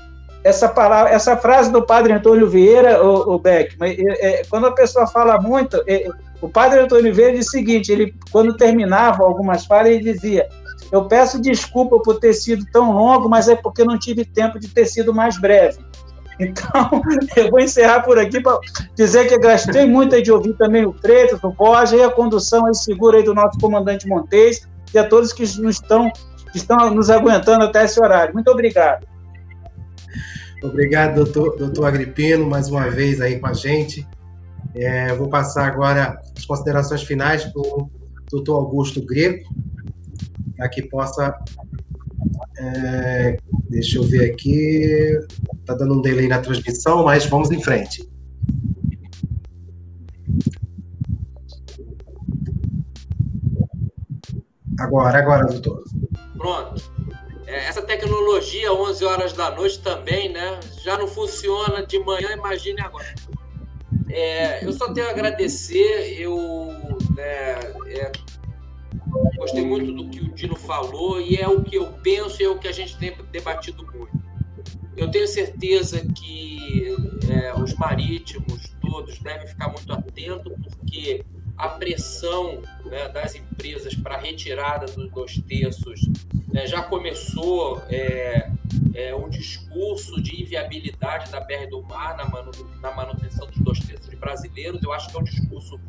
[0.44, 4.68] essa palavra, essa frase do Padre Antônio Vieira, o, o Beck, mas, é, é, quando
[4.68, 6.10] a pessoa fala muito, é,
[6.42, 10.50] o Padre Antônio Vieira diz o seguinte, ele, quando terminava algumas falas, ele dizia,
[10.92, 14.68] Eu peço desculpa por ter sido tão longo, mas é porque não tive tempo de
[14.68, 15.80] ter sido mais breve.
[16.40, 17.02] Então,
[17.36, 18.60] eu vou encerrar por aqui para
[18.96, 22.76] dizer que gastei muito de ouvir também o Freitas, o Borja e a condução aí
[22.76, 26.12] segura aí do nosso comandante Montes e a todos que nos estão,
[26.52, 28.34] que estão nos aguentando até esse horário.
[28.34, 29.08] Muito obrigado.
[30.64, 34.08] Obrigado, doutor, doutor Agripino, mais uma vez aí com a gente.
[34.74, 37.90] É, vou passar agora as considerações finais para o
[38.32, 39.54] doutor Augusto Greco,
[40.56, 41.38] para que possa.
[42.58, 43.38] É,
[43.70, 45.20] deixa eu ver aqui.
[45.60, 48.08] Está dando um delay na transmissão, mas vamos em frente.
[54.80, 55.84] Agora, agora, doutor.
[56.38, 56.92] Pronto.
[57.48, 60.60] É, essa tecnologia, 11 horas da noite também, né?
[60.84, 63.14] Já não funciona de manhã, imagine agora.
[64.10, 66.68] É, eu só tenho a agradecer, eu
[67.16, 68.12] né, é,
[69.38, 72.50] gostei muito do que o Dino falou e é o que eu penso e é
[72.50, 74.24] o que a gente tem debatido muito.
[74.96, 76.96] Eu tenho certeza que
[77.30, 81.26] é, os marítimos todos devem ficar muito atentos, porque
[81.58, 86.02] a pressão né, das empresas para a retirada dos dois terços
[86.52, 88.52] né, já começou é,
[88.94, 92.52] é, um discurso de inviabilidade da BR do Mar na, manu,
[92.82, 94.82] na manutenção dos dois terços brasileiros.
[94.84, 95.80] Eu acho que é um discurso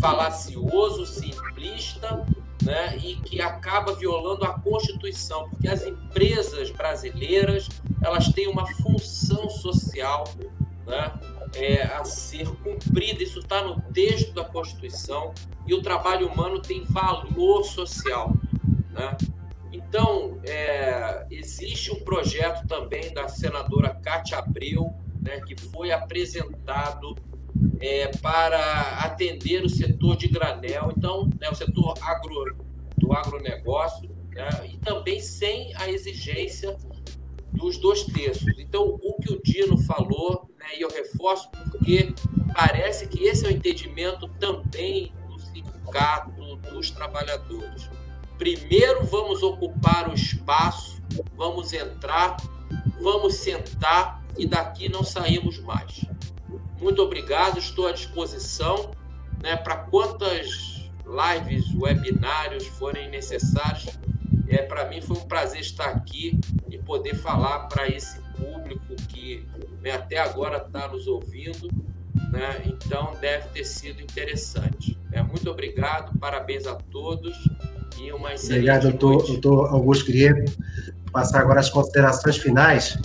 [0.00, 2.26] falacioso, simplista,
[2.62, 7.68] né, e que acaba violando a Constituição, porque as empresas brasileiras
[8.02, 10.24] elas têm uma função social
[10.86, 11.12] né,
[11.54, 13.22] é, a ser cumprida.
[13.22, 15.32] Isso está no texto da Constituição
[15.66, 18.32] e o trabalho humano tem valor social.
[18.90, 19.16] Né?
[19.72, 27.14] Então, é, existe um projeto também da senadora Cátia Abreu, né, que foi apresentado
[27.80, 32.56] é, para atender o setor de granel, então, né, o setor agro,
[32.98, 36.76] do agronegócio, né, e também sem a exigência
[37.52, 38.52] dos dois terços.
[38.58, 42.12] Então, o que o Dino falou, né, e eu reforço porque
[42.54, 47.90] parece que esse é o entendimento também do sindicato dos trabalhadores.
[48.38, 51.02] Primeiro vamos ocupar o espaço,
[51.36, 52.36] vamos entrar,
[53.00, 56.06] vamos sentar e daqui não saímos mais.
[56.80, 58.90] Muito obrigado, estou à disposição
[59.42, 63.98] né, para quantas lives, webinários forem necessários
[64.50, 66.38] é, para mim foi um prazer estar aqui
[66.68, 69.46] e poder falar para esse público que
[69.80, 71.68] né, até agora está nos ouvindo.
[72.32, 72.62] Né?
[72.66, 74.98] Então deve ter sido interessante.
[75.12, 77.36] É, muito obrigado, parabéns a todos
[78.00, 80.10] e uma excelente Obrigado, doutor, doutor Augusto.
[80.10, 82.98] Vou passar agora as considerações finais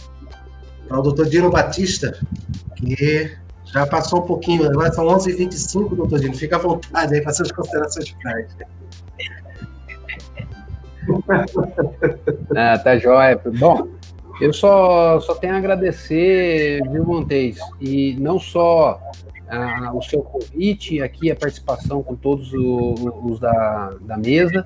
[0.88, 2.20] para o doutor Dino Batista,
[2.76, 3.38] que
[3.76, 6.34] já passou um pouquinho, agora são 11h25, doutor Dino.
[6.34, 8.48] Fica à vontade aí para as considerações finais.
[12.56, 13.38] ah, tá jóia.
[13.60, 13.90] Bom,
[14.40, 17.60] eu só, só tenho a agradecer, viu, Montes?
[17.82, 18.98] E não só
[19.50, 24.66] ah, o seu convite aqui, a participação com todos os, os da, da mesa,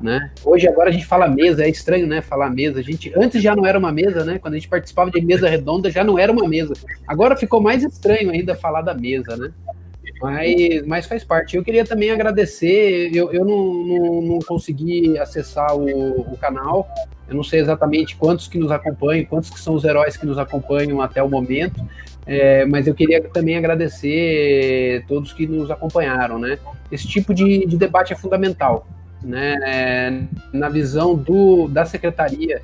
[0.00, 0.30] né?
[0.44, 2.20] Hoje agora a gente fala mesa, é estranho, né?
[2.20, 2.80] Falar mesa.
[2.80, 4.38] A gente antes já não era uma mesa, né?
[4.38, 6.72] Quando a gente participava de mesa redonda já não era uma mesa.
[7.06, 9.50] Agora ficou mais estranho ainda falar da mesa, né?
[10.20, 11.56] Mas, mas faz parte.
[11.56, 13.10] Eu queria também agradecer.
[13.14, 16.88] Eu, eu não, não, não consegui acessar o, o, canal.
[17.28, 20.38] Eu não sei exatamente quantos que nos acompanham, quantos que são os heróis que nos
[20.38, 21.82] acompanham até o momento.
[22.26, 26.58] É, mas eu queria também agradecer todos que nos acompanharam, né?
[26.92, 28.86] Esse tipo de, de debate é fundamental,
[29.22, 30.28] né?
[30.52, 32.62] Na visão do, da Secretaria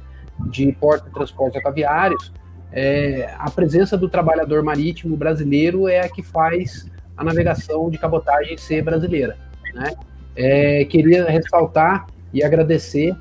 [0.51, 2.33] de Porto e Transportes Aviários,
[2.73, 8.57] é, a presença do trabalhador marítimo brasileiro é a que faz a navegação de cabotagem
[8.59, 9.37] ser brasileira.
[9.75, 9.95] Né?
[10.37, 13.17] É, queria ressaltar e agradecer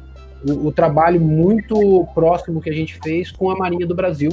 [0.48, 4.32] o, o, trabalho muito próximo que a gente fez com a Marinha do Brasil,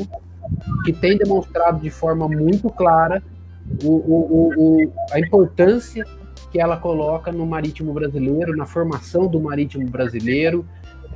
[0.84, 3.22] que tem demonstrado de forma muito clara
[3.84, 6.04] o, o, a importância
[6.52, 10.66] que ela coloca no marítimo brasileiro, na formação do marítimo brasileiro,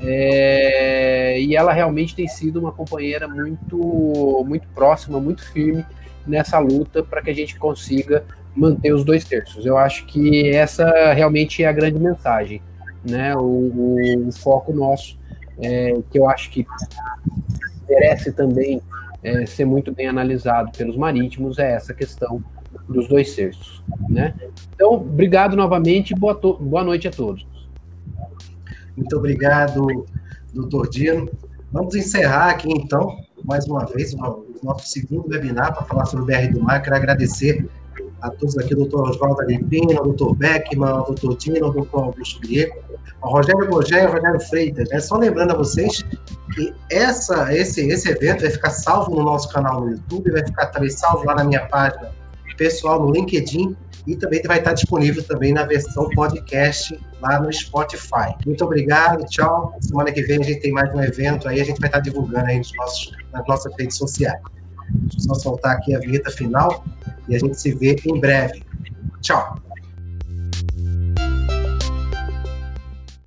[0.00, 5.84] é, e ela realmente tem sido uma companheira muito, muito próxima, muito firme
[6.26, 9.66] nessa luta para que a gente consiga manter os dois terços.
[9.66, 12.62] Eu acho que essa realmente é a grande mensagem,
[13.08, 13.36] né?
[13.36, 15.18] O, o, o foco nosso,
[15.62, 16.66] é, que eu acho que
[17.86, 18.80] merece também
[19.22, 22.42] é, ser muito bem analisado pelos marítimos, é essa questão
[22.88, 24.34] dos dois terços, né?
[24.74, 27.46] Então, obrigado novamente e boa, boa noite a todos.
[28.96, 30.06] Muito obrigado,
[30.54, 31.28] doutor Dino.
[31.72, 36.26] Vamos encerrar aqui, então, mais uma vez, o nosso segundo webinar para falar sobre o
[36.26, 36.80] BR do Mar.
[36.80, 37.68] Quero agradecer
[38.22, 42.86] a todos aqui, doutor Oswaldo Agripino, o doutor Beckman, doutor Dino, doutor Augusto Grieco.
[43.22, 44.90] O Rogério Bogé e Rogério Freitas.
[44.92, 46.02] É só lembrando a vocês
[46.54, 50.66] que essa, esse, esse evento vai ficar salvo no nosso canal no YouTube, vai ficar
[50.66, 52.10] também salvo lá na minha página
[52.56, 53.76] pessoal no LinkedIn
[54.06, 58.34] e também vai estar disponível também na versão podcast lá no Spotify.
[58.44, 59.76] Muito obrigado, tchau.
[59.80, 62.46] Semana que vem a gente tem mais um evento aí, a gente vai estar divulgando
[62.46, 64.40] aí nos nossos, nas nossas redes sociais.
[64.90, 66.84] Deixa eu só soltar aqui a vinheta final
[67.28, 68.62] e a gente se vê em breve.
[69.20, 69.65] Tchau.